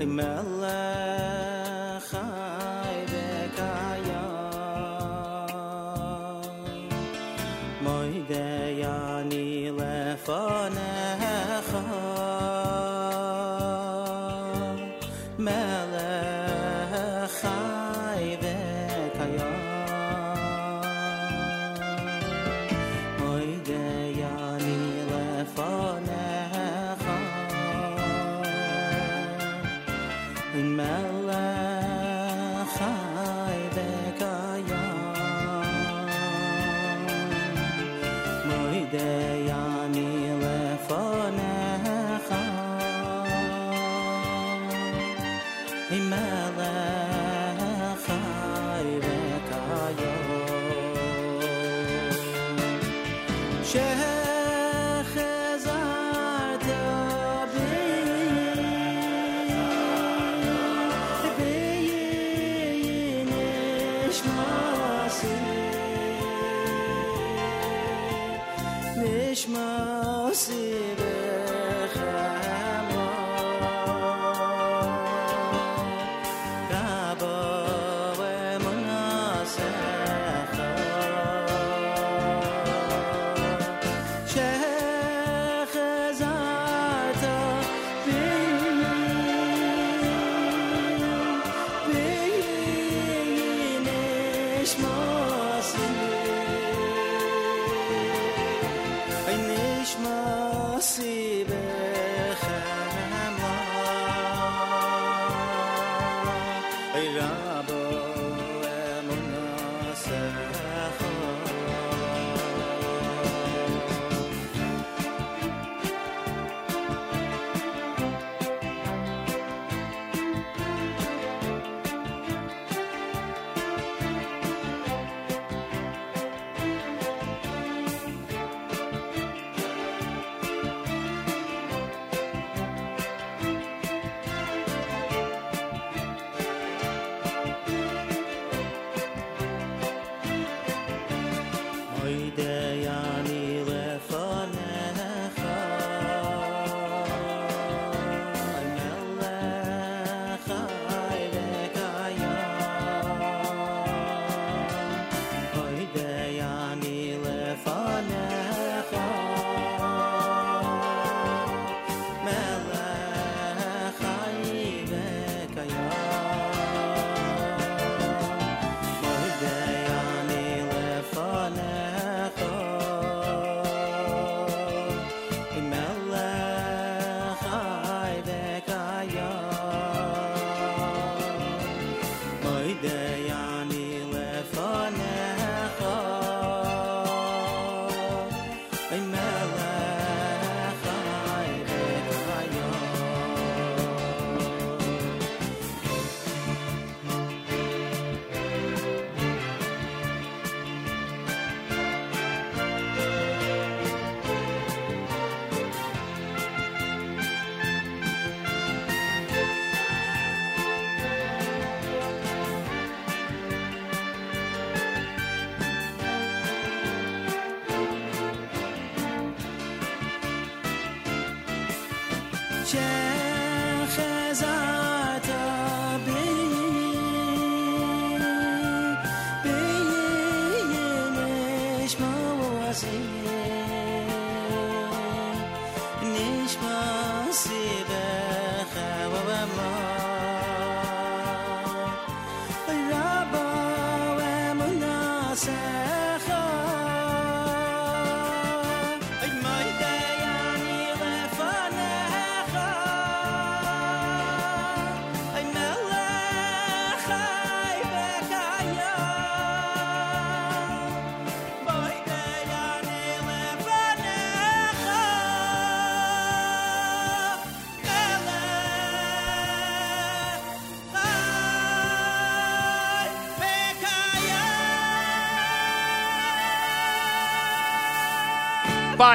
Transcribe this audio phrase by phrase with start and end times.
[0.00, 0.87] Amen.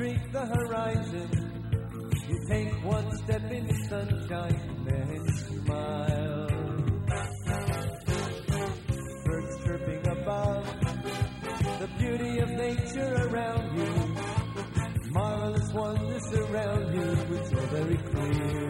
[0.00, 1.28] Streak the horizon.
[2.26, 6.46] You take one step in the sunshine, then smile.
[9.26, 10.64] Birds chirping above,
[11.80, 13.92] the beauty of nature around you.
[15.10, 18.69] Marvelous wonders surround you, it's so very clear,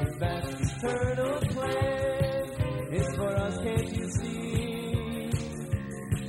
[0.00, 2.44] His vast eternal plan
[2.92, 5.30] is for us, can't you see?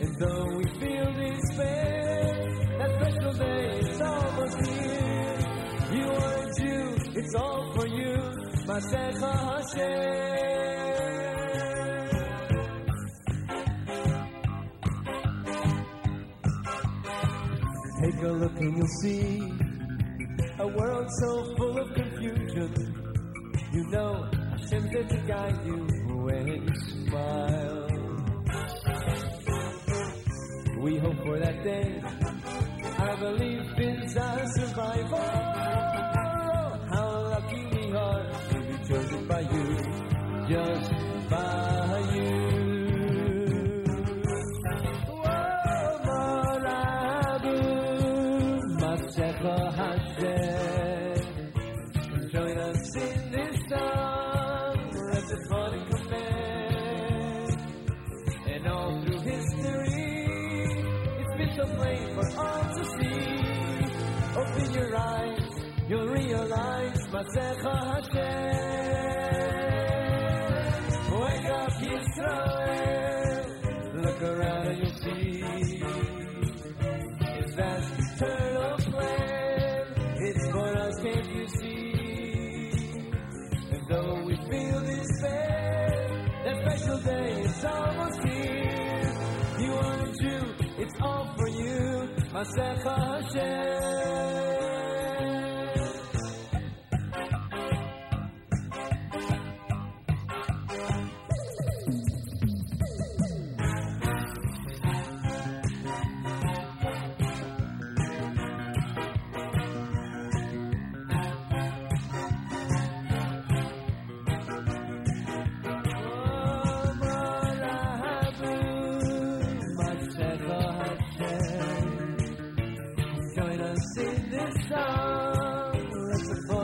[0.01, 2.19] And though we feel despair,
[2.77, 5.38] that special day is almost here.
[5.94, 6.83] You are a Jew,
[7.15, 8.15] it's all for you,
[8.68, 10.41] Masecha Hashem.
[18.42, 19.40] Look and you'll see
[20.58, 22.74] a world so full of confusion.
[23.72, 25.78] You know Hashem's there to guide you
[26.26, 26.76] when you
[27.08, 27.88] smile.
[30.82, 32.02] We hope for that day.
[32.98, 35.50] I believe in our survival.
[65.92, 68.56] You'll realize Masecha Hashem.
[71.20, 73.46] Wake up, Yisrael.
[74.02, 75.44] Look around and you'll see.
[77.36, 79.84] His vast eternal plan.
[80.28, 82.72] It's for us, can't you see?
[83.74, 85.90] And though we feel despair,
[86.46, 89.14] that special day is almost here.
[89.60, 90.44] You are a Jew,
[90.84, 94.61] it's all for you, Masecha Hashem.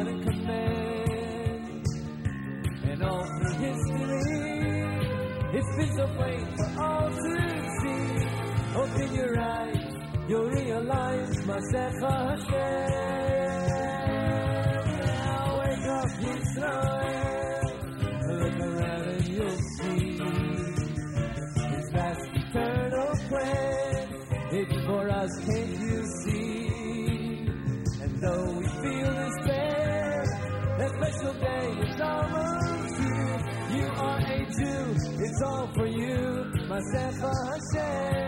[0.07, 1.85] And command.
[2.83, 4.81] And all through history,
[5.53, 7.15] it's been so plain for all to
[7.81, 8.03] see.
[8.75, 9.93] Open your eyes,
[10.29, 11.45] you'll realize.
[15.05, 16.96] Now wake up, Yisrael.
[35.41, 38.26] All for you, Masecha Hashem.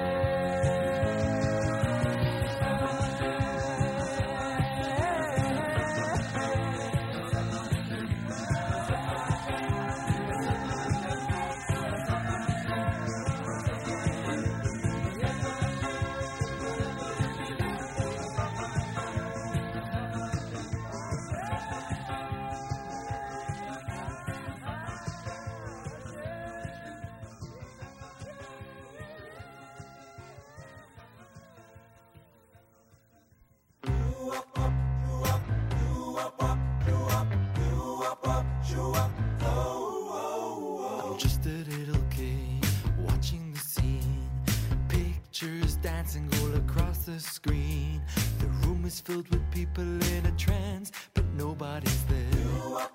[49.10, 52.88] filled with people in a trance, but nobody's there.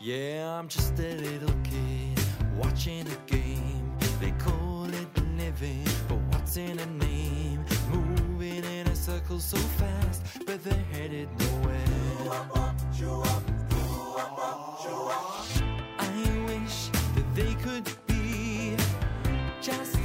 [0.00, 2.18] Yeah, I'm just a little kid
[2.56, 3.92] watching a game.
[4.20, 7.64] They call it living, but what's in a name?
[7.92, 11.76] Moving in a circle so fast, but they're headed nowhere.
[15.98, 16.10] I
[16.50, 18.74] wish that they could be
[19.60, 19.95] just.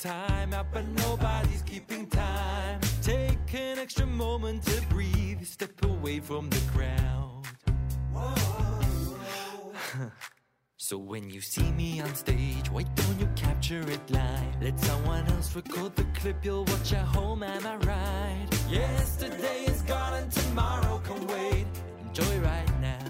[0.00, 2.80] time out, but nobody's keeping time.
[3.02, 7.42] Take an extra moment to breathe, step away from the crowd.
[10.78, 14.62] so when you see me on stage, why don't you capture it live?
[14.62, 18.46] Let someone else record the clip, you'll watch at home, am I right?
[18.70, 21.66] Yesterday is gone and tomorrow can wait.
[22.06, 23.04] Enjoy right now.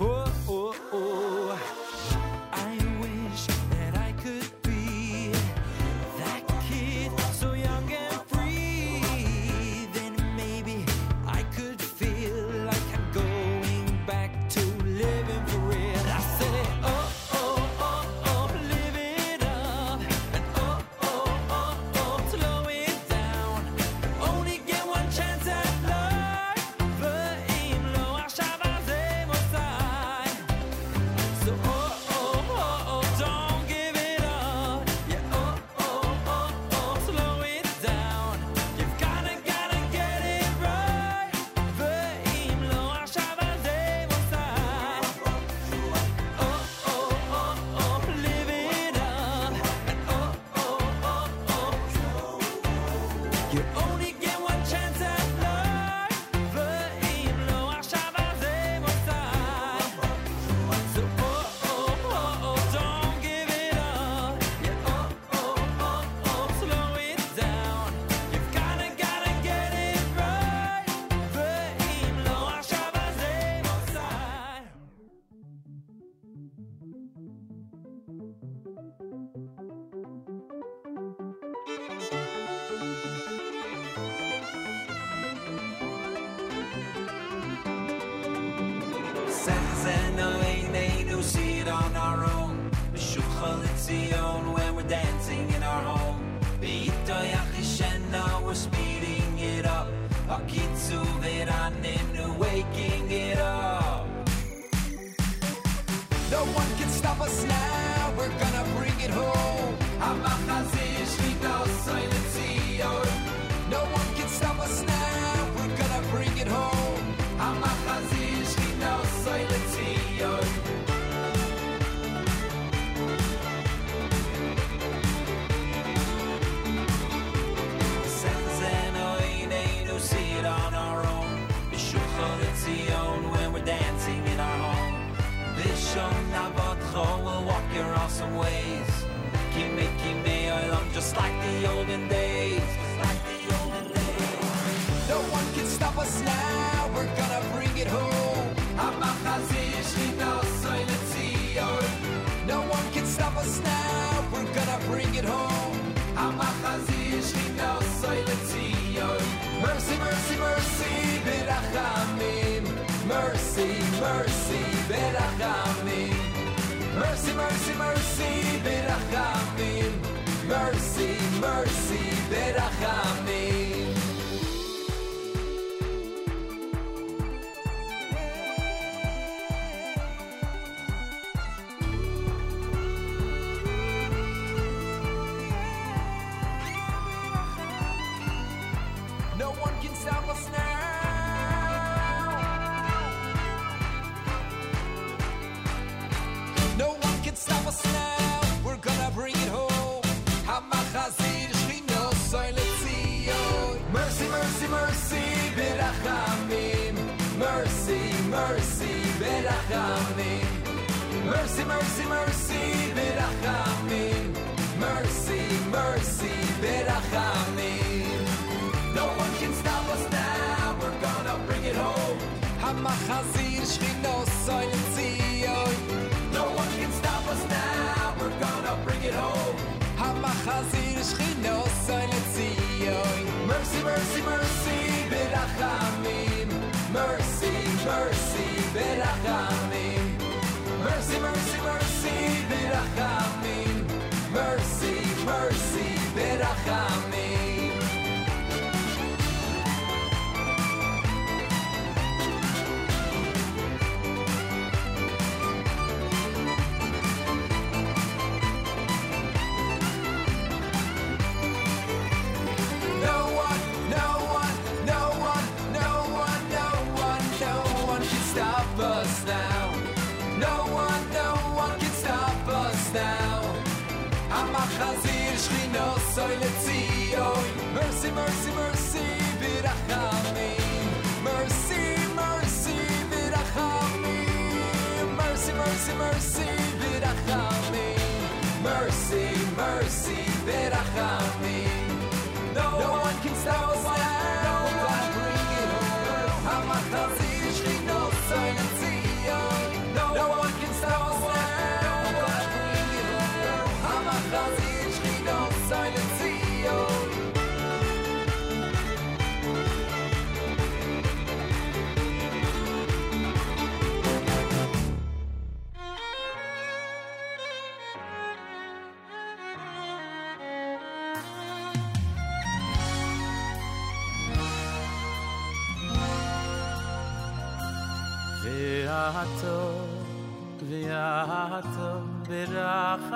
[0.00, 1.83] Oh, oh, oh.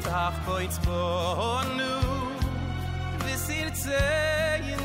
[0.03, 1.95] דאַך פֿויטס און נו.
[3.19, 4.83] דאָס איז איט,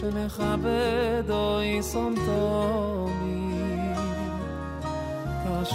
[0.00, 2.18] שנכבד דו אין סומט
[3.22, 3.94] מי
[5.44, 5.72] קאס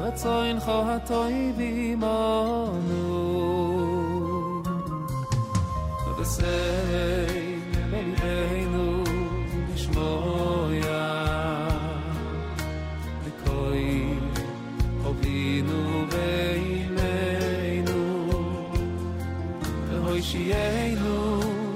[0.00, 3.02] וואס איין קהט איי בי מאנו
[6.18, 7.58] דא סיי
[7.90, 8.66] מני איי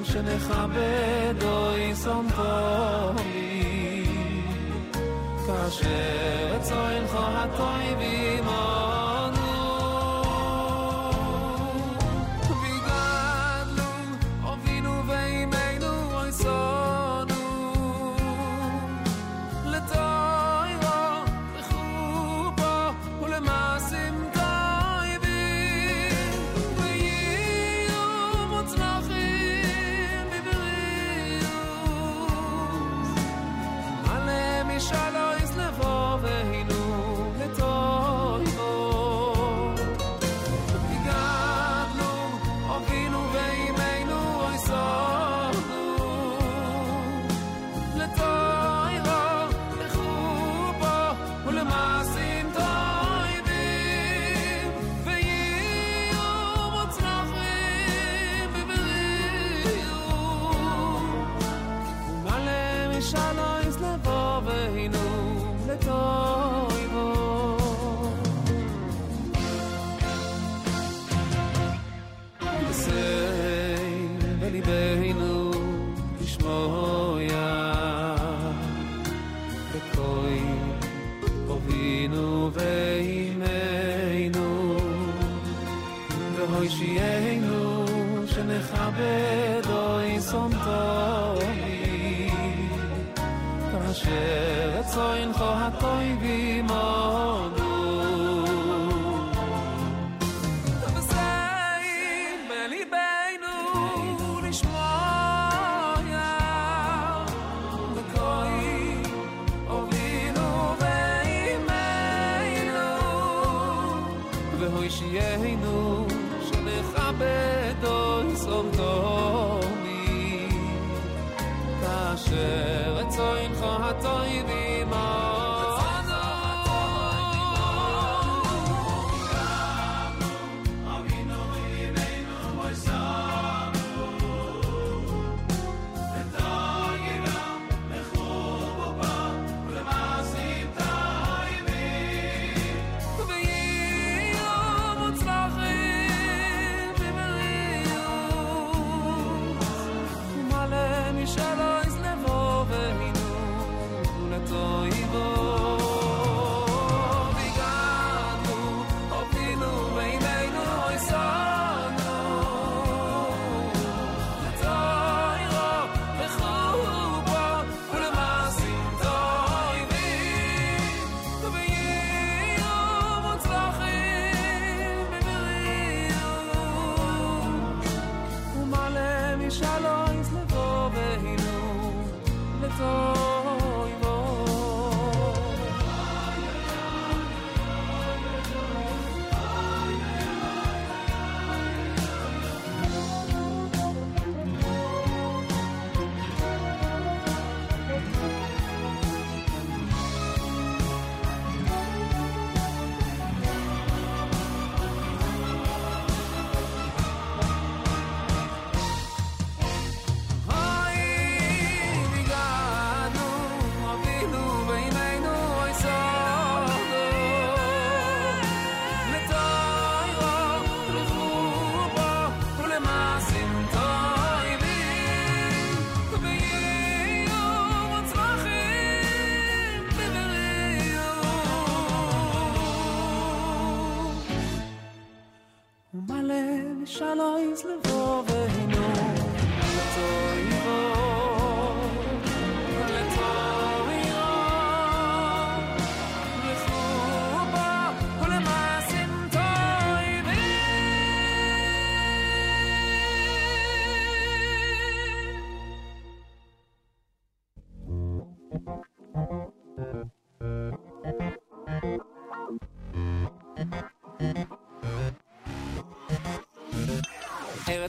[0.04, 1.07] שנכבד
[5.68, 6.47] Hashem.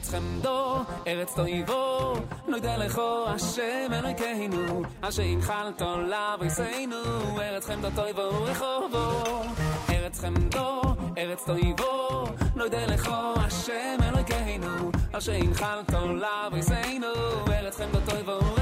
[0.09, 0.75] ארץ חמדו,
[1.07, 2.13] ארץ תויבו,
[2.47, 6.95] נוידע לכו השם אלוהינו, אשר ינחלת עולה ויסיינו,
[7.41, 9.43] ארץ חמדו תויבו רחובו.
[9.89, 10.81] ארץ חמדו,
[11.17, 17.07] ארץ תויבו, נוידע לכו השם אלוהינו, אשר ינחלת עולה ויסיינו,
[17.51, 18.58] ארץ חמדו תויבו רחובו.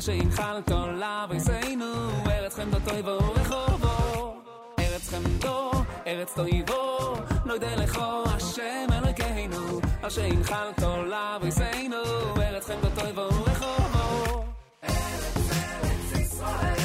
[0.00, 1.94] מה שהנחלת עליו ריסנו,
[2.26, 4.34] ארץ חמדו תויבו ורחובו.
[4.78, 5.70] ארץ חמדו,
[6.06, 9.80] ארץ תויבו, לא ידע לכו השם אלוקינו.
[10.02, 11.96] מה שהנחלת עליו ריסנו,
[12.42, 14.44] ארץ חמדו תויבו ורחובו.
[14.84, 16.79] ארץ ארץ ישראל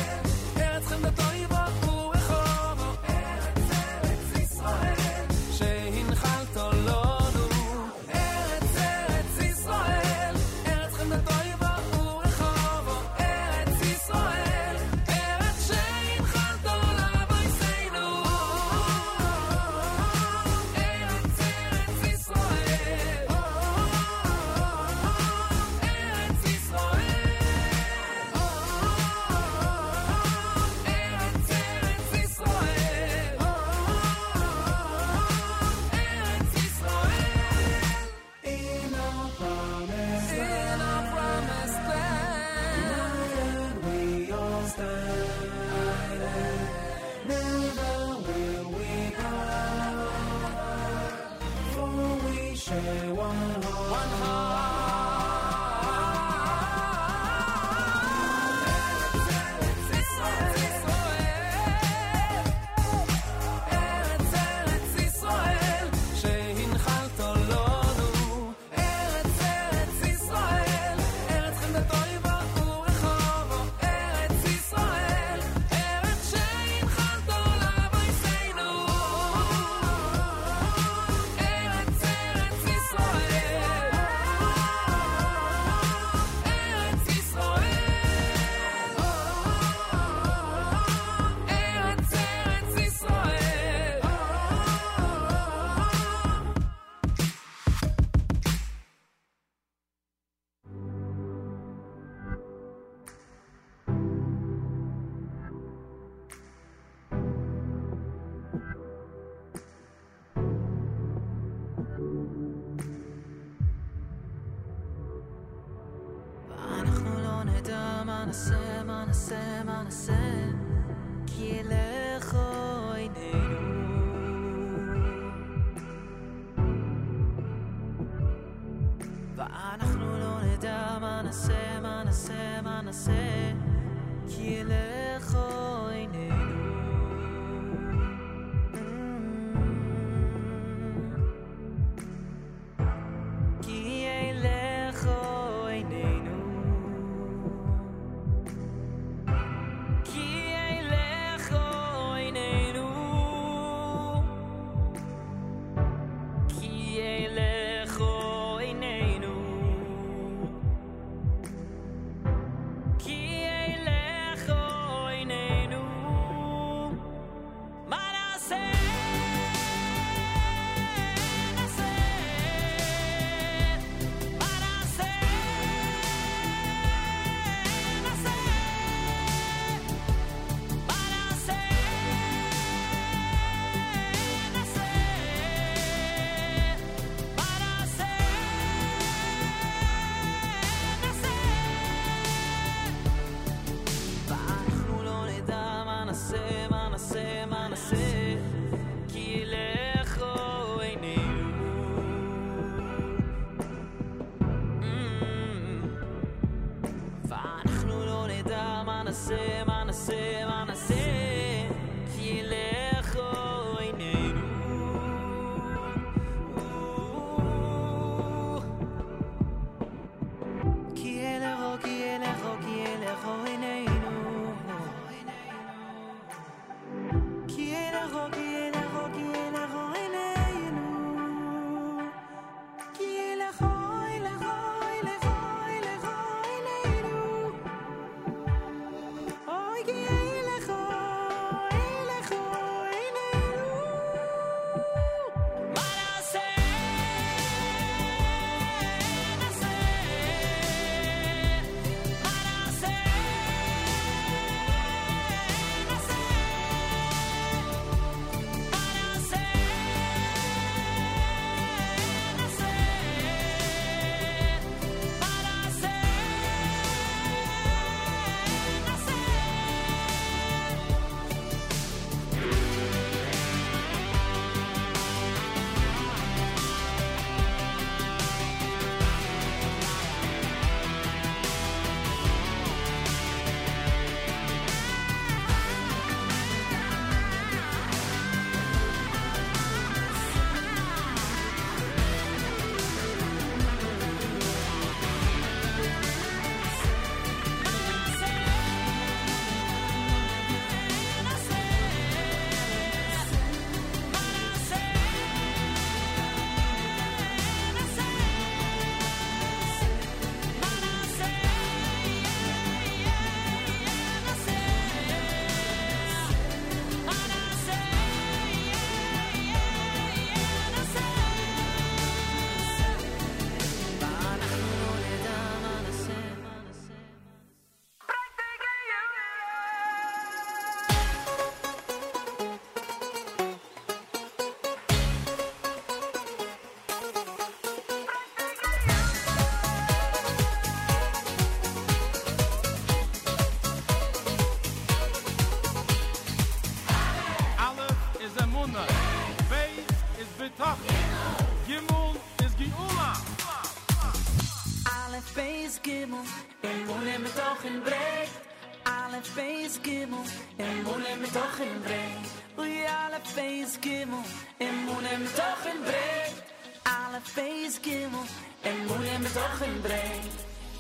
[367.25, 368.25] face gimmel
[368.61, 370.25] en moene me toch in breek.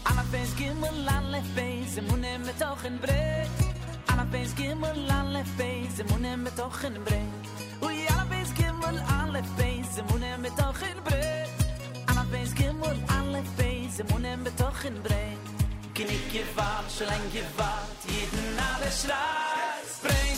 [0.03, 3.49] Ana face gimmel lan le face en moene me toch in breek.
[4.05, 7.43] Ana face gimmel lan le face en moene me toch in breek.
[7.81, 11.49] Oei Anna face gimmel an le face en moene me toch in breek.
[12.05, 15.43] Ana face gimmel an le face en moene me toch in breek.
[15.93, 20.34] Kinnik je vaar schelang je vaart, jeden alle schreit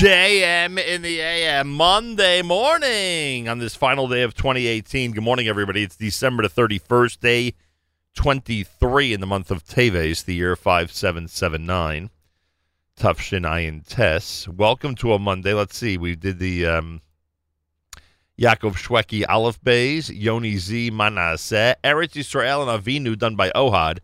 [0.00, 5.12] JM in the AM Monday morning on this final day of 2018.
[5.12, 5.82] Good morning, everybody.
[5.82, 7.54] It's December the 31st, day
[8.14, 12.08] 23 in the month of Teves, the year 5779.
[12.98, 14.48] Tufshin Ayin Tess.
[14.48, 15.52] Welcome to a Monday.
[15.52, 15.98] Let's see.
[15.98, 17.02] We did the um,
[18.40, 23.98] Yaakov Shweki Aleph Bays, Yoni Z Manaseh, Eretz Yisrael and Avinu done by Ohad.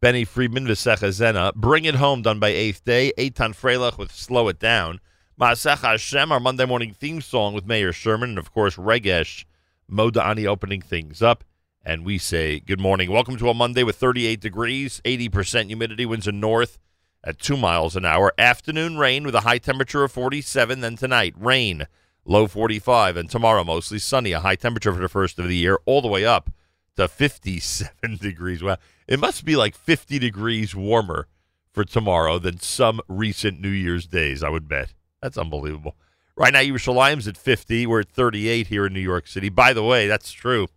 [0.00, 1.52] Benny Friedman, Visecha Zena.
[1.54, 3.12] Bring It Home, done by Eighth Day.
[3.16, 4.98] Eitan Freilich with Slow It Down.
[5.38, 8.30] Ma'asech Hashem, our Monday morning theme song with Meir Sherman.
[8.30, 9.44] And, of course, Regesh
[9.86, 11.44] Modani opening things up.
[11.84, 13.10] And we say good morning.
[13.10, 16.78] Welcome to a Monday with 38 degrees, 80% humidity, winds in north
[17.22, 18.32] at 2 miles an hour.
[18.38, 20.80] Afternoon rain with a high temperature of 47.
[20.80, 21.86] Then tonight, rain,
[22.24, 23.18] low 45.
[23.18, 26.08] And tomorrow, mostly sunny, a high temperature for the first of the year, all the
[26.08, 26.48] way up
[26.96, 28.62] to 57 degrees.
[28.62, 31.28] Well, it must be like 50 degrees warmer
[31.74, 34.94] for tomorrow than some recent New Year's days, I would bet.
[35.20, 35.96] That's unbelievable.
[36.36, 37.86] Right now, Yerushalayim's at 50.
[37.86, 39.48] We're at 38 here in New York City.
[39.48, 40.68] By the way, that's true.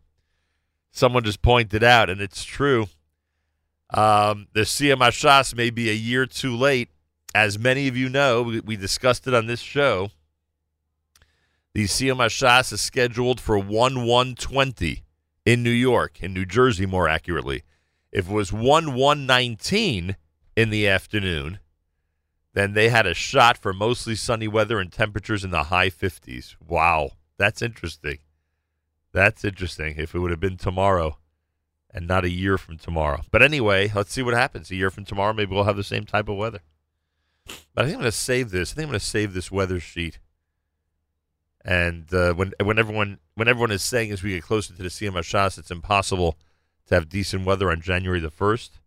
[0.91, 2.87] Someone just pointed out, and it's true.
[3.93, 6.89] Um, the Siyum Hashas may be a year too late.
[7.35, 10.11] As many of you know, we, we discussed it on this show.
[11.73, 15.03] The Siyum Hashas is scheduled for 1 120
[15.45, 17.63] in New York, in New Jersey, more accurately.
[18.11, 20.15] If it was 1 119
[20.55, 21.59] in the afternoon,
[22.53, 26.55] then they had a shot for mostly sunny weather and temperatures in the high 50s.
[26.65, 28.19] Wow, that's interesting.
[29.11, 29.95] That's interesting.
[29.97, 31.17] If it would have been tomorrow
[31.91, 33.21] and not a year from tomorrow.
[33.31, 34.69] But anyway, let's see what happens.
[34.69, 36.59] A year from tomorrow, maybe we'll have the same type of weather.
[37.73, 38.71] But I think I'm going to save this.
[38.71, 40.19] I think I'm going to save this weather sheet.
[41.65, 44.89] And uh, when when everyone when everyone is saying as we get closer to the
[44.89, 46.37] Siyam shots, it's impossible
[46.87, 48.78] to have decent weather on January the first.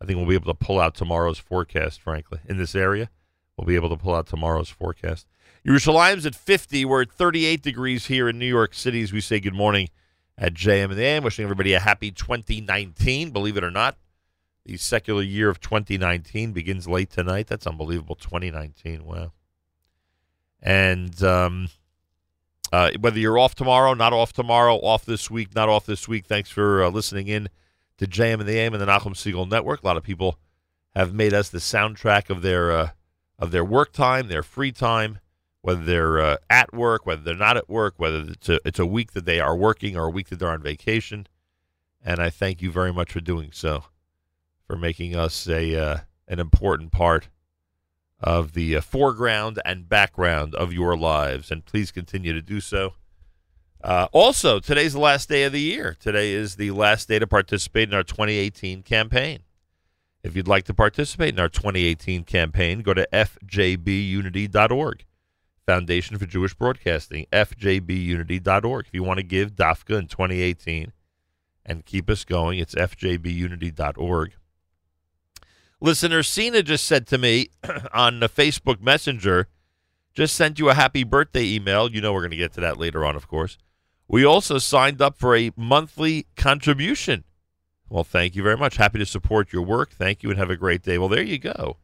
[0.00, 2.00] I think we'll be able to pull out tomorrow's forecast.
[2.00, 3.10] Frankly, in this area,
[3.56, 5.26] we'll be able to pull out tomorrow's forecast.
[5.66, 6.84] Yerushalayim's at 50.
[6.84, 9.88] We're at 38 degrees here in New York City as we say good morning
[10.36, 11.24] at JM and the AM.
[11.24, 13.30] Wishing everybody a happy 2019.
[13.30, 13.96] Believe it or not,
[14.64, 17.48] the secular year of 2019 begins late tonight.
[17.48, 18.14] That's unbelievable.
[18.14, 19.04] 2019.
[19.04, 19.32] Wow.
[20.62, 21.68] And um,
[22.72, 26.26] uh, whether you're off tomorrow, not off tomorrow, off this week, not off this week,
[26.26, 27.48] thanks for uh, listening in
[27.98, 29.82] to JM and the AM and the Nachum Segal Network.
[29.82, 30.38] A lot of people
[30.94, 32.90] have made us the soundtrack of their uh,
[33.38, 35.18] of their work time, their free time,
[35.62, 38.86] whether they're uh, at work, whether they're not at work, whether it's a, it's a
[38.86, 41.26] week that they are working or a week that they're on vacation.
[42.04, 43.84] And I thank you very much for doing so,
[44.66, 47.28] for making us a uh, an important part
[48.20, 51.50] of the uh, foreground and background of your lives.
[51.50, 52.94] And please continue to do so.
[53.82, 55.96] Uh, also, today's the last day of the year.
[56.00, 59.40] Today is the last day to participate in our 2018 campaign.
[60.22, 65.04] If you'd like to participate in our 2018 campaign, go to fjbunity.org,
[65.64, 68.86] Foundation for Jewish Broadcasting, fjbunity.org.
[68.86, 70.92] If you want to give DAFCA in 2018
[71.64, 74.32] and keep us going, it's fjbunity.org.
[75.80, 77.50] Listener Cena just said to me
[77.94, 79.46] on the Facebook Messenger,
[80.12, 81.88] just sent you a happy birthday email.
[81.88, 83.56] You know we're going to get to that later on, of course.
[84.08, 87.24] We also signed up for a monthly contribution.
[87.90, 88.76] Well, thank you very much.
[88.76, 89.90] Happy to support your work.
[89.90, 90.98] Thank you and have a great day.
[90.98, 91.76] Well, there you go.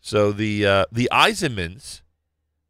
[0.00, 2.02] So the uh, the Eisenmans,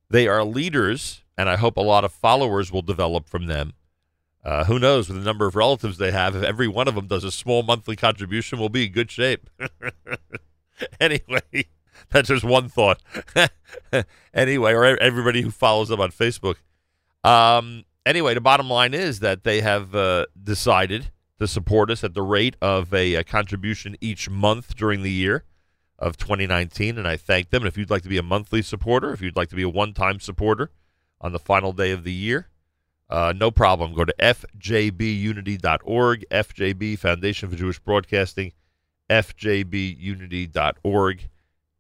[0.09, 3.75] they are leaders, and I hope a lot of followers will develop from them.
[4.45, 5.09] Uh, who knows?
[5.09, 7.63] With the number of relatives they have, if every one of them does a small
[7.63, 9.49] monthly contribution, we'll be in good shape.
[11.01, 11.41] anyway,
[12.11, 13.01] that's just one thought.
[14.35, 16.57] anyway, or everybody who follows them on Facebook.
[17.25, 22.15] Um, anyway, the bottom line is that they have uh, decided to support us at
[22.15, 25.45] the rate of a, a, contribution each month during the year
[25.99, 27.63] of 2019, and I thank them.
[27.63, 29.69] And if you'd like to be a monthly supporter, if you'd like to be a
[29.69, 30.71] one-time supporter
[31.21, 32.49] on the final day of the year,
[33.11, 33.93] uh, no problem.
[33.95, 38.53] Go to fjbunity.org, FJB Foundation for Jewish Broadcasting,
[39.11, 41.29] fjbunity.org,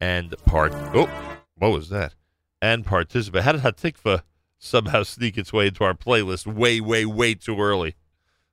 [0.00, 0.72] and part.
[0.94, 1.08] Oh,
[1.56, 2.14] what was that?
[2.60, 3.44] And participate.
[3.44, 4.20] How did Hatikva
[4.58, 7.94] somehow sneak its way into our playlist way, way, way too early?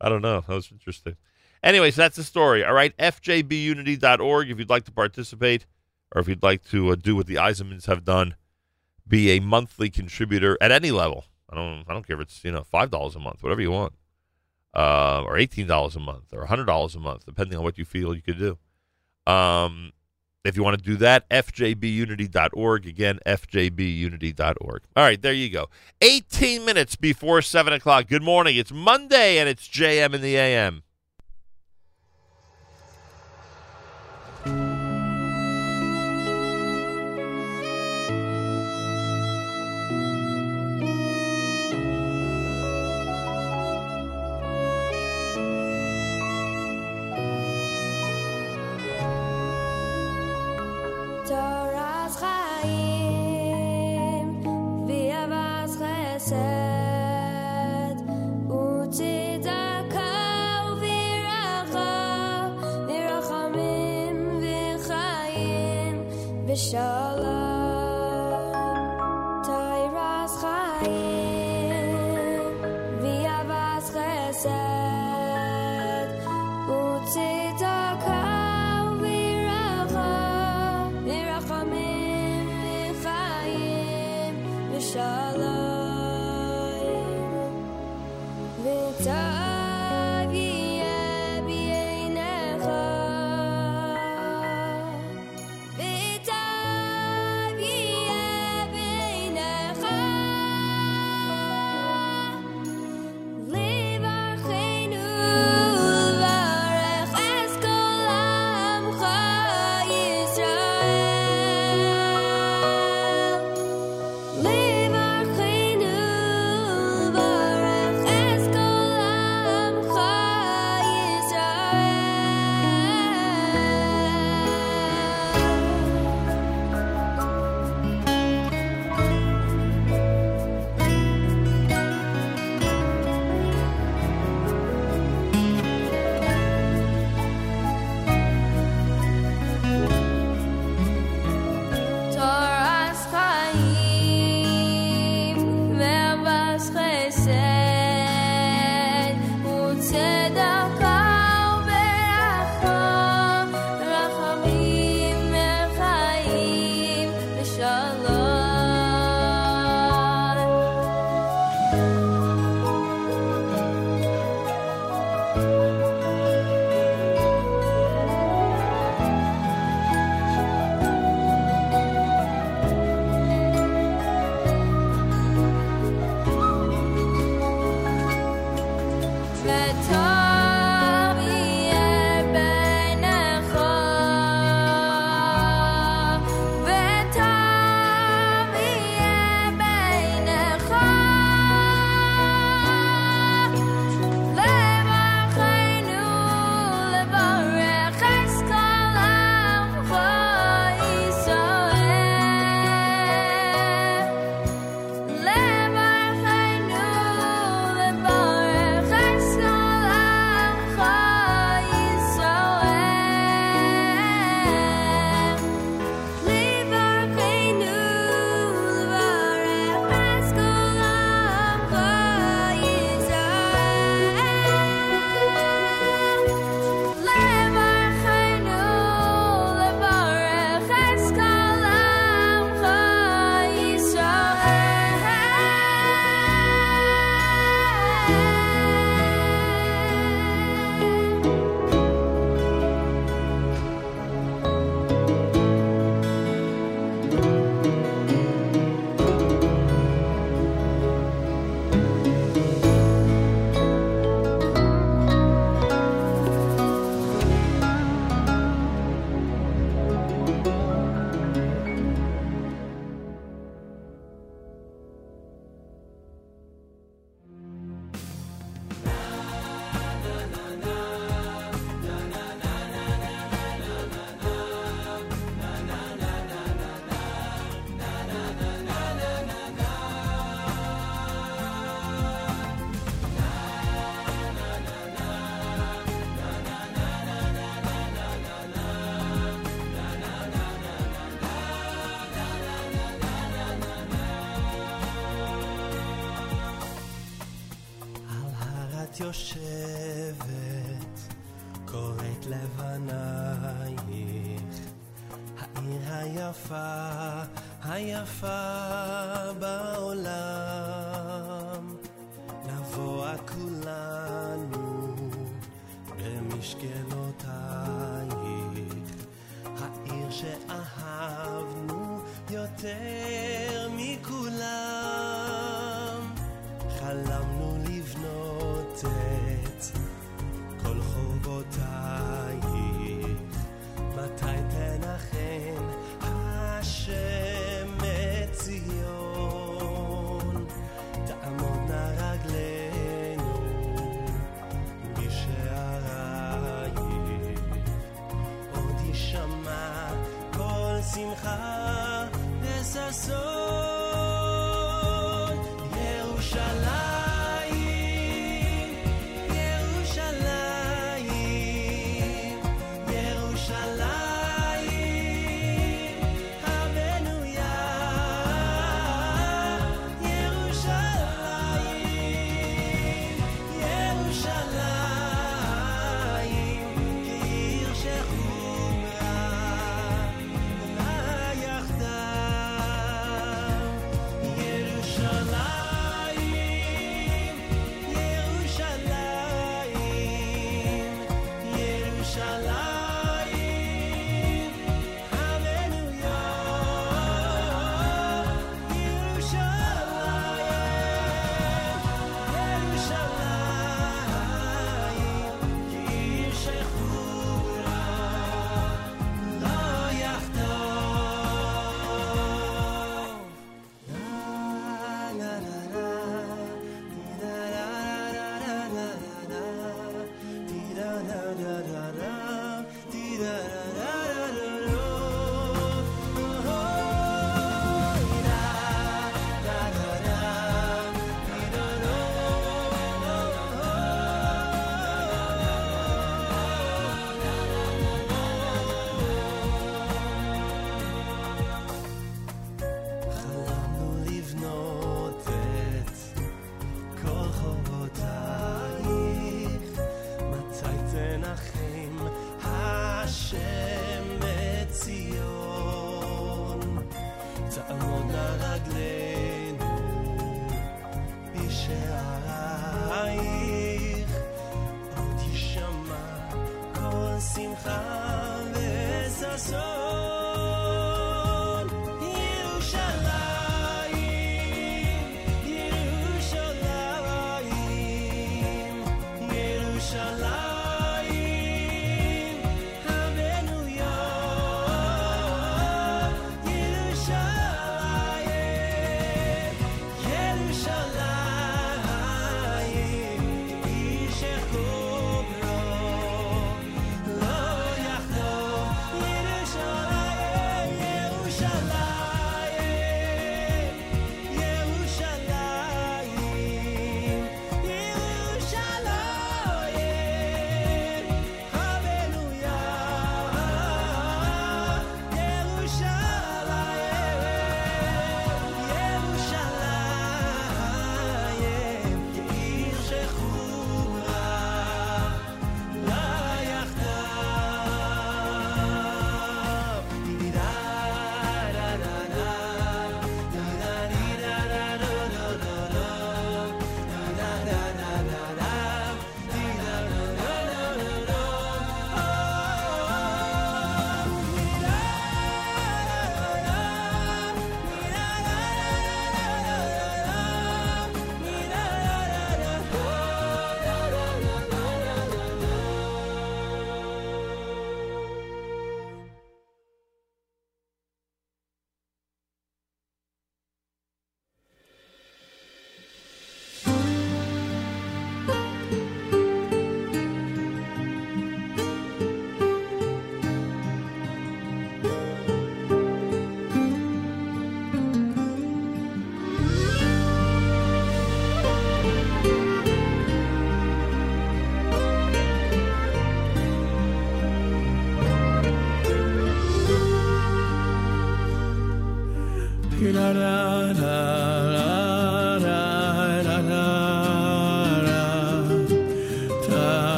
[0.00, 0.40] I don't know.
[0.40, 1.16] That was interesting.
[1.62, 2.62] Anyways, that's the story.
[2.62, 5.66] All right, fjbunity.org if you'd like to participate
[6.14, 8.36] or if you'd like to uh, do what the Eisenmans have done,
[9.06, 11.24] be a monthly contributor at any level.
[11.50, 13.94] I don't I don't care if it's, you know, $5 a month, whatever you want.
[14.74, 18.22] Uh, or $18 a month or $100 a month, depending on what you feel you
[18.22, 18.58] could do.
[19.32, 19.92] Um,
[20.44, 22.86] if you want to do that, fjbunity.org.
[22.86, 24.82] Again, fjbunity.org.
[24.96, 25.68] All right, there you go.
[26.02, 28.08] 18 minutes before 7 o'clock.
[28.08, 28.56] Good morning.
[28.56, 30.82] It's Monday, and it's JM in the AM.
[66.64, 67.03] V'shalom.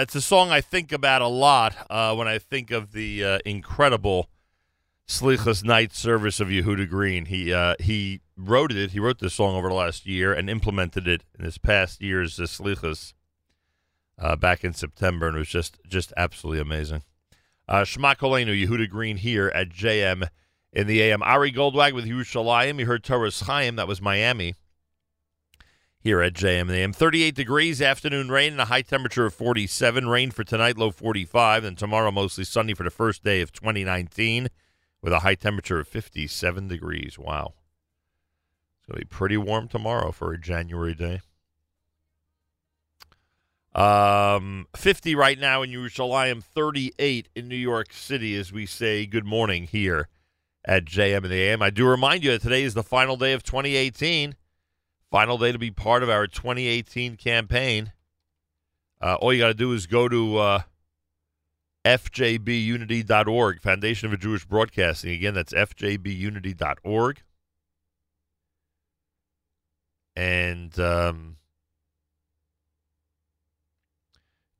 [0.00, 3.22] Uh, it's a song I think about a lot uh, when I think of the
[3.22, 4.30] uh, incredible
[5.06, 7.26] Slichas night service of Yehuda Green.
[7.26, 8.92] He uh, he wrote it.
[8.92, 12.40] He wrote this song over the last year and implemented it in this past year's
[12.40, 13.12] uh, Slichas
[14.38, 17.02] back in September, and it was just just absolutely amazing.
[17.68, 20.28] Uh, Shema Kolenu, Yehuda Green here at JM
[20.72, 21.22] in the AM.
[21.22, 22.78] Ari Goldwag with Yerushalayim.
[22.78, 23.76] You heard Toras Chaim.
[23.76, 24.54] That was Miami
[26.00, 26.92] here at JM in the AM.
[26.92, 30.08] 38 degrees, afternoon rain, and a high temperature of 47.
[30.08, 31.64] Rain for tonight, low 45.
[31.64, 34.48] And tomorrow, mostly sunny for the first day of 2019
[35.02, 37.18] with a high temperature of 57 degrees.
[37.18, 37.54] Wow.
[38.78, 41.20] It's going to be pretty warm tomorrow for a January day.
[43.74, 49.24] Um, 50 right now in Yerushalayim, 38 in New York City as we say good
[49.24, 50.08] morning here
[50.64, 51.62] at JM and the AM.
[51.62, 54.34] I do remind you that today is the final day of 2018.
[55.10, 57.92] Final day to be part of our 2018 campaign.
[59.00, 60.62] Uh, all you got to do is go to uh,
[61.84, 65.12] fjbunity.org, Foundation of Jewish Broadcasting.
[65.12, 67.22] Again, that's fjbunity.org.
[70.14, 71.36] And um,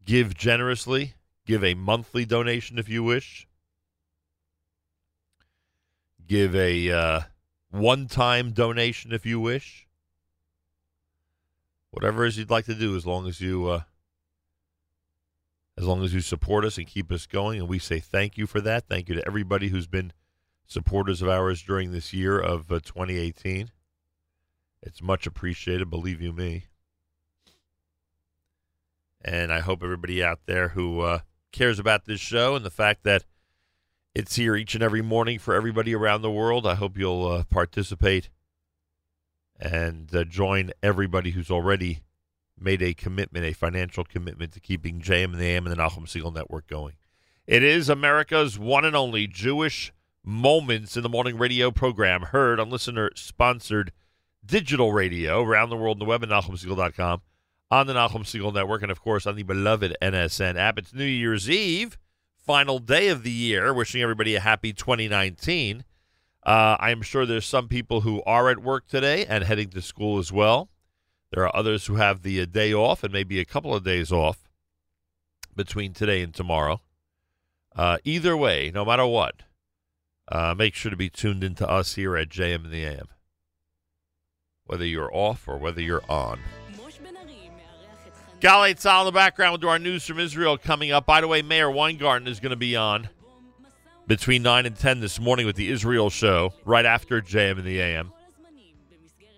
[0.05, 1.14] give generously.
[1.46, 3.46] Give a monthly donation if you wish.
[6.26, 7.20] Give a uh,
[7.70, 9.86] one time donation if you wish.
[11.91, 13.66] Whatever it is you'd like to do, as long as you.
[13.68, 13.80] Uh,
[15.80, 17.59] as long as you support us and keep us going.
[17.59, 18.86] And we say thank you for that.
[18.86, 20.12] Thank you to everybody who's been
[20.66, 23.70] supporters of ours during this year of uh, 2018.
[24.82, 26.66] It's much appreciated, believe you me.
[29.22, 31.20] And I hope everybody out there who uh,
[31.51, 33.24] cares about this show and the fact that
[34.14, 37.45] it's here each and every morning for everybody around the world, I hope you'll uh,
[37.45, 38.28] participate
[39.61, 42.00] and uh, join everybody who's already
[42.58, 46.06] made a commitment, a financial commitment to keeping JM and the AM and the Nahum
[46.06, 46.94] Segal Network going.
[47.46, 49.92] It is America's one and only Jewish
[50.22, 53.90] Moments in the Morning radio program, heard on listener sponsored
[54.44, 57.22] digital radio around the world on the web at NahumSegal.com,
[57.70, 60.78] on the Nahum Segal Network, and of course on the beloved NSN app.
[60.78, 61.98] It's New Year's Eve,
[62.36, 63.72] final day of the year.
[63.72, 65.84] Wishing everybody a happy 2019.
[66.43, 69.82] Uh, I am sure there's some people who are at work today and heading to
[69.82, 70.70] school as well.
[71.32, 74.11] There are others who have the uh, day off and maybe a couple of days
[74.11, 74.49] off
[75.55, 76.80] between today and tomorrow.
[77.76, 79.43] Uh, either way, no matter what,
[80.28, 83.09] uh, make sure to be tuned into us here at JM and the AM.
[84.64, 86.41] Whether you're off or whether you're on.
[88.41, 89.53] Tzal in the background.
[89.53, 91.05] We'll do our news from Israel coming up.
[91.05, 93.11] By the way, Meir Weingarten is going to be on
[94.11, 97.80] between 9 and 10 this morning with the Israel show, right after JM and the
[97.80, 98.12] AM.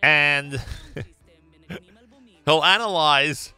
[0.03, 0.59] And
[2.47, 3.53] he'll analyze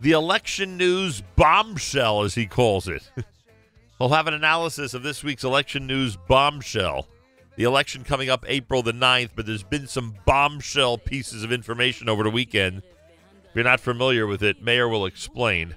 [0.00, 3.08] the election news bombshell, as he calls it.
[3.98, 7.06] he'll have an analysis of this week's election news bombshell.
[7.54, 12.08] The election coming up April the 9th, but there's been some bombshell pieces of information
[12.08, 12.78] over the weekend.
[12.78, 15.76] If you're not familiar with it, Mayor will explain.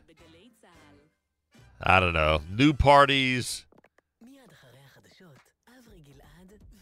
[1.80, 2.42] I don't know.
[2.50, 3.65] New parties,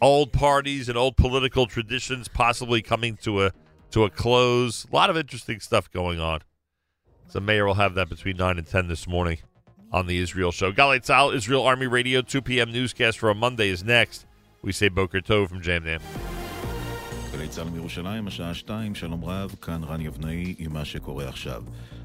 [0.04, 3.52] old parties and old political traditions possibly coming to a
[3.92, 4.86] to a close.
[4.92, 6.42] A lot of interesting stuff going on.
[7.30, 9.40] So mayor will have that between nine and ten this morning
[9.92, 10.72] on the Israel show.
[10.72, 14.26] Galei Tzahal, Israel Army Radio, two PM newscast for a Monday is next.
[14.62, 16.02] We say Boker Tov from Jamdam.
[17.50, 21.64] צה"ל מירושלים, השעה 2, שלום רב, כאן רן יבנאי עם מה שקורה עכשיו.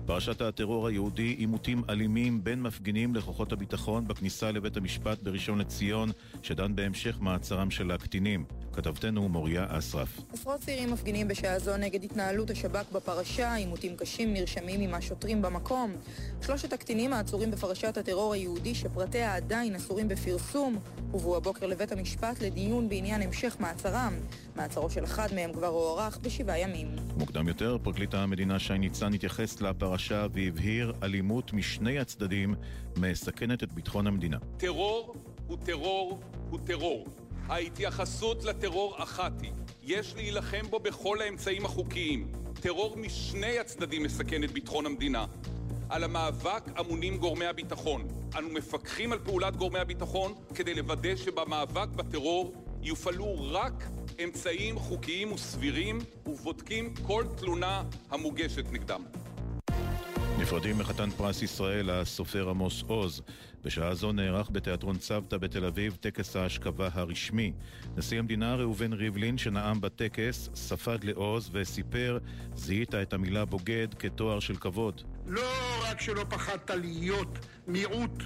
[0.09, 6.11] פרשת הטרור היהודי, עימותים אלימים בין מפגינים לכוחות הביטחון בכניסה לבית המשפט בראשון לציון,
[6.43, 8.45] שדן בהמשך מעצרם של הקטינים.
[8.73, 10.21] כתבתנו מוריה אסרף.
[10.33, 15.97] עשרות צעירים מפגינים בשעה זו נגד התנהלות השב"כ בפרשה, עימותים קשים נרשמים עם השוטרים במקום.
[16.43, 20.79] שלושת הקטינים העצורים בפרשת הטרור היהודי, שפרטיה עדיין אסורים בפרסום,
[21.11, 24.13] הובאו הבוקר לבית המשפט לדיון בעניין המשך מעצרם.
[24.57, 26.89] מעצרו של אחד מהם כבר הוארך בשבעה ימים.
[27.17, 29.98] מוקדם יותר, פרקליט המדינה שי ניצן התייחס לפרשה
[30.33, 32.55] והבהיר אלימות משני הצדדים
[32.97, 34.39] מסכנת את ביטחון המדינה.
[34.57, 35.15] טרור
[35.47, 36.21] הוא טרור
[36.51, 37.07] הוא טרור.
[37.49, 42.33] ההתייחסות לטרור אחת היא, יש להילחם בו בכל האמצעים החוקיים.
[42.61, 45.27] טרור משני הצדדים מסכן את ביטחון המדינה.
[45.89, 48.09] על המאבק אמונים גורמי הביטחון.
[48.39, 53.85] אנו מפקחים על פעולת גורמי הביטחון כדי לוודא שבמאבק בטרור יופעלו רק
[54.25, 59.03] אמצעים חוקיים וסבירים ובודקים כל תלונה המוגשת נגדם.
[60.39, 63.23] נפרדים מחתן פרס ישראל, הסופר עמוס עוז.
[63.65, 67.53] בשעה זו נערך בתיאטרון צוותא בתל אביב טקס ההשכבה הרשמי.
[67.97, 72.19] נשיא המדינה ראובן ריבלין, שנאם בטקס, ספד לעוז וסיפר,
[72.55, 75.03] זיהית את המילה בוגד כתואר של כבוד.
[75.27, 75.51] לא
[75.85, 78.23] רק שלא פחדת להיות מיעוט,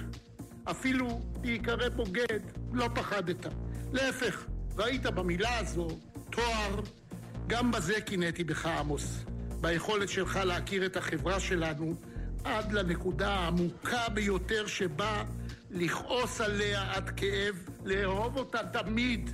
[0.63, 2.39] אפילו להיקרא בוגד,
[2.73, 3.47] לא פחדת.
[3.93, 4.45] להפך,
[4.77, 5.87] ראית במילה הזו
[6.31, 6.79] תואר,
[7.47, 9.25] גם בזה קינאתי בך עמוס.
[9.63, 11.95] ביכולת שלך להכיר את החברה שלנו
[12.43, 15.23] עד לנקודה העמוקה ביותר שבה
[15.71, 19.29] לכעוס עליה עד כאב, לאהוב אותה תמיד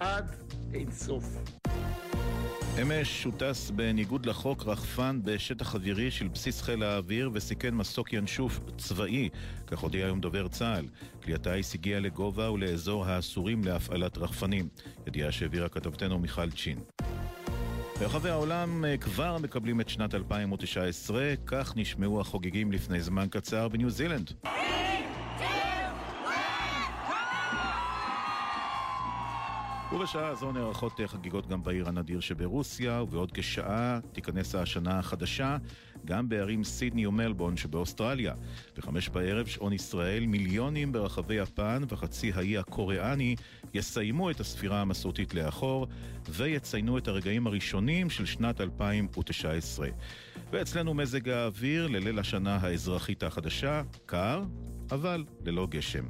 [0.00, 0.36] עד
[0.74, 1.24] אינסוף.
[2.82, 9.28] אמש שוטס בניגוד לחוק רחפן בשטח אווירי של בסיס חיל האוויר וסיכן מסוק ינשוף צבאי,
[9.66, 10.86] כך הודיע היום דובר צה"ל.
[11.22, 14.68] כלי הטיס הגיע לגובה ולאזור האסורים להפעלת רחפנים.
[15.06, 16.78] ידיעה שהעבירה כתבתנו מיכל צ'ין.
[18.04, 23.90] ברחבי העולם אה, כבר מקבלים את שנת 2019, כך נשמעו החוגגים לפני זמן קצר בניו
[23.90, 24.32] זילנד.
[29.92, 35.56] ובשעה הזו נערכות חגיגות גם בעיר הנדיר שברוסיה, ובעוד כשעה תיכנס השנה החדשה
[36.04, 38.34] גם בערים סידני ומלבורן שבאוסטרליה.
[38.76, 43.36] בחמש בערב, שעון ישראל, מיליונים ברחבי יפן וחצי האי הקוריאני
[43.74, 45.86] יסיימו את הספירה המסורתית לאחור
[46.28, 49.88] ויציינו את הרגעים הראשונים של שנת 2019.
[50.52, 54.42] ואצלנו מזג האוויר לליל השנה האזרחית החדשה, קר,
[54.90, 56.04] אבל ללא גשם.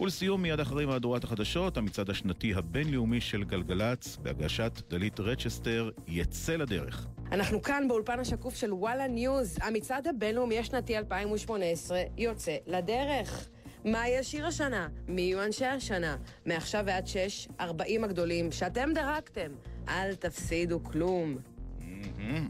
[0.00, 7.06] ולסיום, מיד אחרי מהדורת החדשות, המצעד השנתי הבינלאומי של גלגלצ, בהגשת דלית רצ'סטר, יצא לדרך.
[7.32, 9.58] אנחנו כאן באולפן השקוף של וואלה ניוז.
[9.62, 13.48] המצעד הבינלאומי השנתי 2018 יוצא לדרך.
[13.84, 14.88] מה יהיה שיר השנה?
[15.08, 16.16] מי יהיו אנשי השנה?
[16.46, 19.50] מעכשיו ועד שש, 40 הגדולים שאתם דרקתם.
[19.88, 21.36] אל תפסידו כלום.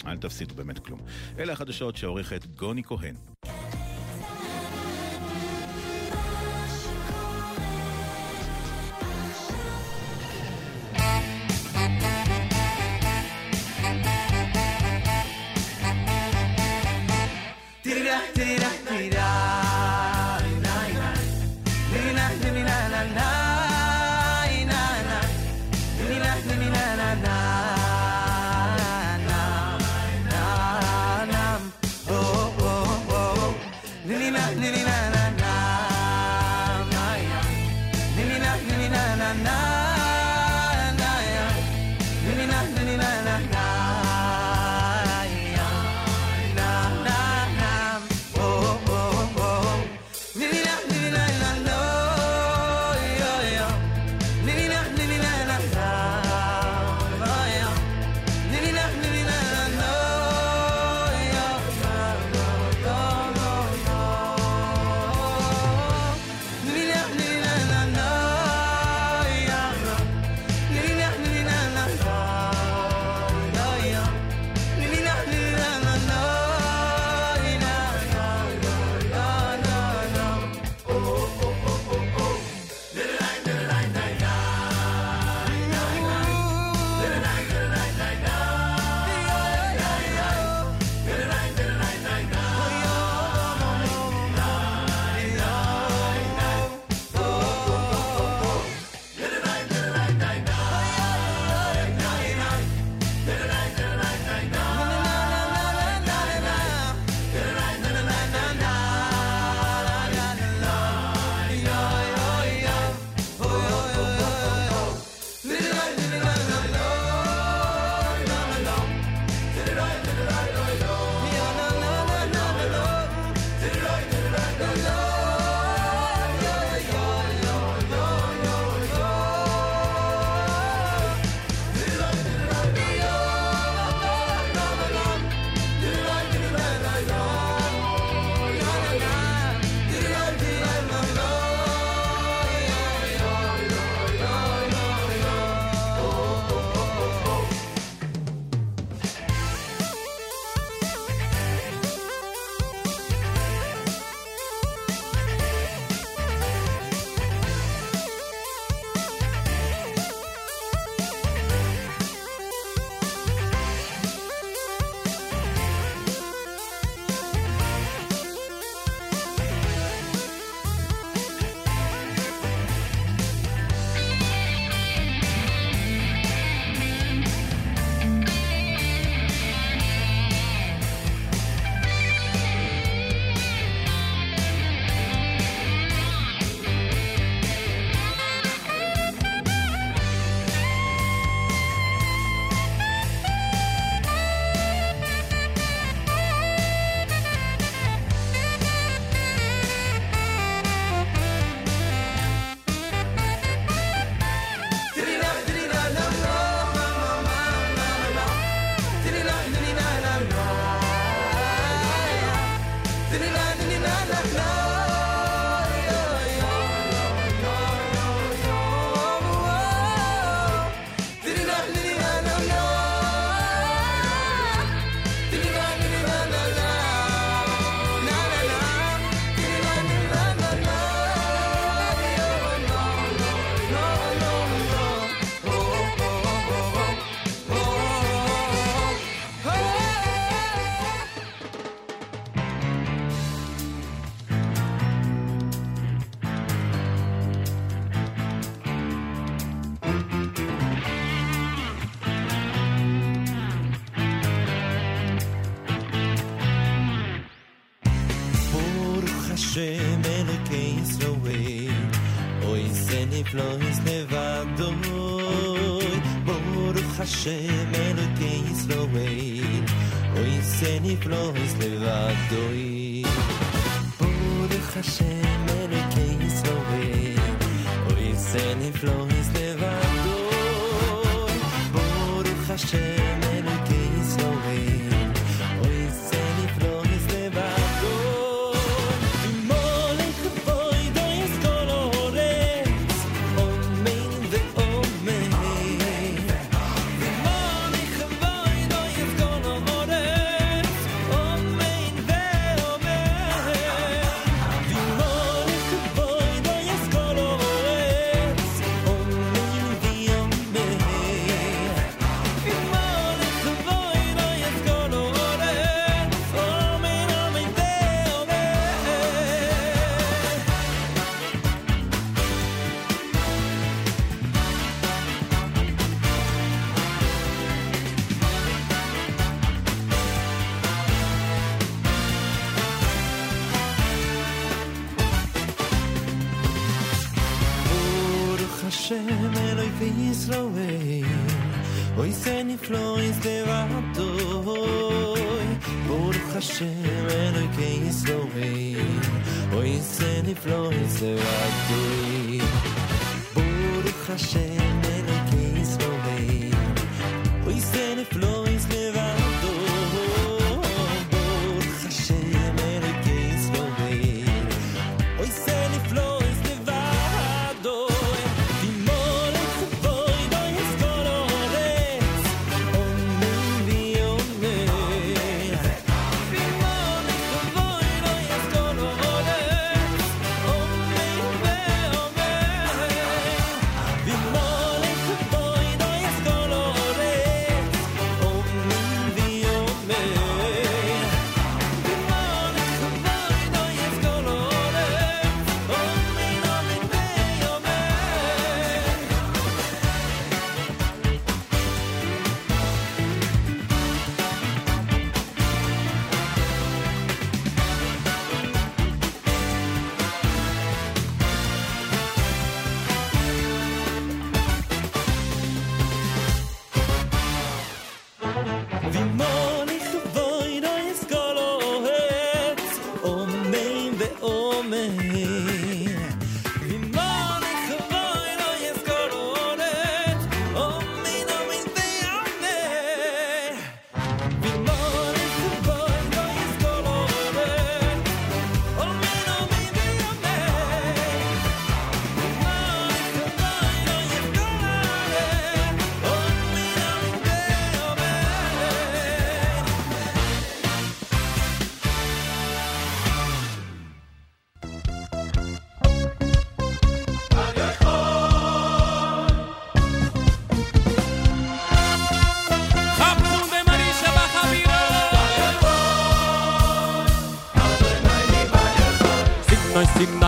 [0.06, 1.00] אל תפסידו באמת כלום.
[1.38, 3.14] אלה החדשות שעורכת גוני כהן.
[17.88, 19.47] Tira, tira, tira.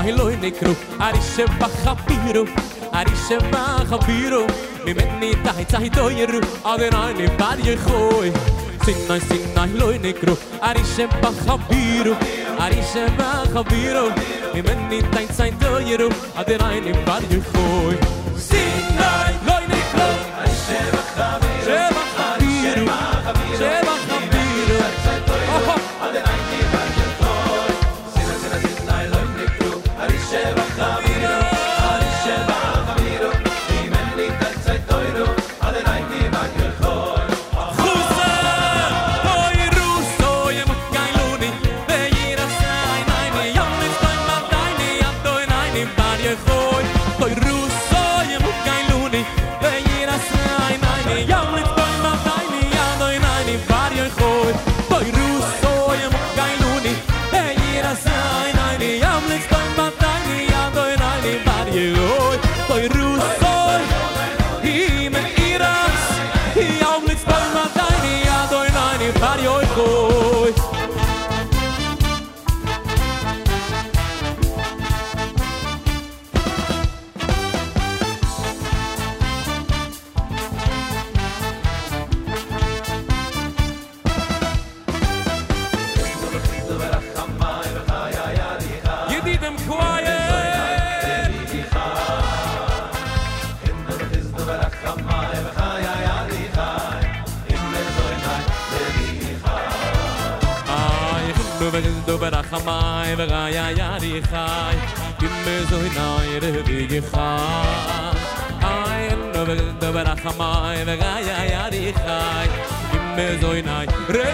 [0.01, 0.72] sai loy ne kru
[1.06, 2.43] ari se ba khapiru
[2.98, 4.40] ari se ba khapiru
[4.85, 6.40] mi men ni tai tai to yeru
[6.72, 8.31] aden ai ne bar ye khoy
[8.85, 10.36] sin nay sin nay loy ne kru
[10.70, 12.14] ari se ba khapiru
[12.68, 14.06] ari se ba khapiru
[14.55, 16.09] mi men ni tai tai to yeru
[16.44, 17.94] aden ai ne bar ye khoy
[18.48, 19.49] sin nay
[104.30, 104.76] khay
[105.20, 107.28] bim me zo na yer de ge kha
[108.72, 112.48] ay no vel de bara khama ay ve ga ya ya ri khay
[113.16, 113.26] me
[114.16, 114.26] re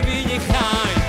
[0.50, 1.05] khay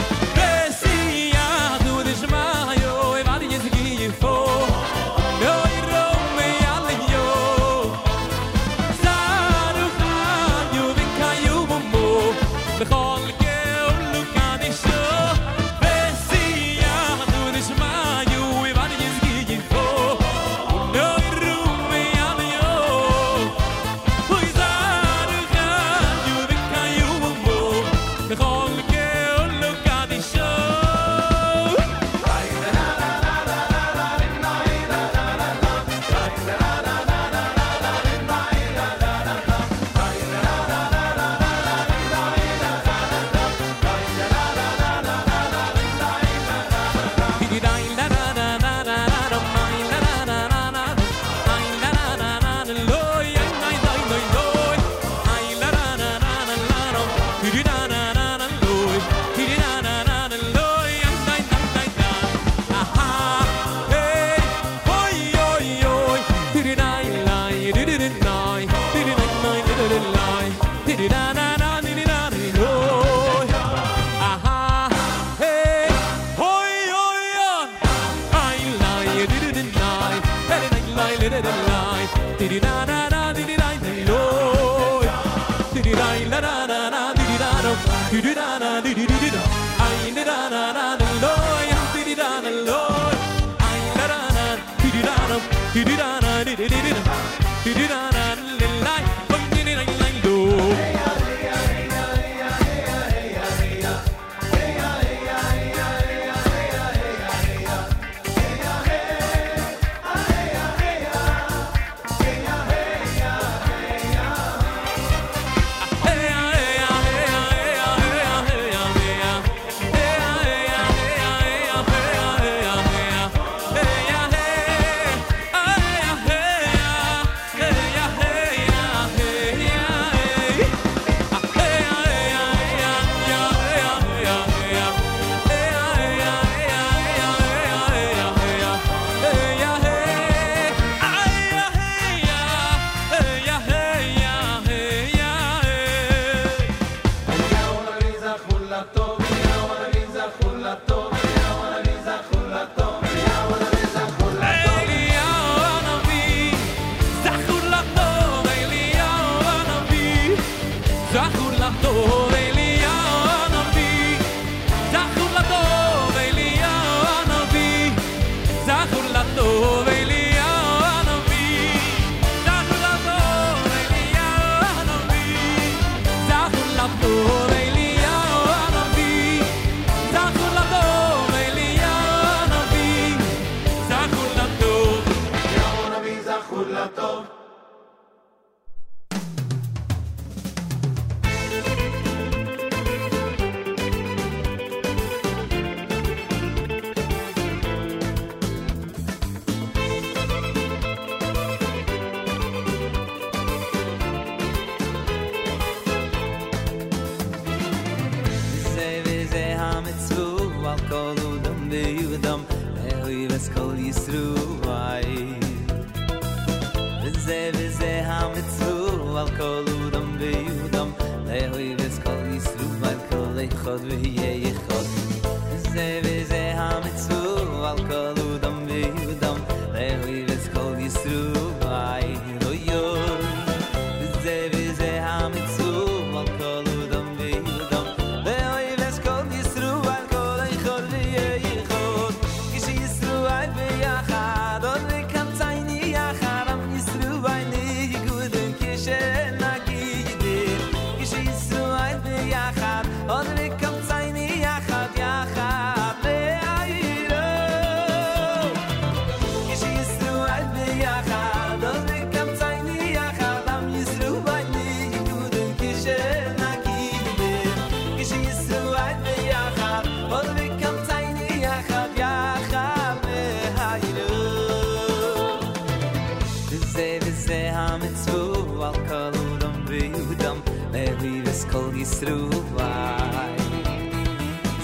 [281.58, 282.18] kol yisru
[282.56, 283.38] vay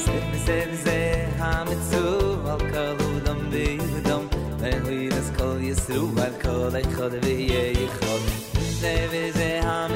[0.04, 1.00] zev zev ze
[1.40, 3.68] ham al vol kol dom vi
[4.08, 4.26] dom
[4.62, 5.00] ve hoy
[5.38, 8.22] kol yisru vay kol ek khod vi ye khod
[9.40, 9.92] ze ham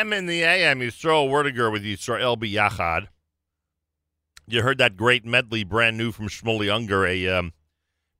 [0.00, 0.80] JM in the AM.
[0.80, 3.08] Yisrael Werdiger with Yisrael B'Yachad.
[4.46, 7.52] You heard that great medley, brand new from Shmuley Unger, a um,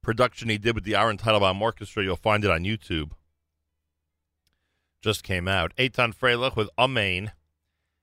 [0.02, 2.04] production he did with the Aaron Teitelbaum Orchestra.
[2.04, 3.12] You'll find it on YouTube.
[5.02, 5.74] Just came out.
[5.76, 7.32] Eitan Freilich with Amen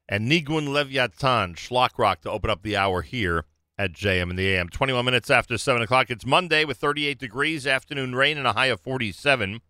[0.10, 3.46] and Nigun Leviathan, Schlock Rock to open up the hour here
[3.78, 4.70] at JM in the AM.
[4.70, 6.10] 21 minutes after 7 o'clock.
[6.10, 9.62] It's Monday with 38 degrees, afternoon rain, and a high of 47.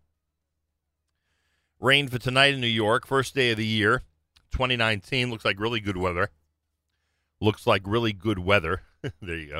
[1.80, 4.02] Rain for tonight in New York, first day of the year,
[4.50, 5.30] 2019.
[5.30, 6.30] Looks like really good weather.
[7.40, 8.82] Looks like really good weather.
[9.22, 9.58] there you go.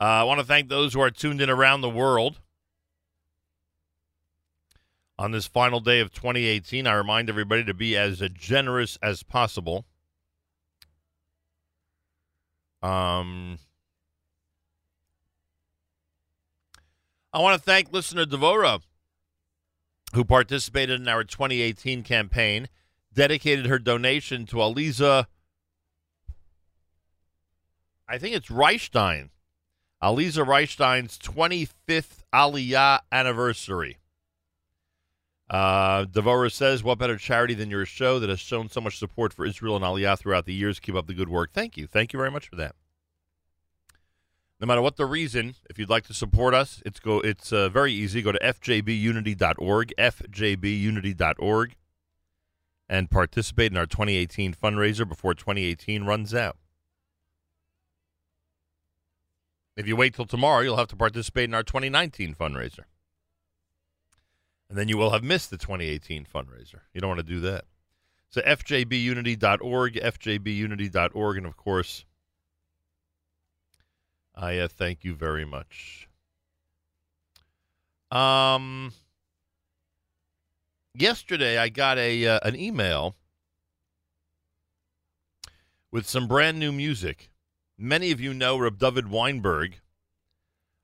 [0.00, 2.38] Uh, I want to thank those who are tuned in around the world.
[5.18, 9.86] On this final day of 2018, I remind everybody to be as generous as possible.
[12.82, 13.58] Um,
[17.32, 18.82] I want to thank listener Devora
[20.16, 22.68] who participated in our 2018 campaign,
[23.12, 25.26] dedicated her donation to Aliza,
[28.08, 29.28] I think it's Reichstein,
[30.02, 33.98] Aliza Reichstein's 25th Aliyah anniversary.
[35.50, 39.34] Uh, Devora says, What better charity than your show that has shown so much support
[39.34, 40.80] for Israel and Aliyah throughout the years?
[40.80, 41.52] Keep up the good work.
[41.52, 41.86] Thank you.
[41.86, 42.74] Thank you very much for that.
[44.58, 47.20] No matter what the reason, if you'd like to support us, it's go.
[47.20, 48.22] It's uh, very easy.
[48.22, 51.76] Go to fjbunity.org, fjbunity.org,
[52.88, 56.56] and participate in our 2018 fundraiser before 2018 runs out.
[59.76, 62.84] If you wait till tomorrow, you'll have to participate in our 2019 fundraiser.
[64.70, 66.80] And then you will have missed the 2018 fundraiser.
[66.94, 67.66] You don't want to do that.
[68.30, 72.04] So fjbunity.org, fjbunity.org, and of course,
[74.36, 76.08] Uh, thank you very much.
[78.10, 78.92] Um,
[80.94, 83.16] yesterday I got a uh, an email
[85.90, 87.30] with some brand new music.
[87.78, 89.80] Many of you know Reb David Weinberg,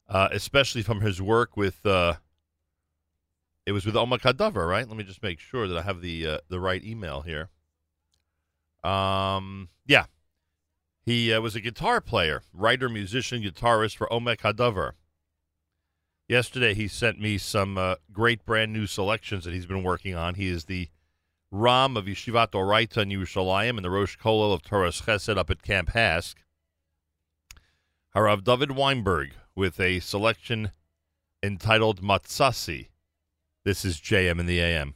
[0.09, 1.85] uh, especially from his work with.
[1.85, 2.15] Uh,
[3.65, 4.89] it was with Omek Hadavar, right?
[4.89, 7.51] Let me just make sure that I have the uh, the right email here.
[8.83, 10.07] Um, yeah,
[11.05, 14.93] he uh, was a guitar player, writer, musician, guitarist for Omek Hadavar.
[16.29, 20.37] Yesterday, he sent me some uh, great brand new selections that he's been working on.
[20.37, 20.89] He is the
[21.51, 25.63] Ram of Yeshivat Oraita in Yerushalayim and the Rosh Kollel of Torah Chesed up at
[25.63, 26.37] Camp HASC.
[28.15, 30.71] Harav David Weinberg with a selection
[31.43, 32.89] entitled Matsasi.
[33.65, 34.95] This is JM in the AM.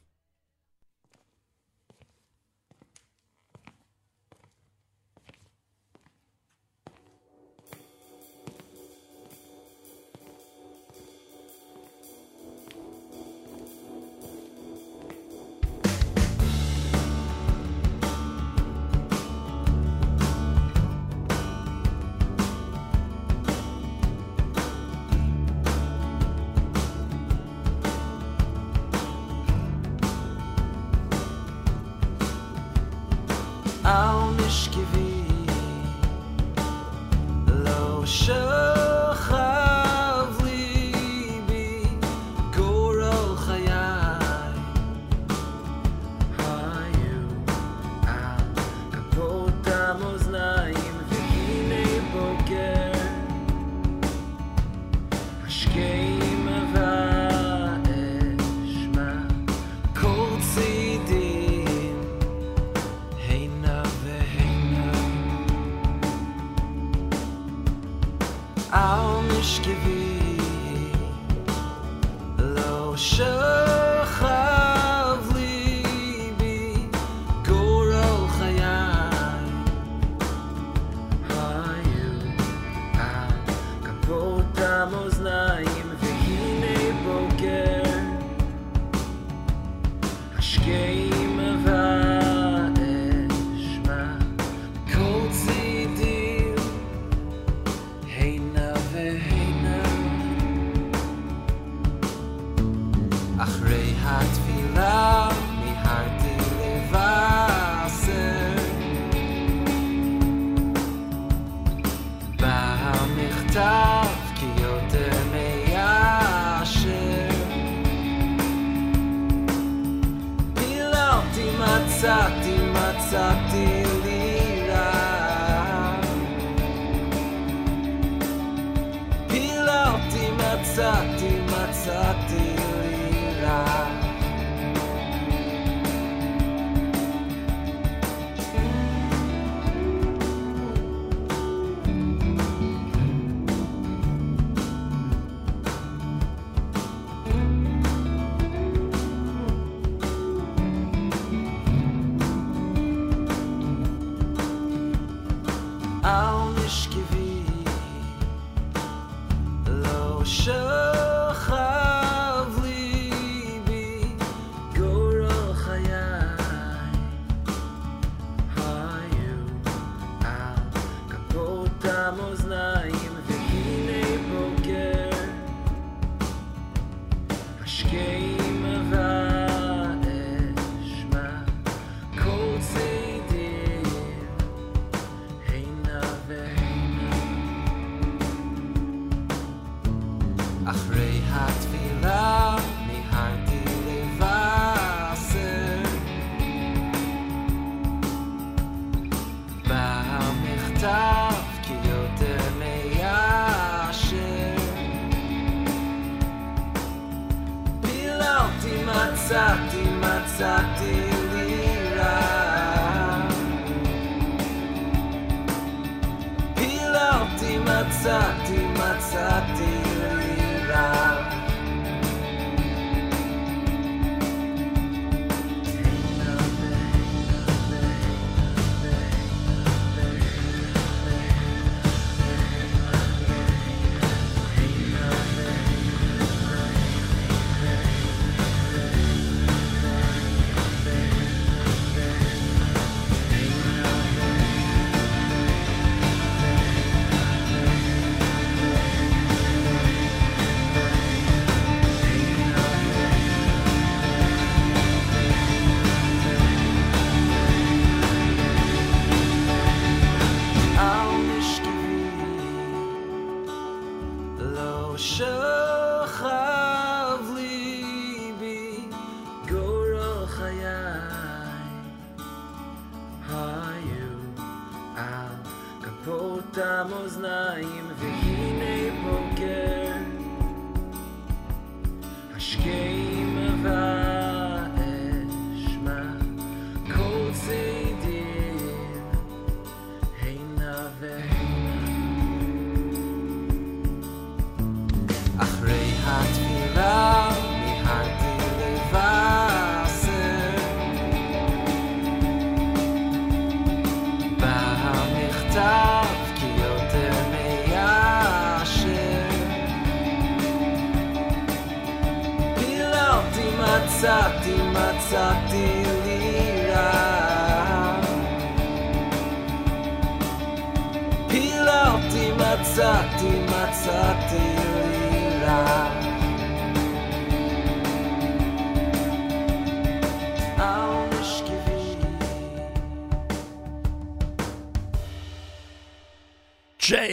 [33.87, 35.06] ao nos que.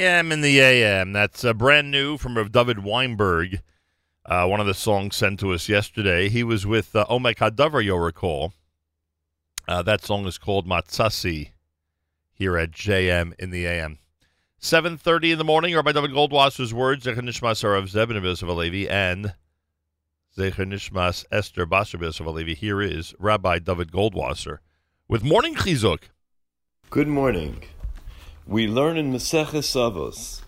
[0.05, 1.13] JM in the AM.
[1.15, 3.63] That's uh, brand new from David Weinberg.
[4.27, 6.29] Uh, one of the songs sent to us yesterday.
[6.29, 8.53] He was with uh, Omek Hadavar, you'll recall.
[9.67, 11.53] Uh, that song is called Matsasi
[12.35, 13.99] here at JM in the AM.
[14.61, 19.33] 7.30 in the morning, Rabbi Dovid Goldwasser's words, Zecher Nishmas Arav Zebin of Alevi, and
[20.37, 22.55] Zecher Nishmas Esther Basar of Alevi.
[22.55, 24.59] Here is Rabbi Dovid Goldwasser
[25.09, 26.11] with Morning Chizuk.
[26.91, 27.63] Good morning.
[28.47, 30.43] We learn in Maseches Avos.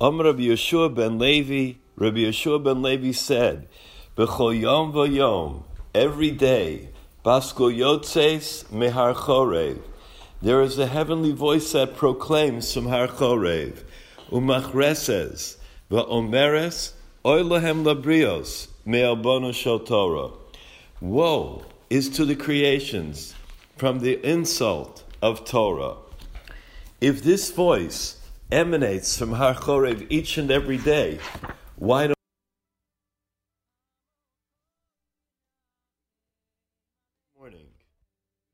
[0.00, 3.68] Om Rabbi Yehoshua ben Levi, Rabbi Yehoshua ben Levi said,
[4.16, 5.62] B'chol yom v'yom,
[5.94, 6.88] every day,
[7.22, 9.78] Basko yotzes mehar chorev,
[10.40, 13.82] there is a heavenly voice that proclaims from Har Chorev,
[14.30, 15.58] Umachreses,
[15.90, 16.92] Va'omeres,
[17.26, 20.30] Oy labrios, me'albono shel Torah.
[21.02, 23.34] Woe is to the creations
[23.76, 25.96] from the insult of Torah.
[27.04, 28.16] If this voice
[28.50, 31.18] emanates from Har Chorev each and every day,
[31.76, 32.16] why don't
[37.38, 37.66] morning.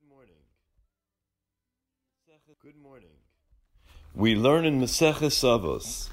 [0.01, 0.43] Good morning.
[2.60, 3.14] Good morning.
[4.16, 6.09] We learn in Maseches Avos.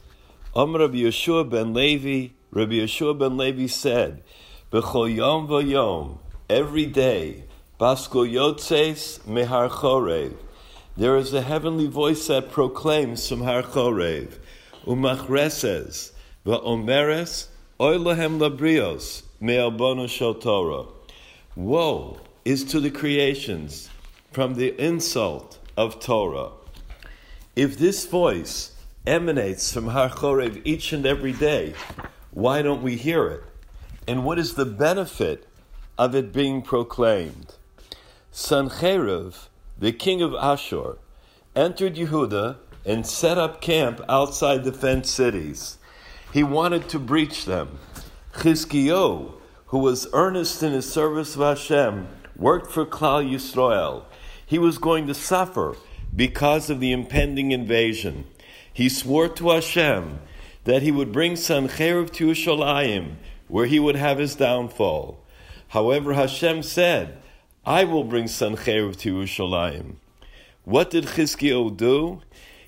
[0.54, 4.24] Om Rabbi Yehoshua ben Levi, Rabbi Yehoshua ben Levi said,
[4.72, 7.46] B'chol yom v'yom, every day,
[7.80, 10.36] Basko yotzes mehar chorev,
[10.98, 14.40] there is a heavenly voice that proclaims from Har Chorev,
[14.84, 16.12] Umachreses,
[16.44, 17.48] Va'omeres,
[17.80, 20.92] Oy lahem labrios, me'albono shel.
[21.56, 23.92] Woe is to the creations
[24.32, 26.50] from the insult of Torah.
[27.56, 28.72] If this voice
[29.06, 31.76] emanates from Har Chorev each and every day,
[32.32, 33.44] why don't we hear it?
[34.08, 35.48] And what is the benefit
[35.96, 37.54] of it being proclaimed?
[38.34, 39.48] Sancheiriv,
[39.80, 40.98] the king of Ashur,
[41.56, 45.78] entered Yehuda and set up camp outside the fenced cities.
[46.34, 47.80] He wanted to breach them.
[48.34, 49.34] Chizkiyo,
[49.68, 54.04] who was earnest in his service of Hashem, worked for Klal Yisrael.
[54.46, 55.76] He was going to suffer
[56.16, 58.26] because of the impending invasion.
[58.72, 60.20] He swore to Hashem
[60.64, 63.16] that he would bring Sancheiriv to Yerushalayim,
[63.48, 65.24] where he would have his downfall.
[65.70, 67.22] However, Hashem said,
[67.68, 69.96] I will bring Sancheiriv to Yerushalayim.
[70.64, 72.22] What did Chizkiyo do?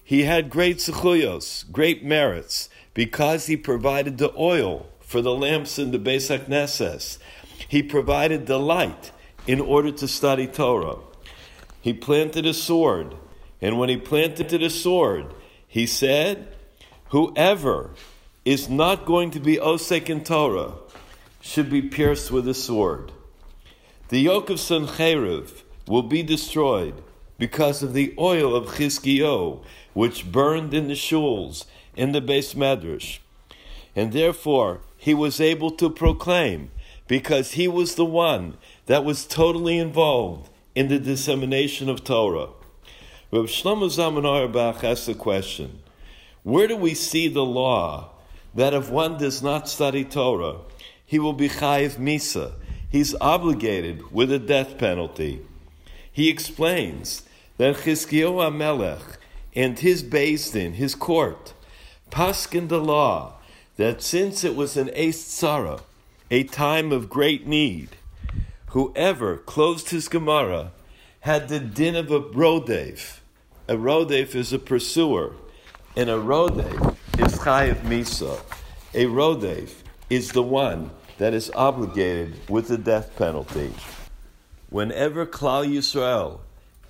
[0.04, 5.92] He had great zechuyos, great merits, because he provided the oil for the lamps in
[5.92, 7.18] the Beis HaKnesses.
[7.70, 9.14] He provided the light
[9.48, 10.98] in order to study Torah.
[11.80, 13.16] He planted a sword,
[13.62, 15.34] and when he planted a sword,
[15.66, 16.54] he said,
[17.12, 17.92] Whoever
[18.44, 20.74] is not going to be Osek in Torah
[21.40, 23.14] should be pierced with a sword.
[24.10, 26.96] The yoke of Sancheiriv will be destroyed
[27.38, 29.64] because of the oil of Chizkiyo,
[29.94, 31.66] which burned in the shuls
[31.96, 33.20] in the beis medrash.
[33.96, 36.72] And therefore, he was able to proclaim,
[37.08, 38.58] because he was the one
[38.88, 42.50] that was totally involved in the dissemination of Torah.
[43.32, 45.84] Reb Shlomo Zalman Auerbach asks the question,
[46.42, 48.10] where do we see the law
[48.56, 50.62] that if one does not study Torah,
[51.06, 52.54] he will be chayiv misa,
[52.90, 55.42] he's obligated with a death penalty.
[56.12, 57.24] He explains
[57.58, 59.18] that Chizkiyo HaMelech
[59.56, 61.54] and his Din, his court,
[62.12, 63.36] paskin the law
[63.78, 65.82] that since it was an Eis Tzara,
[66.32, 67.90] a time of great need,
[68.68, 70.72] whoever closed his Gemara
[71.22, 73.20] had the din of a rodev.
[73.68, 75.34] A rodev is a pursuer,
[75.96, 78.40] and a rodev is chayiv misa.
[78.94, 79.72] A rodev
[80.10, 83.72] is the one that is obligated with the death penalty.
[84.70, 86.40] Whenever Klal Yisrael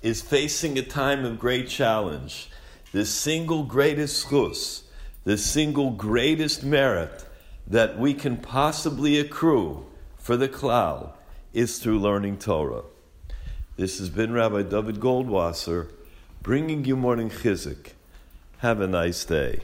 [0.02, 2.48] is facing a time of great challenge,
[2.92, 4.84] the single greatest chus,
[5.24, 7.24] the single greatest merit
[7.66, 9.84] that we can possibly accrue
[10.16, 11.12] for the Klal
[11.52, 12.84] is through learning Torah.
[13.76, 15.90] This has been Rabbi Dovid Goldwasser
[16.42, 17.92] bringing you morning chizuk.
[18.58, 19.60] Have a nice day.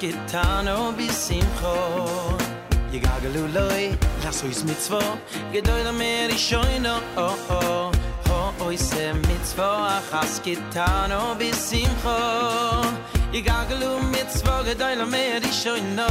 [0.00, 1.76] getan oh, o bis im kho
[2.92, 3.82] ye gagelu loy
[4.24, 5.00] la so is mit zwo.
[5.52, 7.92] Gedoy mer ich scho no o oh, o oh.
[8.28, 9.68] ho oi se mit zwo
[10.10, 12.16] has getan o bis im kho
[13.34, 16.08] ye gagelu mit zwo gedoy mer ich scho no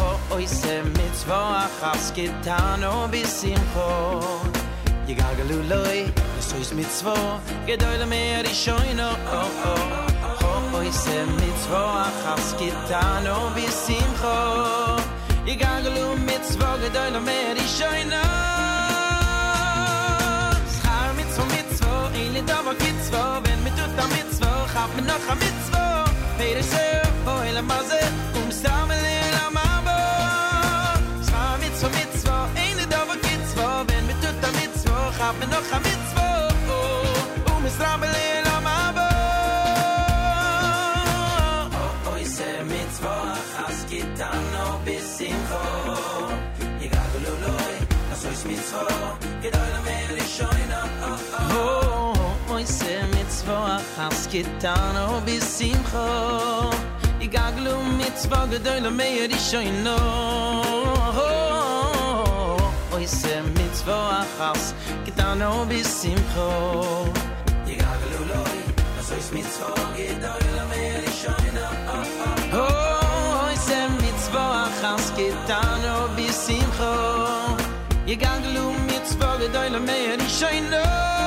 [0.00, 1.44] ho oi se mit zwo
[1.82, 3.88] has getan o bis im kho
[5.06, 5.98] ye gagelu loy
[6.40, 7.16] so is mit zwo.
[7.66, 9.10] Gedoy mer ich scho no
[9.40, 9.42] o
[9.72, 10.07] o
[10.78, 14.36] boyse mit zwo achs getan o bi sim kho
[15.52, 18.22] i gaglu mit zwo gedoy no mer i shoyna
[20.74, 24.28] schar mit zum mit zwo in da wo git zwo wenn mit tut da mit
[24.38, 25.84] zwo hab mir noch mit zwo
[26.38, 26.86] peder se
[27.34, 28.02] oi la maze
[28.40, 29.06] um samel
[29.36, 29.98] la mabo
[31.28, 32.36] schar mit zum mit zwo
[32.66, 36.00] in da wo git zwo wenn mit tut da mit zwo hab mir noch mit
[36.12, 36.28] zwo
[36.76, 38.47] oh, um samel
[52.68, 55.60] se mit zwa has getan o oh, bis
[57.20, 58.90] i gaglu um mit zwa gedoy le
[59.28, 59.96] di i no
[62.92, 64.74] oi oh, se mit zwa has
[65.04, 68.58] getan o oh, bis i gaglu um loy
[69.00, 69.48] as ois mit
[69.96, 71.68] gedoi lo le mer i shoy no
[72.64, 74.48] oi se mit zwa
[74.82, 76.48] has getan o bis
[78.12, 79.06] i gaglu um mit
[79.40, 80.28] gedoy le mer i
[80.72, 81.17] no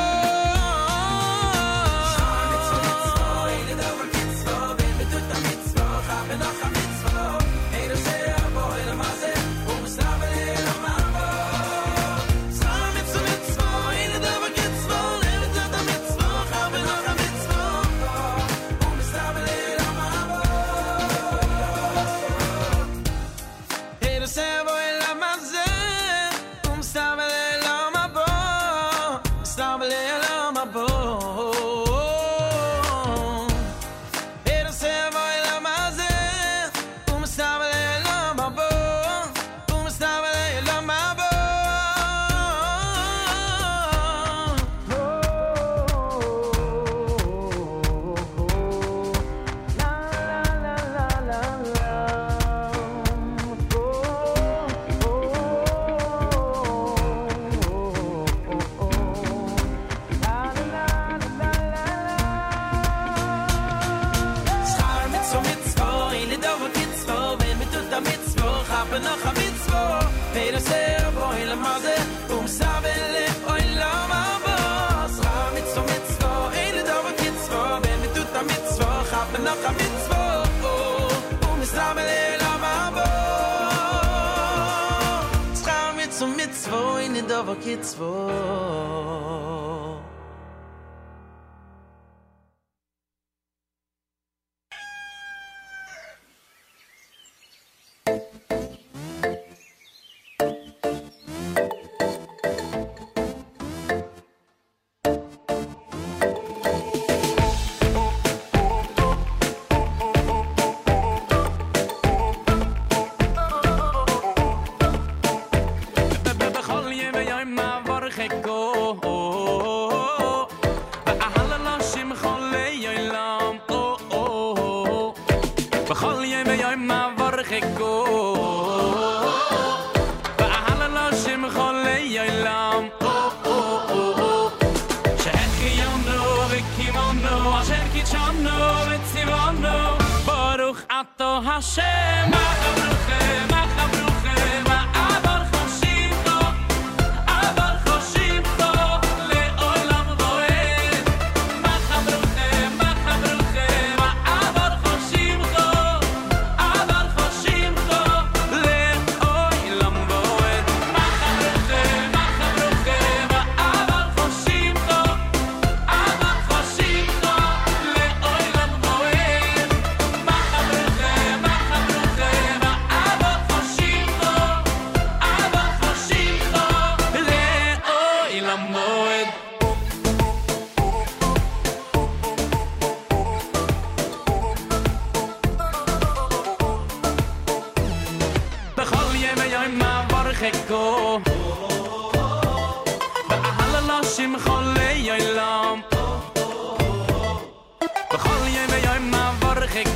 [88.02, 88.91] over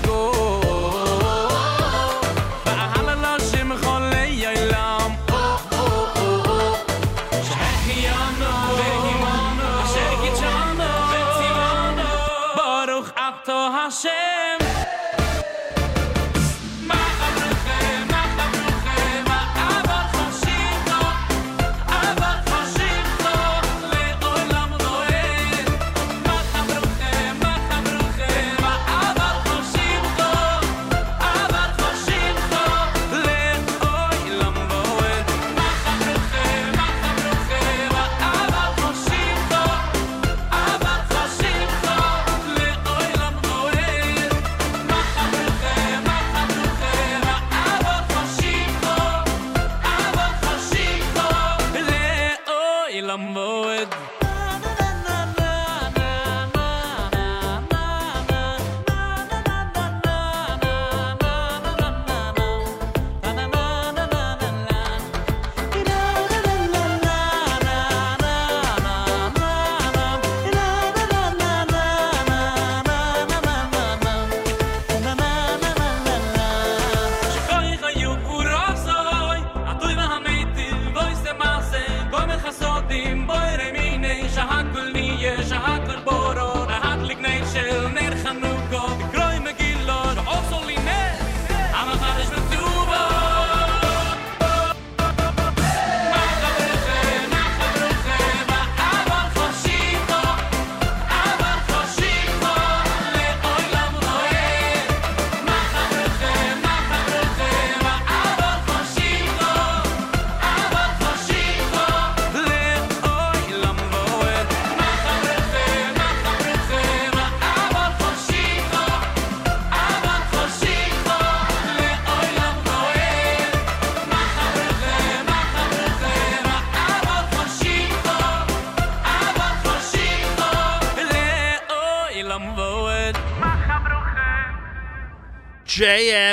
[0.04, 0.35] go.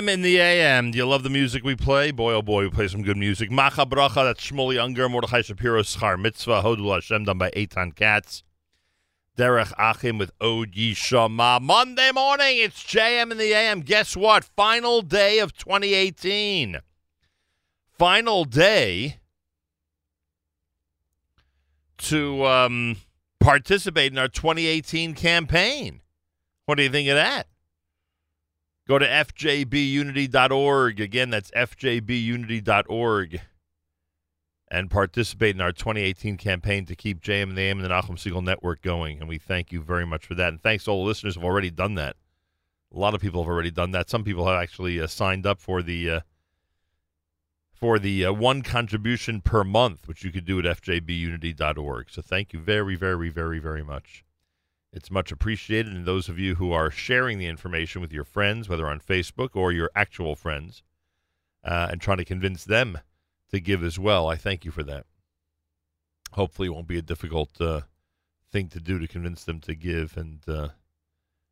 [0.02, 0.90] JM in the AM.
[0.90, 2.10] Do you love the music we play?
[2.10, 3.50] Boy, oh boy, we play some good music.
[3.50, 8.42] Macha Bracha, that's Shmuley Unger, Mordechai Shapiro, Schar Mitzvah, Hodul Hashem, done by Eitan Katz.
[9.38, 11.60] Derech Achim with Od Yishama.
[11.60, 13.80] Monday morning, it's JM in the AM.
[13.80, 14.44] Guess what?
[14.44, 16.80] Final day of 2018.
[17.96, 19.18] Final day
[21.98, 22.96] to um,
[23.40, 26.00] participate in our 2018 campaign.
[26.66, 27.46] What do you think of that?
[28.86, 31.00] Go to fjbunity.org.
[31.00, 33.40] Again, that's fjbunity.org.
[34.70, 38.16] And participate in our 2018 campaign to keep JM and the AM and the Nahum
[38.16, 39.20] Segal Network going.
[39.20, 40.48] And we thank you very much for that.
[40.48, 42.16] And thanks to all the listeners who have already done that.
[42.94, 44.08] A lot of people have already done that.
[44.08, 46.20] Some people have actually uh, signed up for the uh,
[47.82, 52.10] for the uh, one contribution per month, which you could do at fjbunity.org.
[52.10, 54.24] So thank you very, very, very, very much.
[54.92, 55.92] It's much appreciated.
[55.92, 59.50] And those of you who are sharing the information with your friends, whether on Facebook
[59.54, 60.82] or your actual friends,
[61.64, 62.98] uh, and trying to convince them
[63.50, 65.06] to give as well, I thank you for that.
[66.32, 67.82] Hopefully, it won't be a difficult uh,
[68.50, 70.68] thing to do to convince them to give and uh,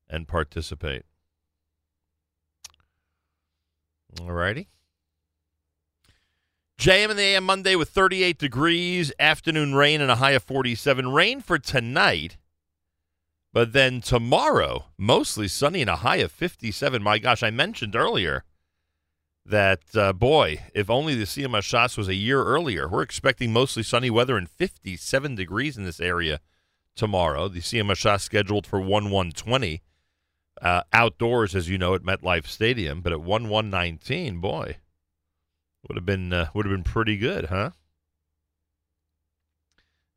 [0.09, 1.05] and participate.
[4.21, 4.69] All righty.
[6.79, 11.12] JM in the AM Monday with 38 degrees, afternoon rain and a high of 47.
[11.12, 12.39] Rain for tonight,
[13.52, 17.02] but then tomorrow, mostly sunny and a high of 57.
[17.02, 18.44] My gosh, I mentioned earlier
[19.44, 22.89] that, uh, boy, if only the Siyum Hashas was a year earlier.
[22.89, 26.40] We're expecting mostly sunny weather and 57 degrees in this area
[26.94, 27.48] tomorrow.
[27.48, 29.82] The Siyum Hashas scheduled for 1 120
[30.62, 34.77] uh, outdoors, as you know, at MetLife Stadium, but at 1 119, boy.
[35.89, 37.70] Would have been uh, would have been pretty good, huh?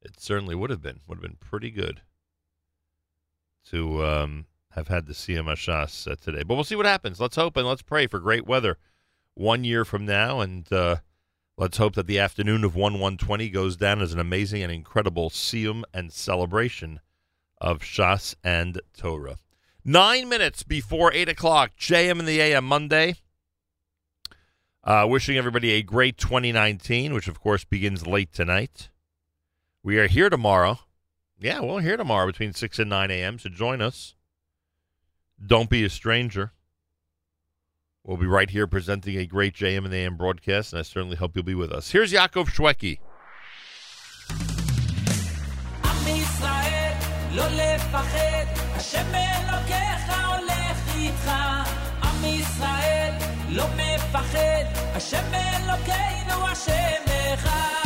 [0.02, 1.00] It certainly would have been.
[1.08, 2.02] Would have been pretty good
[3.72, 6.44] to um, have had the CMS uh, today.
[6.44, 7.20] But we'll see what happens.
[7.20, 8.78] Let's hope and let's pray for great weather
[9.36, 10.98] one year from now, and uh,
[11.58, 14.72] let's hope that the afternoon of one one twenty goes down as an amazing and
[14.72, 17.00] incredible siyum and celebration
[17.60, 19.38] of Shas and Torah.
[19.86, 23.16] Nine minutes before eight o'clock, JM in the AM Monday.
[24.86, 28.90] Uh, wishing everybody a great 2019, which of course begins late tonight.
[29.82, 30.80] We are here tomorrow.
[31.43, 34.15] Yeah, we're here tomorrow between 6 and 9 a.m., so join us.
[35.45, 36.53] Don't be a stranger.
[38.05, 41.37] We'll be right here presenting a great JM and AM broadcast, and I certainly hope
[41.37, 41.91] you'll be with us.
[41.91, 42.99] Here's Yaakov Shweki.
[45.85, 46.93] עם ישראל,
[47.35, 48.47] לא לפחד,
[48.77, 51.31] השם אלוקיך הולך איתך.
[52.03, 53.13] עם ישראל,
[53.51, 54.65] לא מפחד,
[54.95, 57.03] השם אלוקינו השם
[57.35, 57.82] אחד.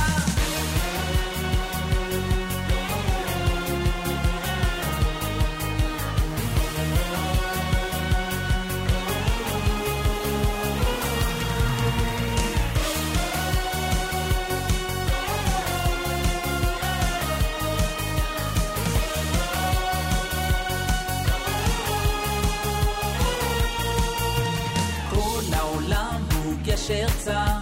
[26.87, 27.57] גשר צר,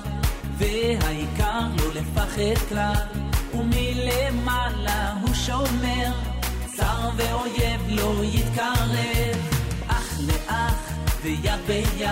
[0.58, 2.94] והעיקר לא לפחד כלל,
[3.54, 6.12] ומלמעלה הוא שומר,
[6.66, 9.38] צר ואויב לא יתקרב,
[9.88, 10.92] אח לאח
[11.22, 12.08] ויד ביד,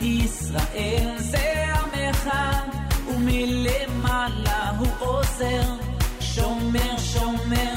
[0.00, 2.68] ישראל זה עם אחד,
[3.08, 5.72] ומלמעלה הוא עוזר,
[6.20, 7.73] שומר שומר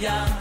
[0.00, 0.39] yeah.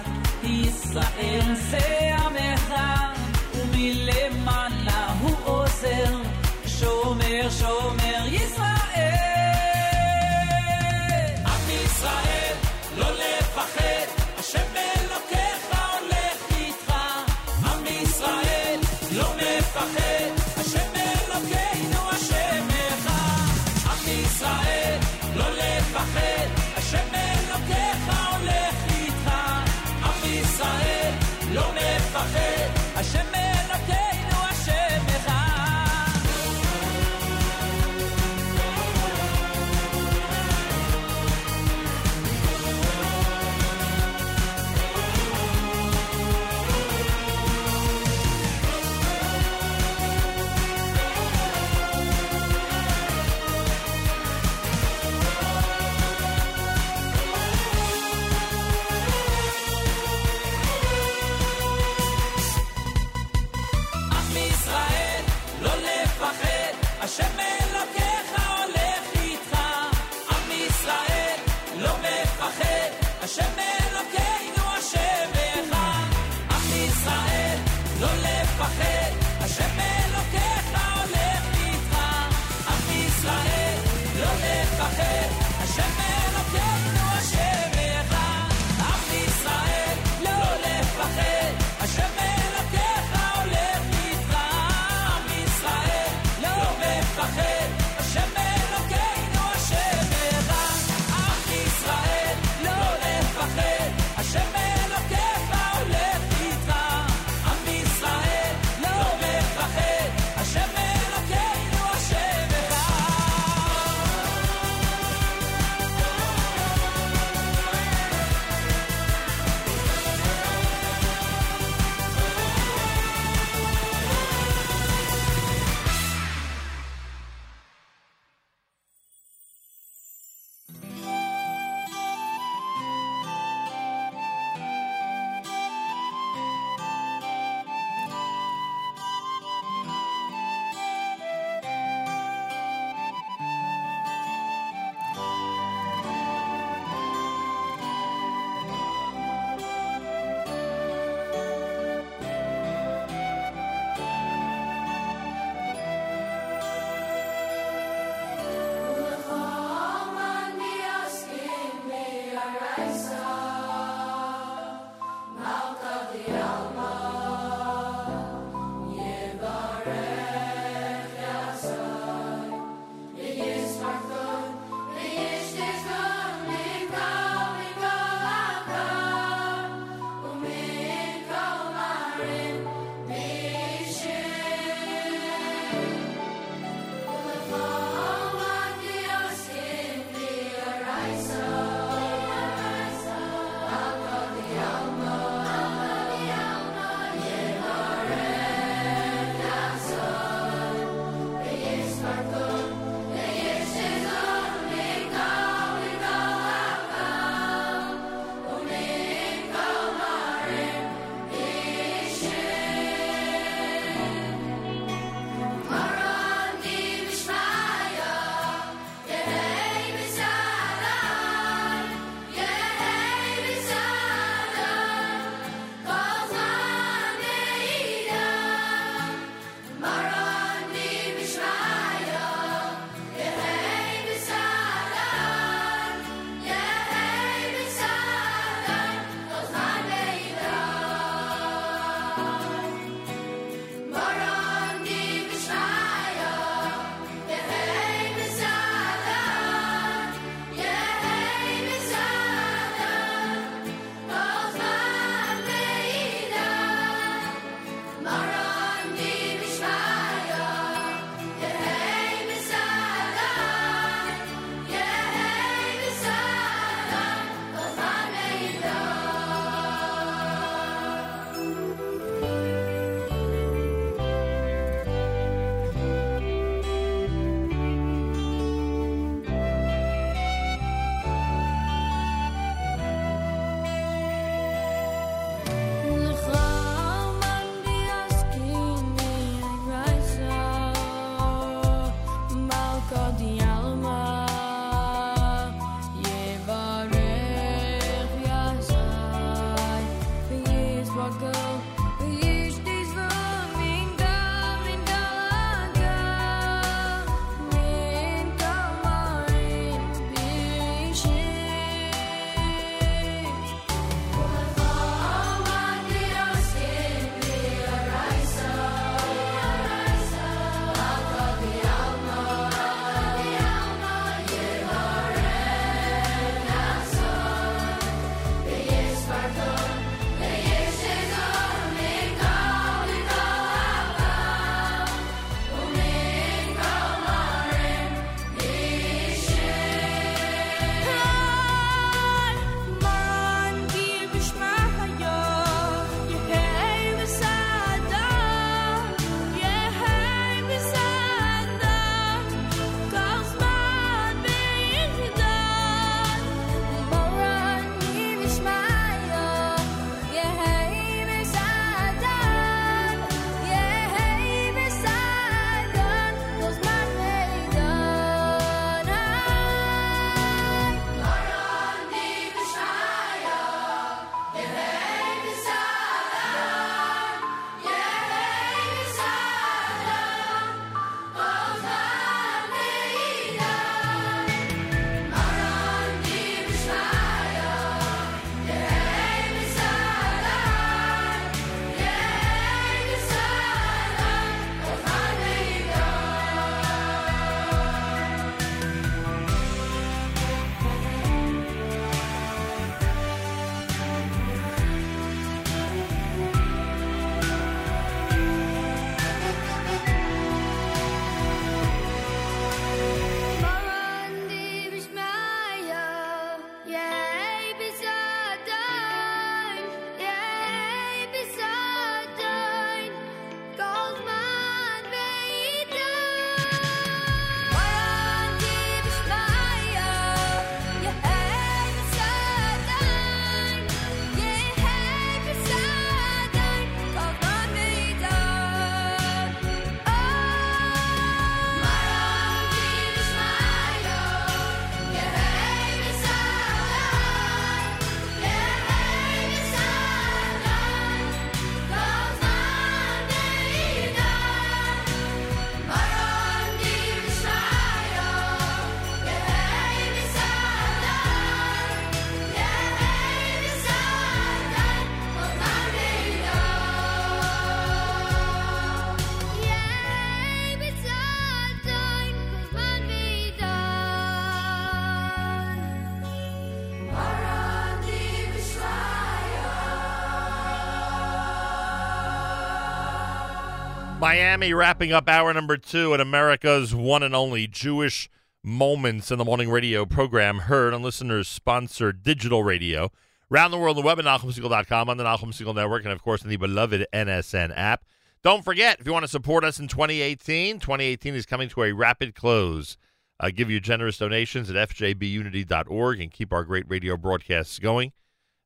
[484.10, 488.10] Miami wrapping up hour number two at America's one and only Jewish
[488.44, 492.92] Moments in the Morning radio program, heard on listeners sponsored digital radio.
[493.32, 496.24] Around the world on the web at NachumSegal.com, on the Segal Network, and of course
[496.24, 497.86] in the beloved NSN app.
[498.24, 501.72] Don't forget, if you want to support us in 2018, 2018 is coming to a
[501.72, 502.78] rapid close.
[503.20, 507.92] Uh, give your generous donations at fjbunity.org and keep our great radio broadcasts going.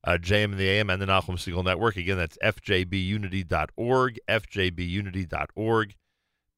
[0.05, 1.95] Uh, JM and the AM and the Nachum Segal Network.
[1.95, 5.95] Again, that's fjbunity.org, fjbunity.org.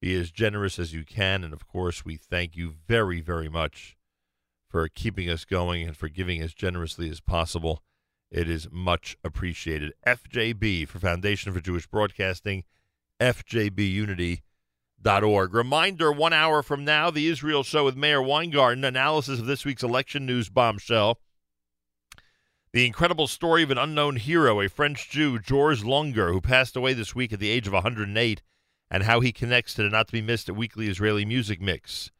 [0.00, 1.44] Be as generous as you can.
[1.44, 3.96] And of course, we thank you very, very much
[4.68, 7.82] for keeping us going and for giving as generously as possible.
[8.30, 9.92] It is much appreciated.
[10.06, 12.64] FJB for Foundation for Jewish Broadcasting,
[13.20, 14.42] fjbunity.org.
[15.54, 19.84] Reminder one hour from now, the Israel Show with Meir Weingarten, analysis of this week's
[19.84, 21.20] election news bombshell.
[22.76, 26.92] The incredible story of an unknown hero, a French Jew, Georges Longer, who passed away
[26.92, 28.42] this week at the age of 108,
[28.90, 32.10] and how he connects to the not to be missed Weekly Israeli Music Mix.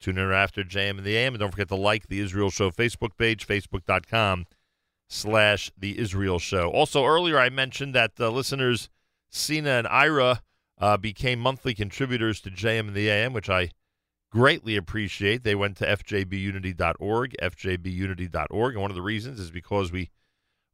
[0.00, 2.70] Tune in after JM and the AM, and don't forget to like the Israel Show
[2.70, 4.44] Facebook page, facebook.com
[5.08, 6.70] slash the Israel Show.
[6.70, 8.90] Also, earlier I mentioned that uh, listeners
[9.30, 10.42] Sina and Ira
[10.76, 13.70] uh, became monthly contributors to JM and the AM, which I
[14.32, 15.44] greatly appreciate.
[15.44, 20.10] They went to fjbunity.org, fjbunity.org, and one of the reasons is because we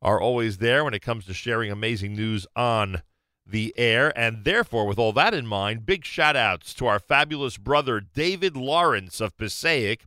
[0.00, 3.02] are always there when it comes to sharing amazing news on
[3.44, 4.16] the air.
[4.16, 8.56] And therefore, with all that in mind, big shout outs to our fabulous brother David
[8.56, 10.04] Lawrence of Passaic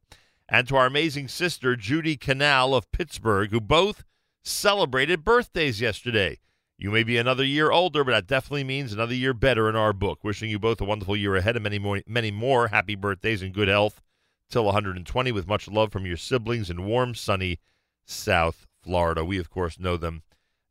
[0.47, 4.05] and to our amazing sister Judy Canal of Pittsburgh, who both
[4.43, 6.39] celebrated birthdays yesterday.
[6.81, 9.93] You may be another year older, but that definitely means another year better in our
[9.93, 10.23] book.
[10.23, 13.53] Wishing you both a wonderful year ahead and many more, many more happy birthdays and
[13.53, 14.01] good health
[14.49, 17.59] till 120 with much love from your siblings in warm, sunny
[18.03, 19.23] South Florida.
[19.23, 20.23] We, of course, know them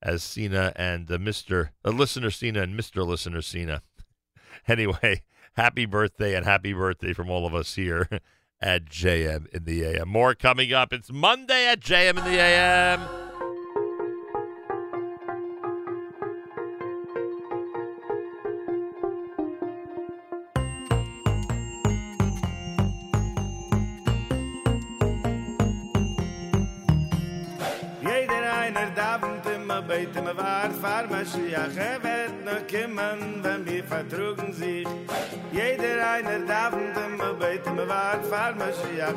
[0.03, 1.69] as Sina and uh, Mr.
[1.85, 3.07] Uh, Listener Sina and Mr.
[3.07, 3.81] Listener Sina.
[4.67, 5.23] anyway,
[5.53, 8.09] happy birthday and happy birthday from all of us here
[8.61, 10.09] at JM in the AM.
[10.09, 10.93] More coming up.
[10.93, 13.30] It's Monday at JM in the AM.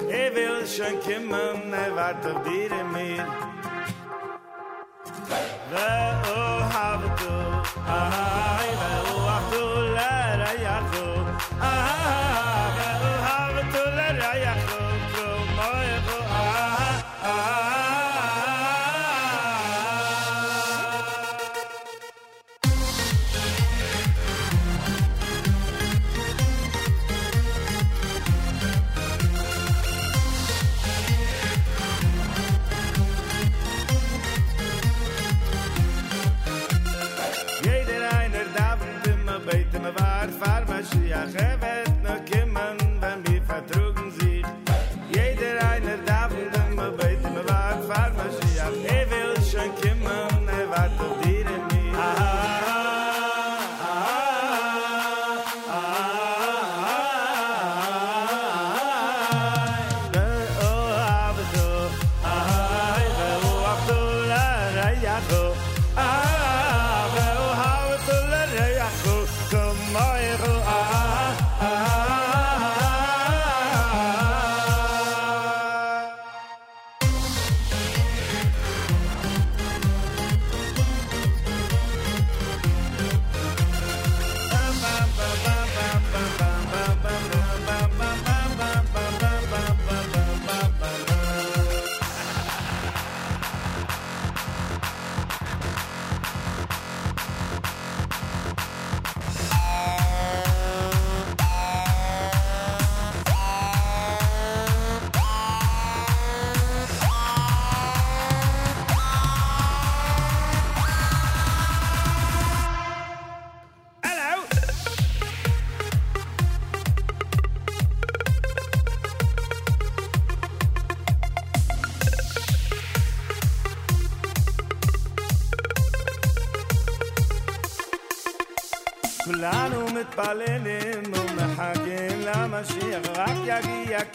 [0.10, 3.62] Er will schon kommen er wart auf dir und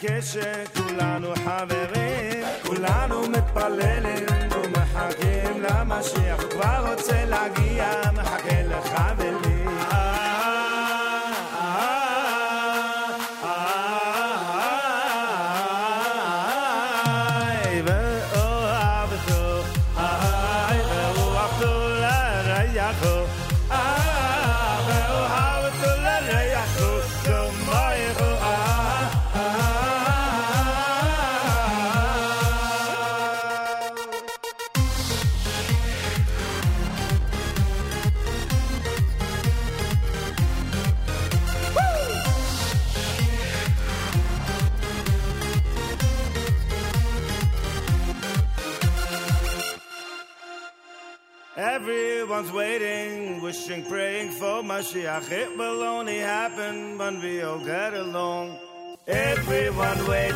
[0.09, 0.48] que se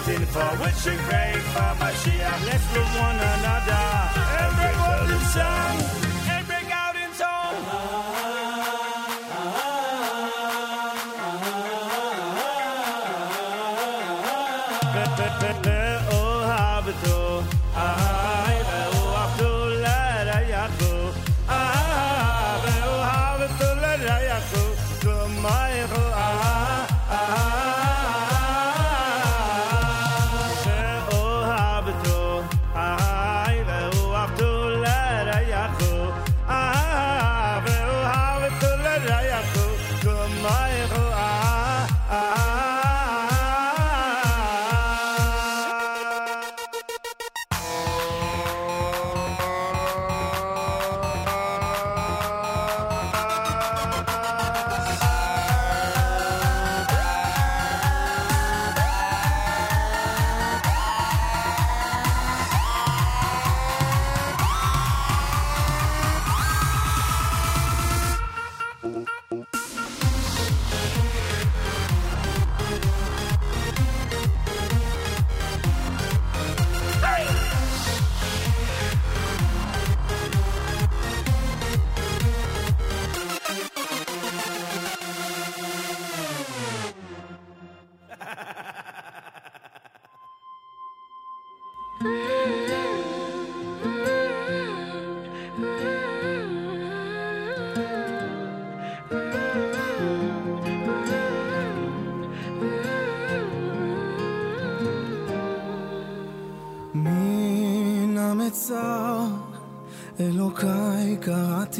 [0.05, 2.45] Waiting for, wishing, praying for Mashiach.
[2.45, 3.12] Let's love one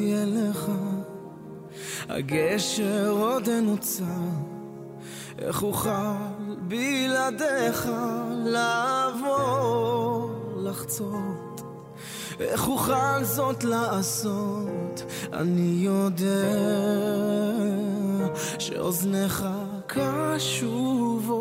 [0.03, 0.71] קראתי אליך,
[2.09, 4.03] הגשר עודנו צר,
[5.39, 5.89] איך אוכל
[6.67, 7.89] בלעדיך
[8.45, 11.61] לעבור, לחצות,
[12.39, 15.03] איך אוכל זאת לעשות,
[15.33, 16.53] אני יודע
[18.59, 19.45] שאוזניך
[19.87, 21.33] קשובות.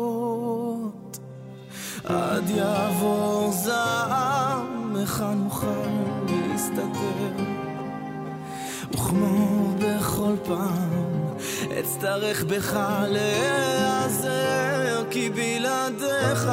[2.03, 5.67] עד יעבור זעם, איך נוכל
[6.27, 7.52] להסתדר?
[9.03, 10.89] וכמו בכל פעם,
[11.79, 16.51] אצטרך בך להיעזר, כי בלעדיך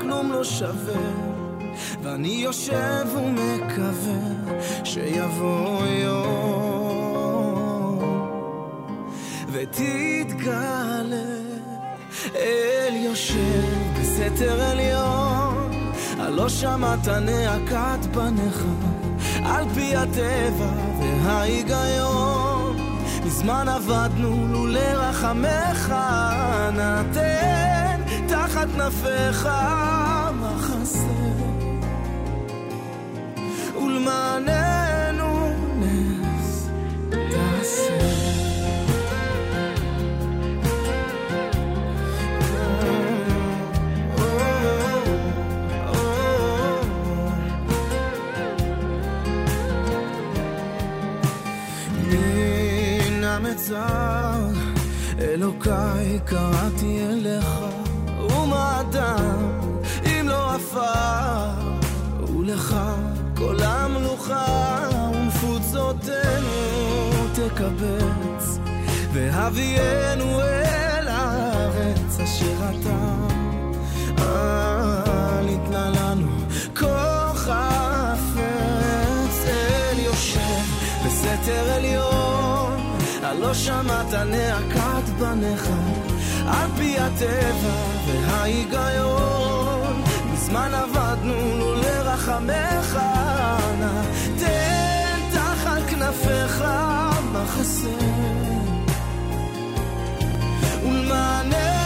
[0.00, 1.30] כלום לא שווה.
[2.02, 4.54] ואני יושב ומקווה
[4.84, 6.40] שיבוא יום
[9.52, 11.24] ותתגלה
[12.34, 18.64] אל יושב בסתר עליון, הלא שמעת נאקת בניך,
[19.50, 20.70] על פי הטבע
[21.22, 22.76] וההיגיון.
[23.26, 25.94] מזמן עבדנו לולא רחמך,
[26.72, 29.48] נתן תחת כנפיך
[30.40, 30.98] מחסה,
[33.76, 36.68] ולמעננו נס
[37.10, 37.99] תעשה.
[53.60, 54.60] המצר,
[55.20, 57.46] אלוקיי קראתי אליך,
[58.20, 59.60] ומה אדם
[60.06, 61.50] אם לא עפר,
[62.36, 62.76] ולך
[63.36, 66.50] כל המלוכה ומפוצותינו
[67.34, 68.58] תקבץ,
[69.12, 73.20] והביאנו אל הארץ אשר אתה
[81.20, 82.19] חפץ אל עליון,
[83.30, 85.68] הלא שמעת נאקת בניך,
[86.46, 87.74] על פי הטבע
[88.06, 90.02] וההיגיון.
[90.32, 92.98] מזמן עבדנו לולא רחמך,
[93.80, 94.02] נא
[94.38, 96.64] תן תחת כנפיך
[97.32, 97.88] מחסה,
[100.82, 101.79] ולמעננו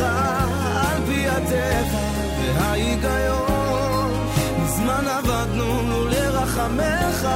[0.00, 1.98] הלכה על פי הטבע
[2.54, 4.10] וההיגיון.
[4.62, 7.28] מזמן עבדנו לרחמך.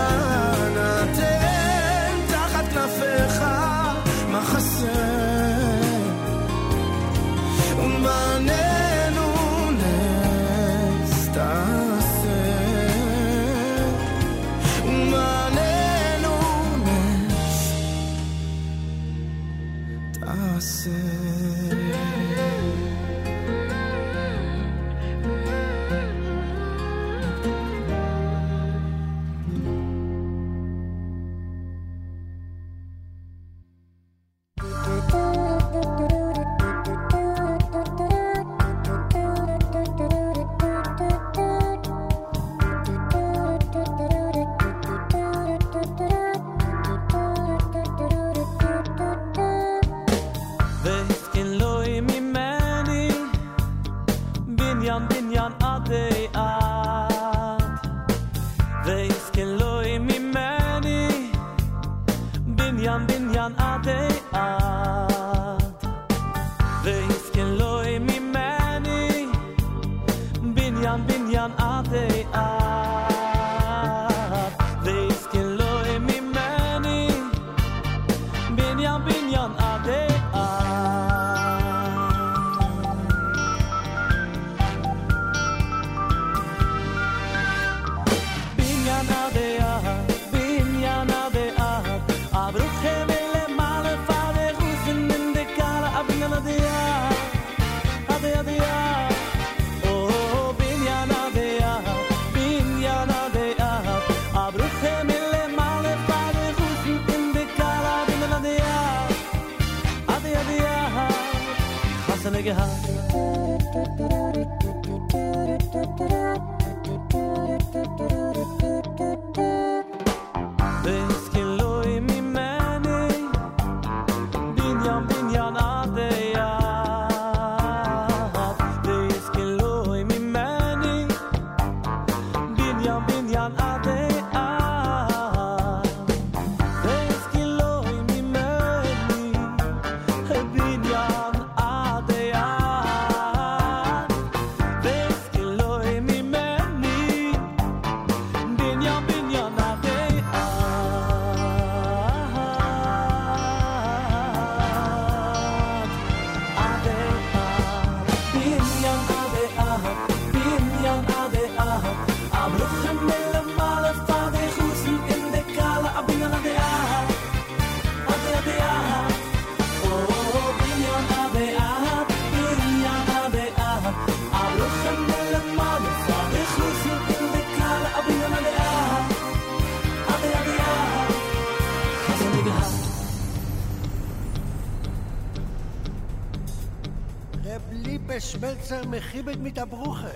[188.62, 190.14] יצר מחיבת mit der Bruche.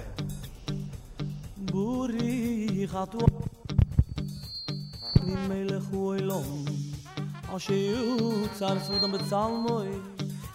[1.72, 3.26] Buri, ich hat wo...
[5.26, 6.64] ...nim melech wo elom.
[7.54, 9.90] Asche juz, alles wird am bezalmoi.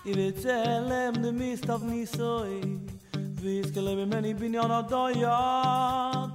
[0.06, 2.62] I will tell him the mist of me soy.
[3.42, 4.56] Bin.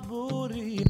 [0.08, 0.84] Buri,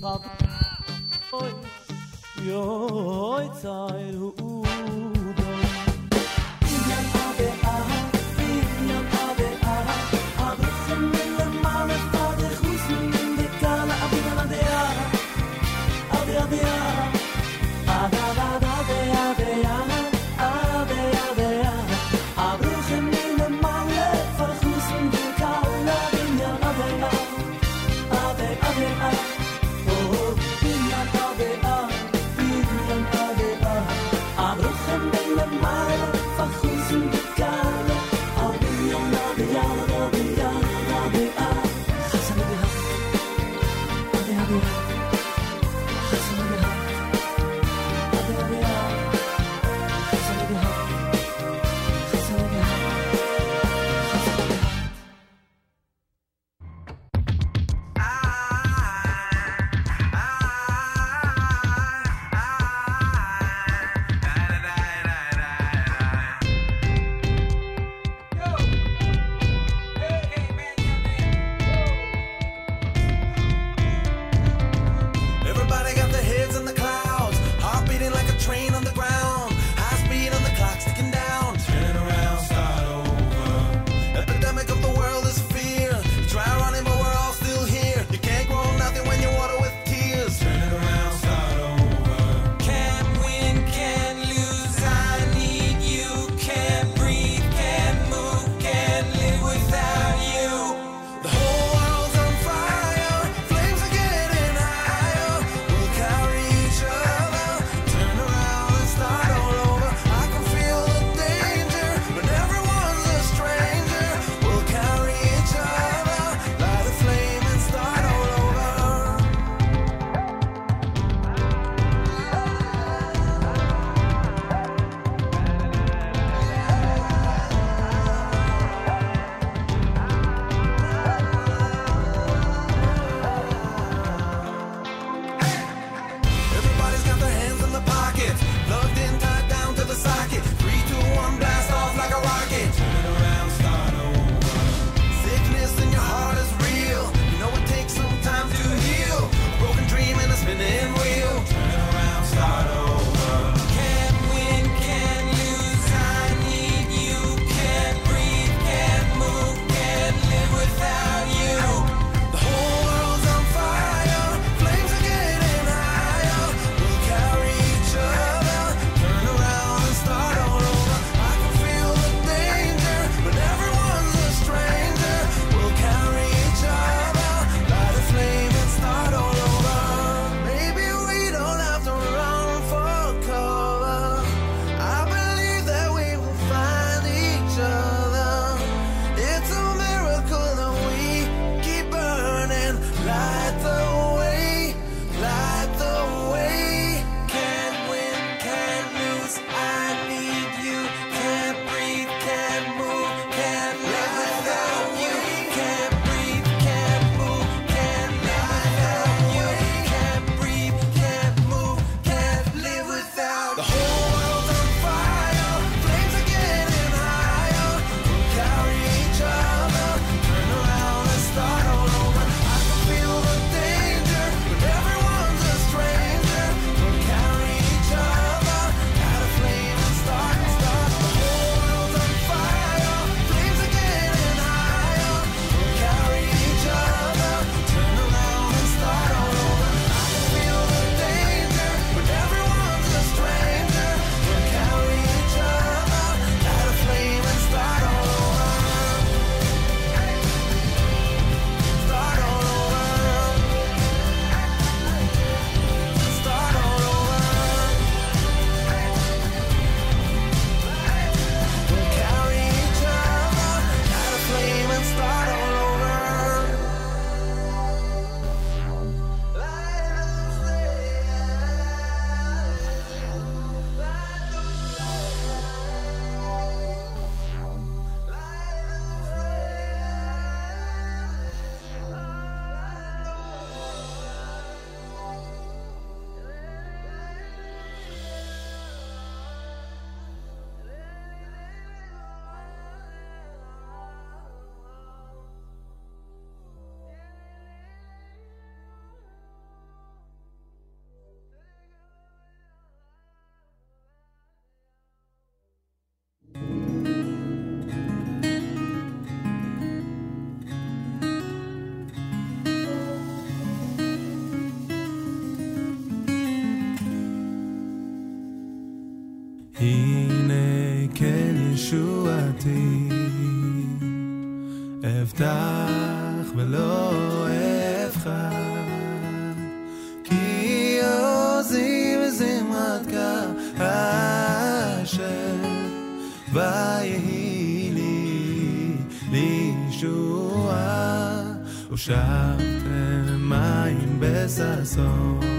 [341.86, 345.35] ושבתם מים בששון.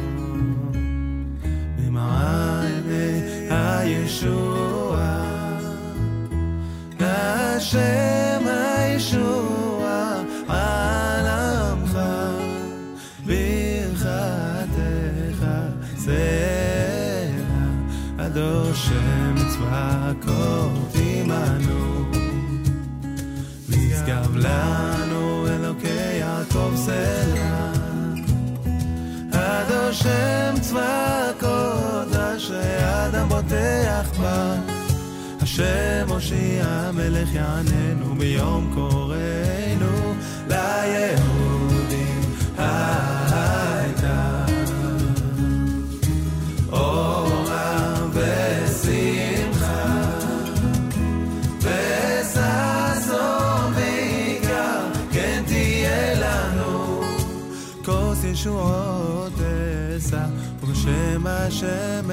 [38.38, 40.14] ביום קוראנו
[40.48, 42.22] ליהודים
[42.58, 44.46] הייתה
[46.72, 49.94] אורה ושמחה
[51.62, 57.02] וששון בעיקר כן תהיה לנו.
[57.86, 59.34] כוס ישועות
[59.98, 60.26] אשא,
[60.64, 62.07] ובשם השם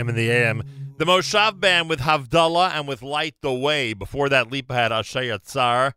[0.00, 0.62] JM in the AM.
[0.98, 3.92] The Moshav Band with Havdalah and with Light the Way.
[3.92, 5.94] Before that, Lipa had Ashay Tsar.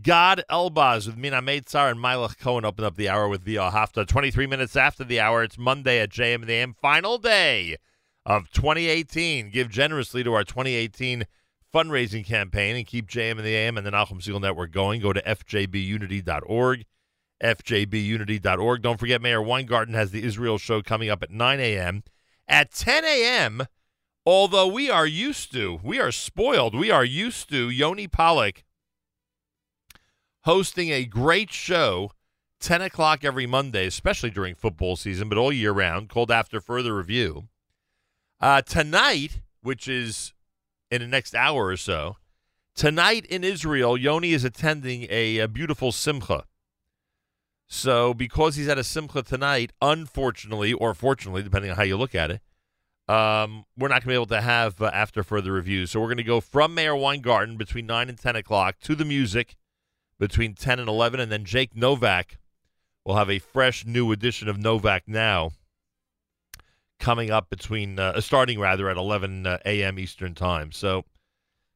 [0.00, 4.06] Gad Elbaz with Min Hameitzar and Milach Cohen opened up the hour with Via Hafta.
[4.06, 6.74] 23 minutes after the hour, it's Monday at JM in the AM.
[6.74, 7.76] Final day
[8.24, 9.50] of 2018.
[9.50, 11.26] Give generously to our 2018
[11.74, 15.00] fundraising campaign and keep JM in the AM and the Nahum Segal Network going.
[15.00, 16.84] Go to fjbunity.org.
[17.42, 18.82] fjbunity.org.
[18.82, 22.04] Don't forget, Meir Weingarten has the Israel show coming up at 9 a.m.
[22.50, 23.66] At 10 a.m.,
[24.26, 28.64] although we are used to, we are spoiled, we are used to Yoni Pollock
[30.42, 32.10] hosting a great show
[32.58, 36.96] 10 o'clock every Monday, especially during football season, but all year round, called After Further
[36.96, 37.46] Review.
[38.40, 40.34] Uh, tonight, which is
[40.90, 42.16] in the next hour or so,
[42.74, 46.46] tonight in Israel, Yoni is attending a, a beautiful simcha.
[47.72, 52.16] So, because he's at a simcha tonight, unfortunately, or fortunately, depending on how you look
[52.16, 52.42] at it,
[53.08, 55.86] um, we're not going to be able to have uh, after further review.
[55.86, 59.04] So, we're going to go from Meir Weingarten between 9 and 10 o'clock to the
[59.04, 59.54] music
[60.18, 62.38] between 10 and 11, and then Jake Novak
[63.04, 65.52] will have a fresh new edition of Novak Now
[66.98, 69.96] coming up between, uh, starting rather at 11 uh, a.m.
[70.00, 70.72] Eastern Time.
[70.72, 71.04] So,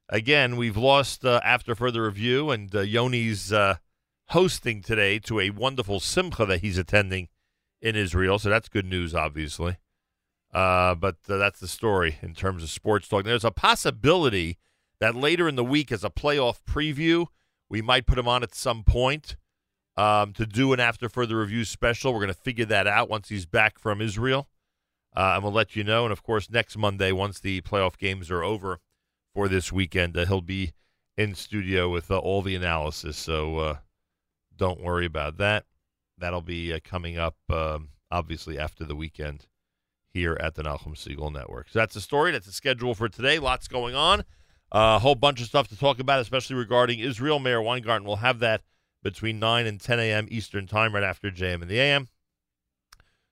[0.08, 3.76] again, we've lost uh, after further review, and uh, Yoni's uh,
[4.28, 7.28] hosting today to a wonderful simcha that he's attending
[7.80, 8.38] in Israel.
[8.38, 9.76] So that's good news, obviously.
[10.52, 13.24] Uh, but uh, that's the story in terms of sports talk.
[13.24, 14.58] There's a possibility
[15.00, 17.26] that later in the week, as a playoff preview,
[17.68, 19.36] we might put him on at some point
[19.96, 22.12] um, to do an after further review special.
[22.12, 24.48] We're going to figure that out once he's back from Israel.
[25.16, 26.04] Uh, and we'll let you know.
[26.04, 28.80] And of course, next Monday, once the playoff games are over
[29.32, 30.72] for this weekend, uh, he'll be
[31.16, 33.16] in studio with uh, all the analysis.
[33.16, 33.76] So uh,
[34.56, 35.64] don't worry about that.
[36.18, 39.46] That'll be uh, coming up, um, obviously, after the weekend
[40.12, 41.68] here at the Nahum Segal Network.
[41.70, 42.30] So that's the story.
[42.30, 43.38] That's the schedule for today.
[43.38, 44.20] Lots going on.
[44.72, 47.38] Uh, a whole bunch of stuff to talk about, especially regarding Israel.
[47.38, 48.62] Meir Weingarten will have that
[49.02, 50.26] between 9 and 10 a.m.
[50.30, 52.08] Eastern Time, right after JM and the AM.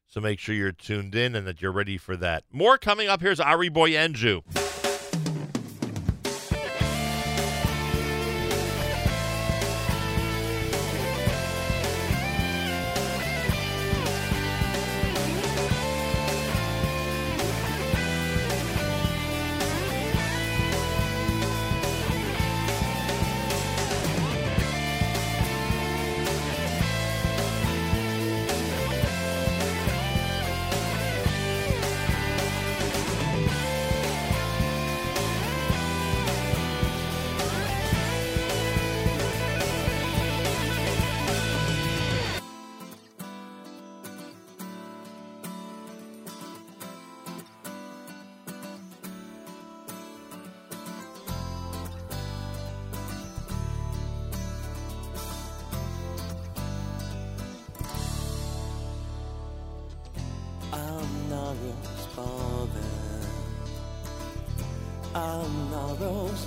[0.06, 2.44] So make sure you're tuned in and that you're ready for that.
[2.52, 3.22] More coming up.
[3.22, 4.71] Here's Ari Boiangiu.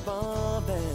[0.08, 0.94] above.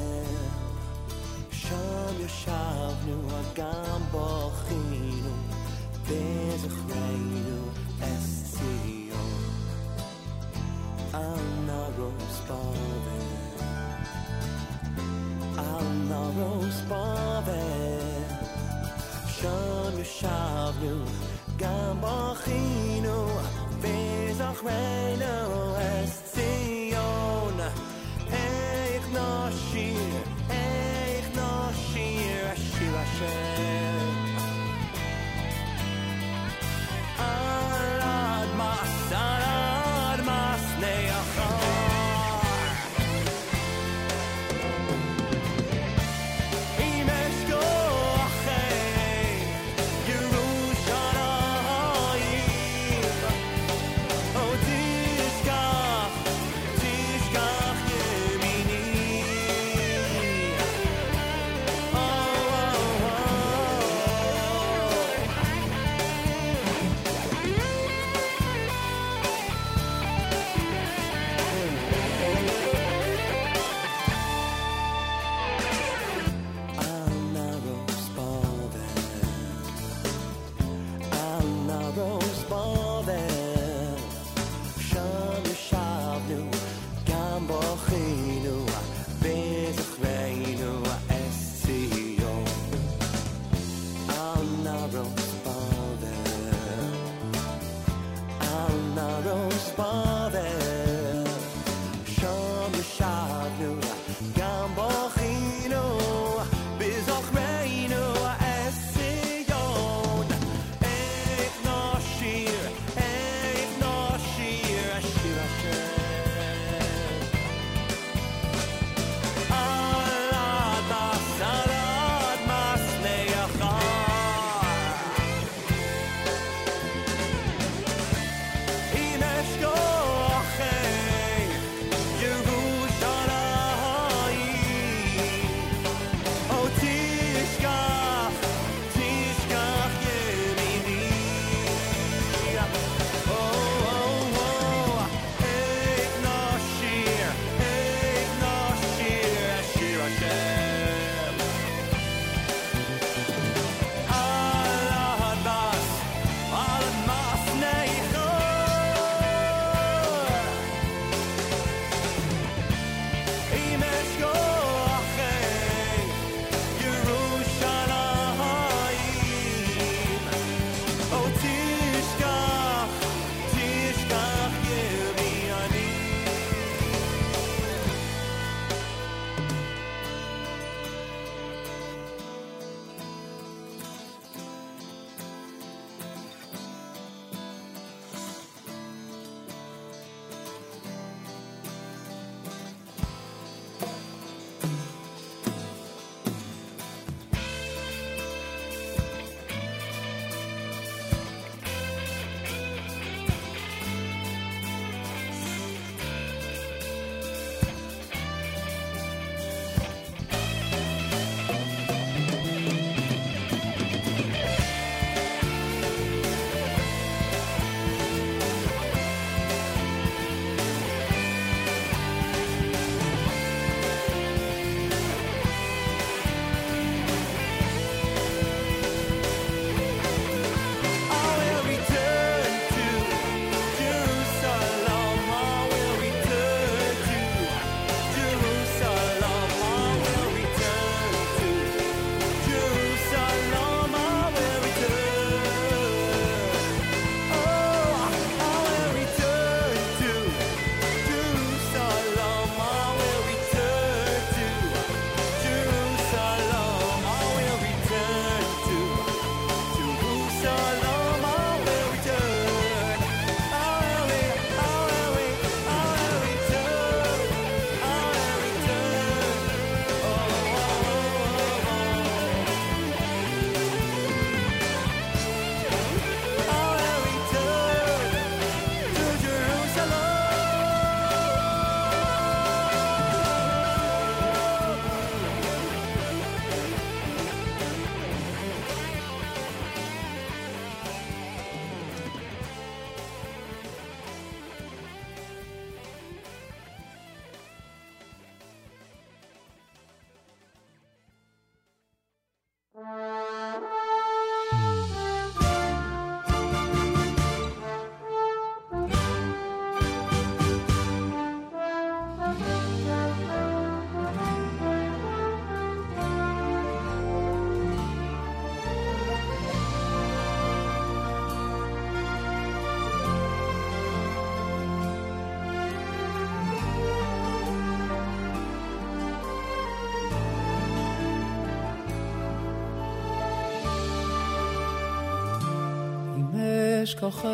[336.89, 337.27] אשכחך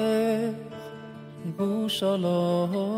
[1.60, 2.92] ירושלים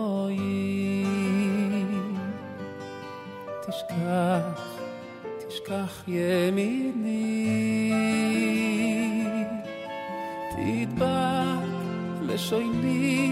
[3.67, 4.79] תשכח,
[5.47, 7.43] תשכח ימיני
[10.51, 11.63] תדבק
[12.21, 13.26] לשויני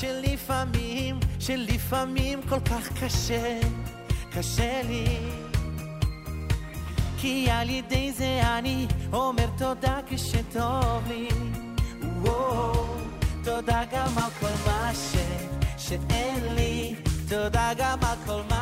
[0.00, 3.60] שלפעמים, שלפעמים כל כך קשה,
[4.32, 5.04] קשה לי.
[7.18, 11.28] כי על ידי זה אני אומר תודה כשטוב לי.
[12.22, 12.86] וואו,
[13.44, 15.16] תודה גם על כל מה ש...
[15.78, 16.94] שאין לי,
[17.28, 18.55] תודה גם על כל מה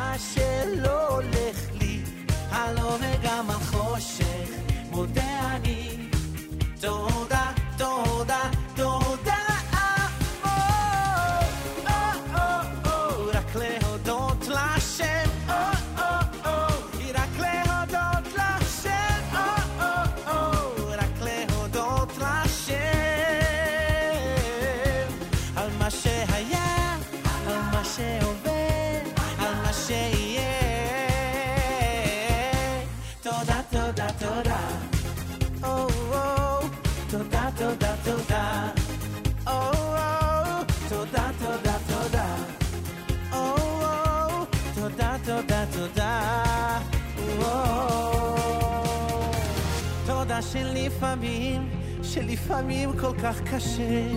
[50.35, 51.69] תודה שלפעמים,
[52.03, 54.07] שלפעמים כל כך קשה,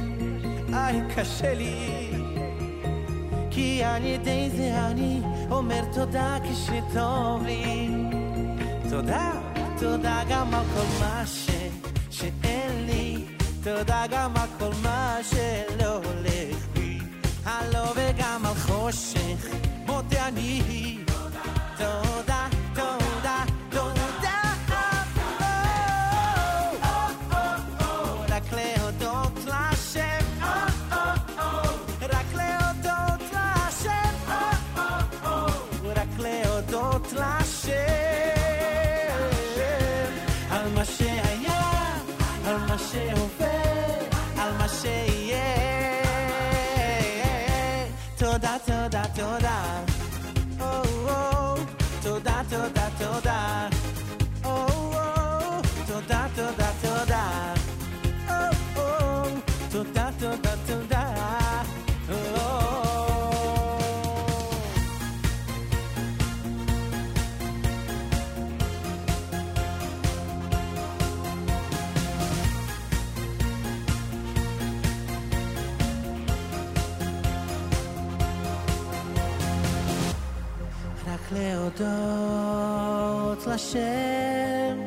[0.72, 2.10] איי, קשה לי.
[3.50, 7.88] כי על ידי זה אני אומר תודה כשטוב לי.
[8.90, 9.32] תודה,
[9.80, 11.50] תודה גם על כל מה ש...
[12.10, 13.24] שאין לי.
[13.62, 16.98] תודה גם על כל מה שלא הולך לי.
[17.44, 19.46] הלא וגם על חושך,
[19.86, 21.07] מודה אני.
[81.80, 84.78] להודות לשם,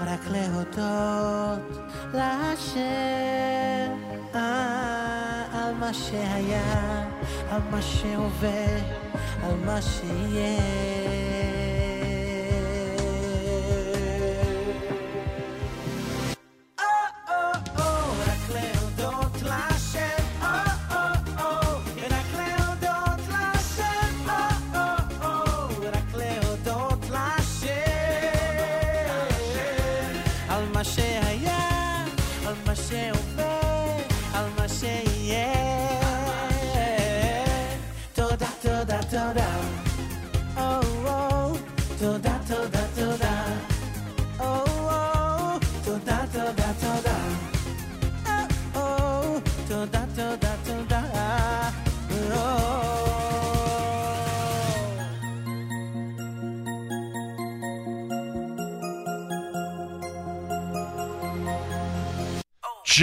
[0.00, 1.78] רק להודות
[2.14, 3.92] לשם
[4.34, 7.04] אה, על מה שהיה,
[7.50, 8.78] על מה שהווה,
[9.42, 11.23] על מה שיהיה.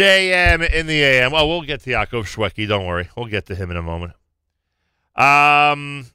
[0.01, 1.31] JM in the AM.
[1.35, 2.67] Oh, we'll get to Yaakov Shweki.
[2.67, 3.07] Don't worry.
[3.15, 4.13] We'll get to him in a moment.
[5.15, 6.07] Um,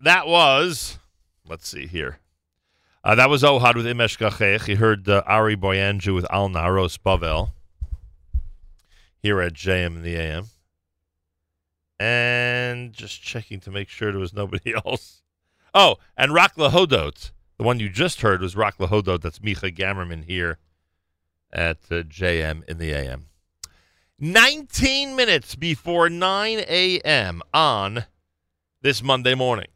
[0.00, 0.98] that was,
[1.46, 2.20] let's see here.
[3.04, 4.66] Uh, that was Ohad with Im Eshkachech.
[4.66, 7.50] You heard uh, Ari Boiangiu with Al Naharot Bavel
[9.18, 10.46] here at JM in the AM.
[12.00, 15.20] And just checking to make sure there was nobody else.
[15.74, 17.30] Oh, and Rock Lahodot.
[17.58, 19.20] The one you just heard was Rock Lahodot.
[19.20, 20.58] That's Micha Gammerman here
[21.52, 23.26] at uh, JM in the AM.
[24.18, 27.42] 19 minutes before 9 a.m.
[27.52, 28.04] on
[28.80, 29.66] this Monday morning.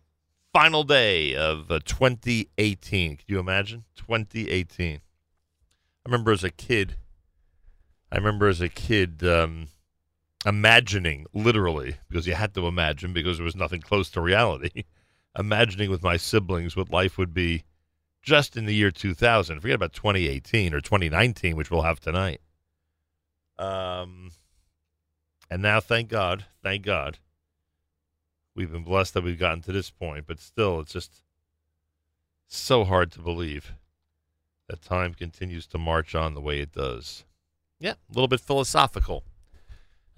[0.52, 3.16] Final day of uh, 2018.
[3.16, 3.84] Can you imagine?
[3.96, 4.96] 2018.
[4.96, 5.00] I
[6.08, 6.94] remember as a kid,
[8.12, 9.68] I remember as a kid um,
[10.46, 14.84] imagining, literally, because you had to imagine because there was nothing close to reality,
[15.38, 17.64] imagining with my siblings what life would be
[18.26, 19.60] just in the year 2000.
[19.60, 22.40] Forget about 2018 or 2019, which we'll have tonight.
[23.56, 24.32] Um,
[25.48, 27.18] and now, thank God, thank God,
[28.54, 30.26] we've been blessed that we've gotten to this point.
[30.26, 31.22] But still, it's just
[32.48, 33.72] so hard to believe
[34.68, 37.24] that time continues to march on the way it does.
[37.78, 39.22] Yeah, a little bit philosophical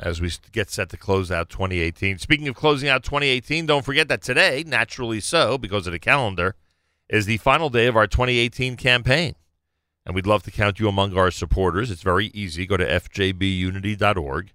[0.01, 2.19] as we get set to close out 2018.
[2.19, 6.55] Speaking of closing out 2018, don't forget that today, naturally so, because of the calendar,
[7.09, 9.35] is the final day of our 2018 campaign.
[10.05, 11.91] And we'd love to count you among our supporters.
[11.91, 12.67] It's very easy.
[12.67, 14.53] Go to fjbunity.org,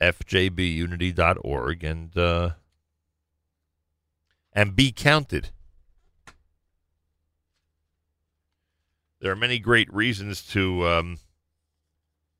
[0.00, 2.50] fjbunity.org, and uh,
[4.52, 5.50] and be counted.
[9.20, 11.18] There are many great reasons to um,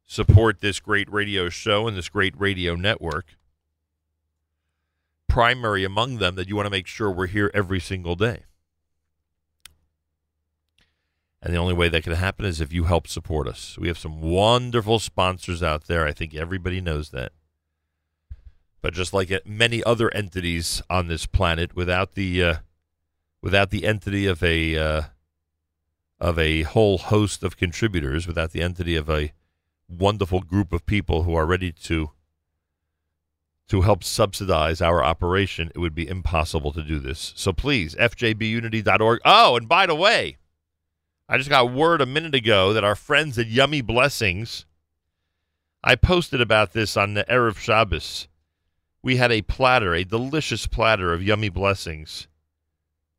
[0.05, 3.37] support this great radio show and this great radio network.
[5.29, 8.43] Primary among them that you want to make sure we're here every single day.
[11.43, 13.77] And the only way that can happen is if you help support us.
[13.77, 16.07] We have some wonderful sponsors out there.
[16.07, 17.33] I think everybody knows that.
[18.81, 22.55] But just like many other entities on this planet, without the uh,
[23.41, 25.03] without the entity of a uh,
[26.21, 29.33] of a whole host of contributors, without the entity of a
[29.89, 32.11] wonderful group of people who are ready to
[33.69, 37.33] to help subsidize our operation, it would be impossible to do this.
[37.37, 39.21] So please, fjbunity.org.
[39.25, 40.39] Oh, and by the way,
[41.29, 44.67] I just got word a minute ago that our friends at Yummy Blessings,
[45.83, 48.29] I posted about this on the Erev Shabbos.
[49.03, 52.29] We had a platter, a delicious platter of Yummy Blessings,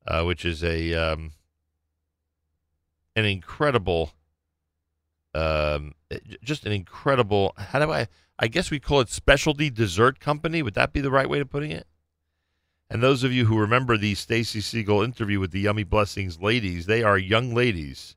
[0.07, 1.31] uh, which is a um,
[3.15, 4.13] an incredible,
[5.33, 5.93] um,
[6.43, 7.53] just an incredible.
[7.57, 8.07] How do I?
[8.39, 10.61] I guess we call it specialty dessert company.
[10.61, 11.87] Would that be the right way of putting it?
[12.89, 16.85] And those of you who remember the Stacy Siegel interview with the Yummy Blessings ladies,
[16.85, 18.15] they are young ladies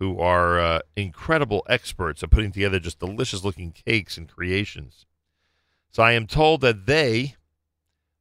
[0.00, 5.04] who are uh, incredible experts at putting together just delicious looking cakes and creations.
[5.92, 7.36] So I am told that they,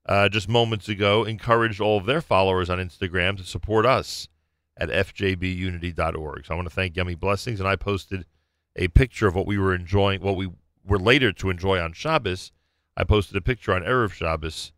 [0.05, 4.27] uh, just moments ago, encouraged all of their followers on Instagram to support us
[4.75, 6.45] at fjbunity.org.
[6.45, 8.25] So I want to thank Yummy Blessings, and I posted
[8.75, 10.49] a picture of what we were enjoying, what we
[10.85, 12.51] were later to enjoy on Shabbos.
[12.97, 14.73] I posted a picture on Erev Shabbos,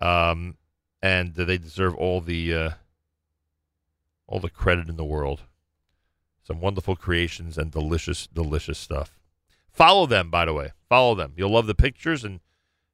[0.00, 0.56] um,
[1.02, 2.70] and they deserve all the uh,
[4.26, 5.42] all the credit in the world.
[6.42, 9.18] Some wonderful creations and delicious, delicious stuff.
[9.70, 10.72] Follow them, by the way.
[10.88, 11.34] Follow them.
[11.36, 12.40] You'll love the pictures, and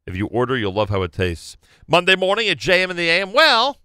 [0.07, 1.57] if you order, you'll love how it tastes.
[1.87, 3.33] Monday morning at JM and the AM.
[3.33, 3.79] Well,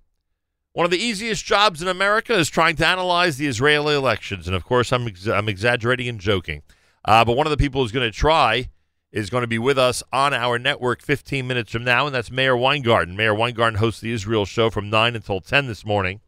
[0.74, 4.56] one of the easiest jobs in America is trying to analyze the Israeli elections, and
[4.56, 6.64] of course, I'm ex- I'm exaggerating and joking.
[7.06, 8.70] Uh, but one of the people who's going to try
[9.12, 12.30] is going to be with us on our network 15 minutes from now, and that's
[12.30, 13.16] Meir Weingarten.
[13.16, 16.22] Meir Weingarten hosts the Israel show from 9 until 10 this morning,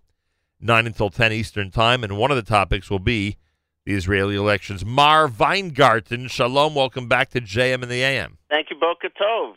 [0.60, 3.38] 9 until 10 Eastern Time, and one of the topics will be
[3.86, 4.84] the Israeli elections.
[4.84, 8.38] Meir Weingarten, shalom, welcome back to JM and the AM.
[8.50, 9.54] Thank you, Boca Tov.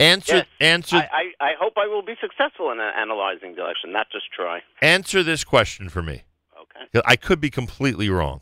[0.00, 3.62] Answer, Yes, answer, I, I, I hope I will be successful in uh, analyzing the
[3.62, 4.60] election, not just try.
[4.82, 6.24] answer this question for me.
[6.60, 7.00] Okay.
[7.06, 8.40] I could be completely wrong.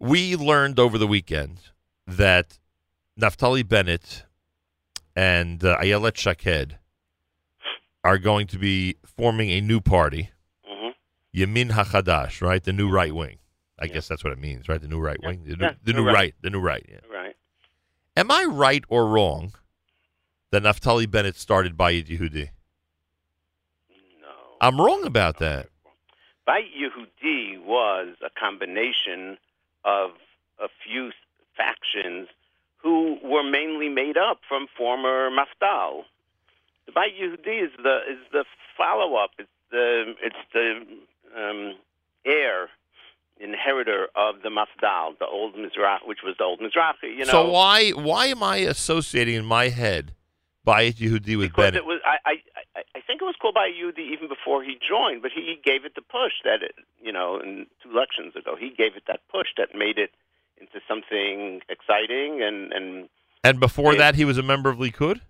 [0.00, 1.58] We learned over the weekend
[2.16, 2.58] that
[3.20, 4.24] Naftali Bennett
[5.16, 6.76] and uh, Ayelet Shaked
[8.02, 10.30] are going to be forming a new party,
[10.68, 10.94] Mhm.
[11.34, 12.62] Yamin HaChadash, right?
[12.62, 13.38] The new right wing.
[13.78, 14.80] I guess that's what it means, right?
[14.80, 15.44] The new right wing.
[15.44, 16.14] The, new, Yeah, the new right.
[16.14, 16.34] right.
[16.42, 16.84] The new right.
[16.88, 16.98] Yeah.
[17.10, 17.36] Right.
[18.16, 19.54] Am I right or wrong
[20.50, 22.50] that Naftali Bennett started Bayit Yehudi?
[24.20, 24.28] No.
[24.60, 25.68] I'm wrong about that.
[26.46, 29.38] Beit Yehudi was a combination
[29.84, 30.10] of
[30.58, 31.10] a few
[31.60, 32.28] factions
[32.82, 36.04] who were mainly made up from former Mafdal.
[36.86, 38.44] The Beit Yehudi is the is the
[38.76, 39.30] follow up.
[39.38, 40.66] It's the it's the
[41.40, 41.74] um,
[42.24, 42.68] heir
[43.38, 47.10] inheritor of the Mafdal, the old Mizrach, which was the old Mizrahi.
[47.16, 50.12] You know, so why why am I associating in my head
[50.66, 51.76] Bayit Yehudi with because Bennett?
[51.76, 52.34] it was I, I
[52.76, 55.94] I- think it was called by Yehudi even before he joined, but he gave it
[55.96, 59.48] the push that it you know in two elections ago he gave it that push
[59.58, 60.10] that made it
[60.60, 63.08] into something exciting and and
[63.42, 63.98] and before Yeah.
[64.00, 65.20] that, he was a member of Likud.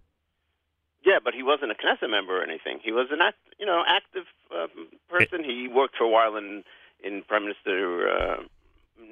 [1.04, 2.80] yeah, but he wasn't a Knesset member or anything.
[2.82, 5.44] He was an act you know active um, person.
[5.44, 6.64] He worked for a while in
[7.02, 8.36] in Prime Minister uh,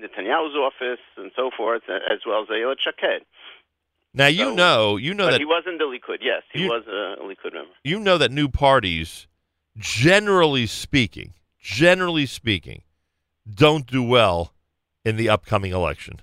[0.02, 3.24] Netanyahu's office and so forth, as well as Ayelet Shaked.
[4.14, 6.18] Now you know, you know but that he wasn't a Likud.
[6.20, 7.70] Yes, he You- was a Likud member.
[7.84, 9.26] you know that new parties,
[9.76, 12.82] generally speaking, generally speaking,
[13.54, 14.52] don't do well
[15.08, 16.20] in the upcoming election,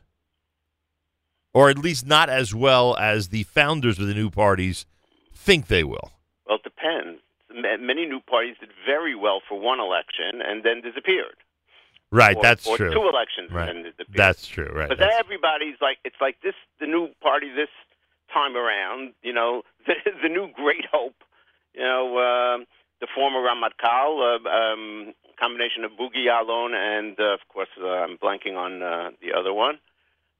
[1.53, 4.85] or at least not as well as the founders of the new parties
[5.33, 6.11] think they will.
[6.47, 7.22] Well, it depends.
[7.51, 11.35] Many new parties did very well for one election and then disappeared.
[12.11, 12.93] Right, Or- that's or true.
[12.93, 13.69] Two elections Right.
[13.69, 14.17] and then disappeared.
[14.17, 14.72] That's true.
[14.73, 14.89] Right.
[14.89, 17.69] But that's- everybody's like, it's like this, the new party this
[18.33, 21.15] time around, you know, the, the new great hope,
[21.73, 22.65] you know, um
[23.06, 24.09] the former Ramatkal,
[24.45, 29.11] uh, um, combination of Boogie Ya'alon and, uh, of course, uh, I'm blanking on uh,
[29.22, 29.77] the other one.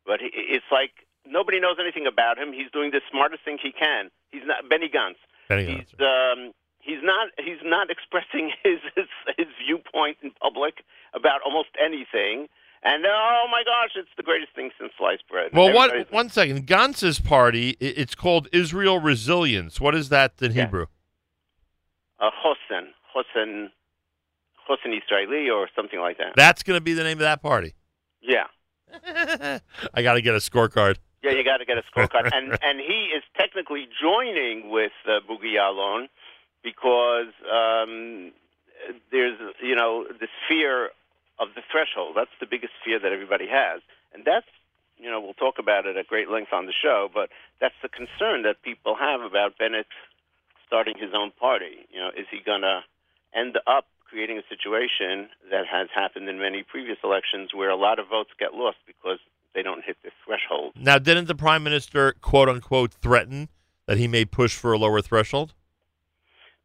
[0.06, 0.92] But he- it's like
[1.26, 2.54] nobody knows anything about him.
[2.54, 4.10] He's doing the smartest thing he can.
[4.32, 5.22] He's not Benny Gantz.
[5.50, 9.06] Benny He's um, he's not he's not expressing his, his
[9.38, 10.76] his viewpoint in public
[11.14, 12.48] about almost anything.
[12.84, 15.50] And oh my gosh, it's the greatest thing since sliced bread.
[15.54, 16.12] Well, Everybody's-?
[16.12, 16.68] One second.
[16.68, 17.72] Gantz's party.
[17.80, 19.82] It's called Israel Resilience.
[19.82, 20.86] What is that in Hebrew?
[22.20, 23.72] Uh, Hossein, Hossein,
[24.68, 26.34] Hossein Israeli or something like that.
[26.36, 27.76] That's going to be the name of that party.
[28.22, 28.46] Yeah.
[29.94, 30.98] I got to get a scorecard.
[31.24, 35.20] Yeah, you got to get a scorecard, and and he is technically joining with uh,
[35.28, 36.08] Boogie Ya'alon
[36.64, 38.32] because um,
[39.12, 40.92] there's you know this fear
[41.40, 42.14] of the threshold.
[42.16, 43.82] That's the biggest fear that everybody has,
[44.14, 44.46] and that's
[44.98, 47.10] you know we'll talk about it at great length on the show.
[47.12, 47.30] But
[47.60, 49.88] that's the concern that people have about Bennett
[50.66, 51.88] starting his own party.
[51.92, 52.82] You know, is he going to
[53.34, 58.00] end up creating a situation that has happened in many previous elections where a lot
[58.00, 59.20] of votes get lost because
[59.54, 60.74] they don't hit the threshold?
[60.76, 63.50] Now, didn't the prime minister quote unquote threaten
[63.88, 65.54] that he may push for a lower threshold?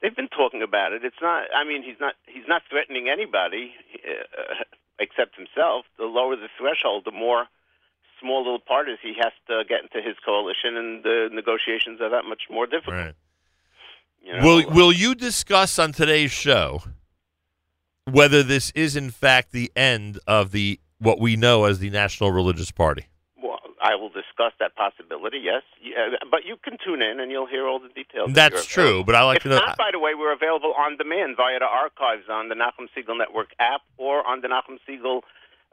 [0.00, 1.04] They've been talking about it.
[1.04, 1.44] It's not.
[1.54, 2.14] I mean, he's not.
[2.26, 3.74] He's not threatening anybody
[4.06, 4.64] uh,
[4.98, 5.84] except himself.
[5.98, 7.46] The lower the threshold, the more
[8.20, 12.24] small little parties he has to get into his coalition, and the negotiations are that
[12.24, 12.96] much more difficult.
[12.96, 13.14] Right.
[14.22, 16.82] You know, Will Will you discuss on today's show
[18.04, 22.30] whether this is in fact the end of the what we know as the National
[22.32, 23.06] Religious Party?
[23.42, 25.38] well, I will discuss that possibility.
[25.42, 28.30] Yes, yeah, but you can tune in and you'll hear all the details.
[28.32, 29.56] That's true, but I like if to know.
[29.56, 33.16] not, by the way, we're available on demand via the archives on the Nachum Segal
[33.16, 35.22] Network app or on the Nachum Segal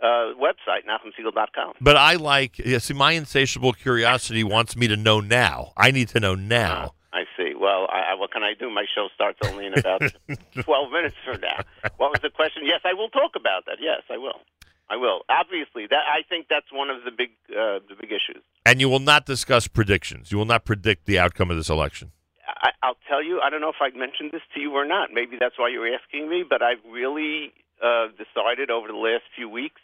[0.01, 1.73] uh, website, nachumsegal.com.
[1.81, 2.59] But I like.
[2.59, 5.73] Yeah, see, my insatiable curiosity wants me to know now.
[5.75, 6.93] I need to know now.
[7.17, 7.53] I see.
[7.59, 8.69] Well, I, I, what can I do?
[8.69, 10.01] My show starts only in about
[10.61, 11.65] 12 minutes from now.
[11.97, 12.61] What was the question?
[12.63, 13.77] Yes, I will talk about that.
[13.81, 14.41] Yes, I will.
[14.89, 15.21] I will.
[15.27, 18.41] Obviously, that I think that's one of the big uh, the big issues.
[18.65, 20.31] And you will not discuss predictions.
[20.31, 22.11] You will not predict the outcome of this election.
[22.47, 23.41] I, I'll tell you.
[23.41, 25.09] I don't know if I mentioned this to you or not.
[25.11, 26.45] Maybe that's why you're asking me.
[26.47, 27.51] But I've really
[27.83, 29.81] uh, decided over the last few weeks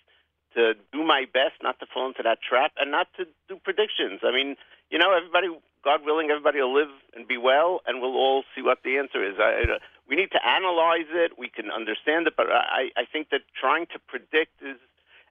[0.55, 4.21] to do my best not to fall into that trap and not to do predictions.
[4.23, 4.55] I mean,
[4.89, 5.47] you know, everybody,
[5.83, 9.23] God willing, everybody will live and be well, and we'll all see what the answer
[9.23, 9.35] is.
[9.37, 9.63] I,
[10.07, 11.37] we need to analyze it.
[11.37, 14.77] We can understand it, but I, I think that trying to predict is,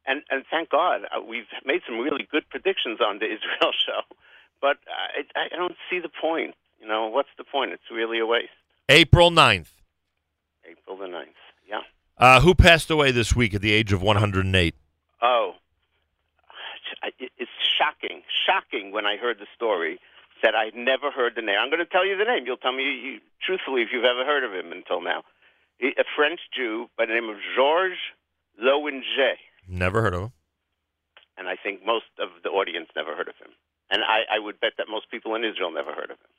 [0.07, 4.03] and and thank God uh, we've made some really good predictions on the Israel show,
[4.61, 5.23] but I,
[5.55, 6.55] I don't see the point.
[6.81, 7.73] You know, what's the point?
[7.73, 8.51] It's really a waste.
[8.89, 9.69] April 9th.
[10.69, 11.39] April the 9th.
[11.69, 11.81] Yeah.
[12.19, 14.75] Uh, who passed away this week at the age of 108?
[15.23, 15.53] Oh,
[17.19, 19.99] it's shocking, shocking when I heard the story
[20.43, 21.57] that I'd never heard the name.
[21.61, 22.45] I'm going to tell you the name.
[22.47, 25.23] You'll tell me you, truthfully if you've ever heard of him until now.
[25.79, 27.99] He, a French Jew by the name of Georges
[28.61, 29.35] Loinger,
[29.69, 30.33] Never heard of him.
[31.39, 33.51] and I think most of the audience never heard of him.
[33.91, 36.33] And I, I would bet that most people in Israel never heard of him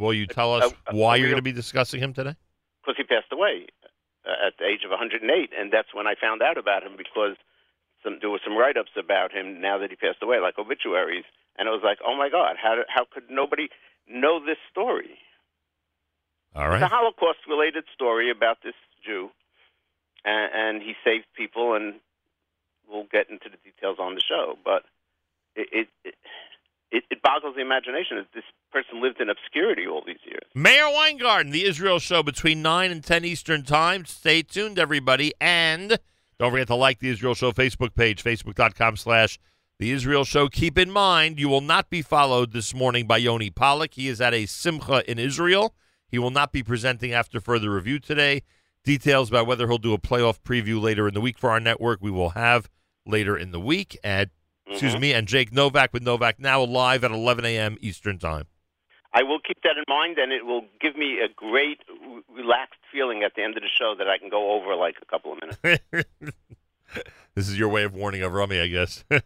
[0.00, 2.34] Will you tell us a- a why you're going to be discussing him today?
[2.82, 3.66] because he passed away
[4.24, 5.20] uh, at the age of 108,
[5.58, 7.36] and that's when I found out about him because
[8.02, 11.24] some, there were some write-ups about him now that he passed away, like obituaries,
[11.58, 13.68] and I was like, oh my God, how how could nobody
[14.08, 15.18] know this story?
[16.54, 16.82] All right.
[16.82, 16.94] It's a.
[16.94, 19.30] Holocaust-related story about this Jew,
[20.24, 21.94] and, and he saved people, and
[22.88, 24.56] we'll get into the details on the show.
[24.64, 24.84] But
[25.54, 26.14] it it, it
[26.90, 30.42] it it boggles the imagination that this person lived in obscurity all these years.
[30.54, 34.04] Meir Weingarten, the Israel show between 9 and 10 Eastern Time.
[34.04, 35.32] Stay tuned, everybody.
[35.40, 35.98] And
[36.38, 39.38] don't forget to like the Israel Show Facebook page, facebook.com slash
[39.80, 40.48] the Israel Show.
[40.48, 43.94] Keep in mind, you will not be followed this morning by Yoni Pollock.
[43.94, 45.74] He is at a simcha in Israel.
[46.06, 48.42] He will not be presenting after further review today.
[48.84, 52.00] Details about whether he'll do a playoff preview later in the week for our network,
[52.02, 52.68] we will have
[53.06, 53.96] later in the week.
[54.04, 54.28] And,
[54.66, 55.00] excuse Mhm.
[55.00, 57.78] me, and Jake Novak with Novak now live at 11 a.m.
[57.80, 58.48] Eastern Time.
[59.14, 61.80] I will keep that in mind, and it will give me a great,
[62.28, 65.06] relaxed feeling at the end of the show that I can go over like a
[65.06, 66.06] couple of minutes.
[67.36, 69.04] This is your way of warning over me, I guess.
[69.10, 69.18] no,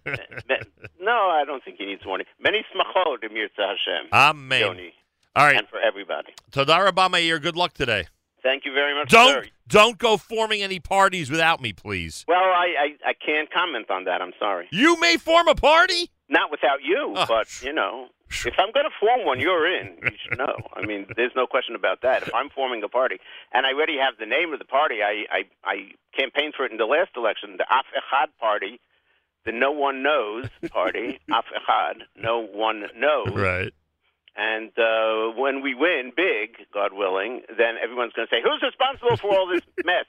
[1.12, 2.26] I don't think he needs warning.
[2.38, 4.08] Many smachot, Emir Hashem.
[4.12, 4.60] Amen.
[4.60, 4.92] Yoni,
[5.34, 5.56] All right.
[5.56, 6.34] and for everybody.
[6.52, 8.04] Tadar Meir, good luck today.
[8.44, 9.50] Thank you very much, Don't sir.
[9.66, 12.24] don't go forming any parties without me, please.
[12.28, 14.20] Well, I, I, I can't comment on that.
[14.20, 14.68] I'm sorry.
[14.70, 16.10] You may form a party?
[16.28, 17.24] Not without you, ah.
[17.26, 19.96] but, you know, if I'm going to form one, you're in.
[20.02, 20.56] You should know.
[20.74, 22.22] I mean, there's no question about that.
[22.22, 23.16] If I'm forming a party,
[23.52, 25.76] and I already have the name of the party, I, I, I
[26.18, 28.80] campaigned for it in the last election, the Af Echad Party,
[29.46, 33.28] the No One Knows Party, Af Echad, No One Knows.
[33.32, 33.72] Right.
[34.36, 39.16] And uh, when we win big, God willing, then everyone's going to say, "Who's responsible
[39.16, 40.06] for all this mess?"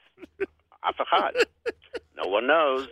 [0.84, 1.44] Echad.
[2.18, 2.88] No one knows.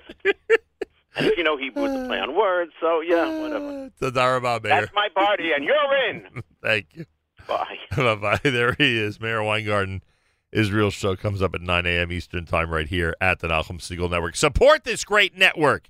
[1.16, 2.72] And if you know Hebrew, it's a play on words.
[2.82, 3.92] So yeah, whatever.
[4.64, 4.82] Meir.
[4.82, 6.44] That's my party, and you're in.
[6.62, 7.06] Thank you.
[7.48, 7.78] Bye.
[7.96, 8.40] Bye bye.
[8.44, 10.02] There he is, Meir Weingarten.
[10.52, 12.12] Israel show comes up at 9 a.m.
[12.12, 14.36] Eastern Time right here at the Nahum Segal Network.
[14.36, 15.90] Support this great network.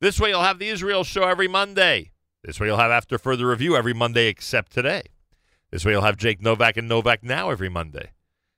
[0.00, 2.11] This way you'll have the Israel show every Monday.
[2.44, 5.02] This way you'll have After Further Review every Monday except today.
[5.70, 8.10] This way you'll have Jake Novak and Novak Now every Monday.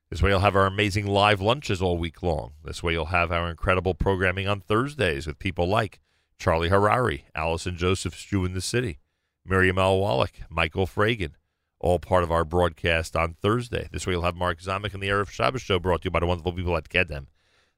[0.08, 2.52] This way you'll have our amazing live lunches all week long.
[2.64, 6.00] This way you'll have our incredible programming on Thursdays with people like
[6.38, 9.00] Charlie Harary, Allison Joseph, Stew in the City,
[9.44, 11.32] Miriam Al Wallach, Michael Fragan,
[11.78, 13.90] all part of our broadcast on Thursday.
[13.92, 16.20] This way you'll have Mark Zamek and the Erev Shabbos show brought to you by
[16.20, 17.26] the wonderful people at Kedem.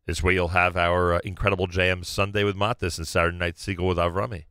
[0.07, 3.89] This way you'll have our uh, incredible JM Sunday with Matis and Saturday Night Segal
[3.89, 4.44] with Avrami.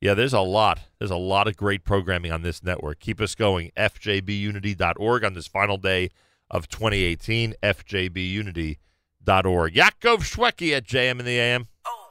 [0.00, 0.78] Yeah, there's a lot.
[0.98, 3.00] There's a lot of great programming on this network.
[3.00, 3.72] Keep us going.
[3.76, 6.10] FJBUnity.org on this final day
[6.50, 7.54] of 2018.
[7.62, 9.74] FJBUnity.org.
[9.74, 11.66] Yakov Shweki at JM in the AM.
[11.84, 12.10] Oh,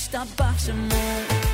[0.00, 1.49] stop boxing more.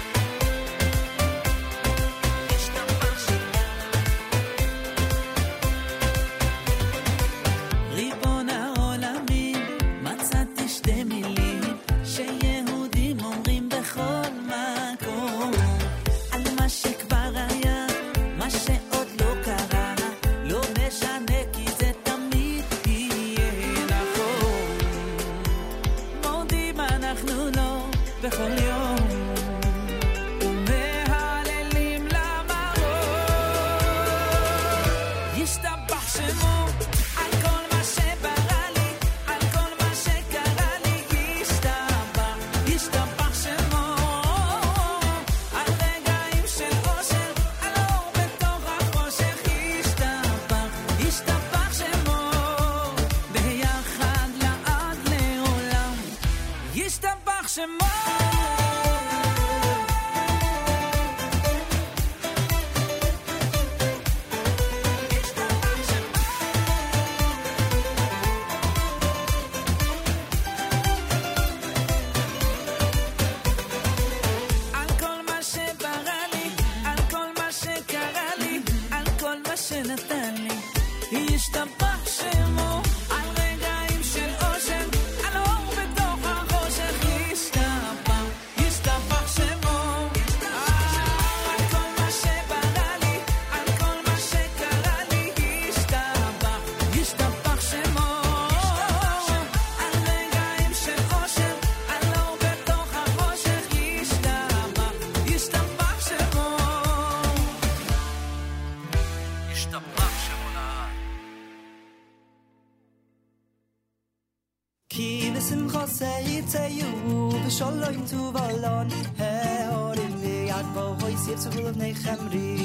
[122.02, 122.55] חמרי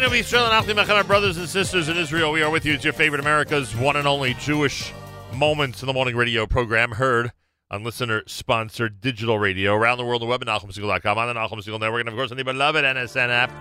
[0.00, 2.32] Achenu Yisrael and Achim our brothers and sisters in Israel.
[2.32, 2.72] We are with you.
[2.72, 4.94] It's your favorite America's one and only Jewish
[5.34, 7.32] Moments in the Morning radio program, heard
[7.70, 11.78] on listener-sponsored digital radio around the world the web at NachumSegal.com, on the Nachum Segal
[11.78, 13.52] Network, and of course on the beloved NSN app.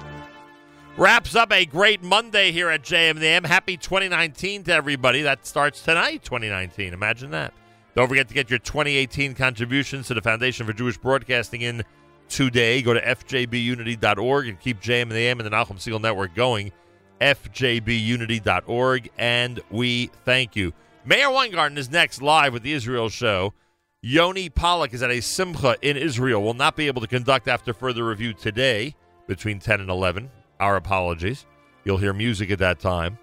[0.95, 3.45] Wraps up a great Monday here at JMM.
[3.45, 5.24] Happy 2019 to everybody.
[5.24, 6.93] That starts tonight, 2019.
[6.93, 7.53] Imagine that.
[7.95, 11.84] Don't forget to get your 2018 contributions to the Foundation for Jewish Broadcasting in
[12.30, 12.82] today.
[12.82, 16.72] Go to fjbunity.org and keep JM and the AM and the Nahum Segal Network going.
[17.19, 20.74] fjbunity.org, and we thank you.
[21.06, 23.53] Meir Weingarten is next live with the Israel show.
[24.01, 26.41] Yoni Pollock is at a simcha in Israel.
[26.41, 28.95] Will not be able to conduct after further review today
[29.27, 30.30] between 10 and 11.
[30.59, 31.45] Our apologies.
[31.83, 33.17] You'll hear music at that time.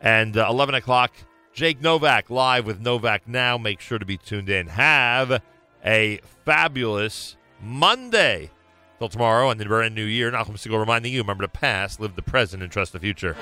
[0.00, 1.12] And uh, 11 o'clock,
[1.52, 3.58] Jake Novak live with Novak Now.
[3.58, 4.66] Make sure to be tuned in.
[4.68, 5.42] Have
[5.84, 8.50] a fabulous Monday.
[8.98, 12.14] Till tomorrow and the brand new year, Nachum Segal reminding you, remember the past, live
[12.14, 13.36] the present, and trust the future.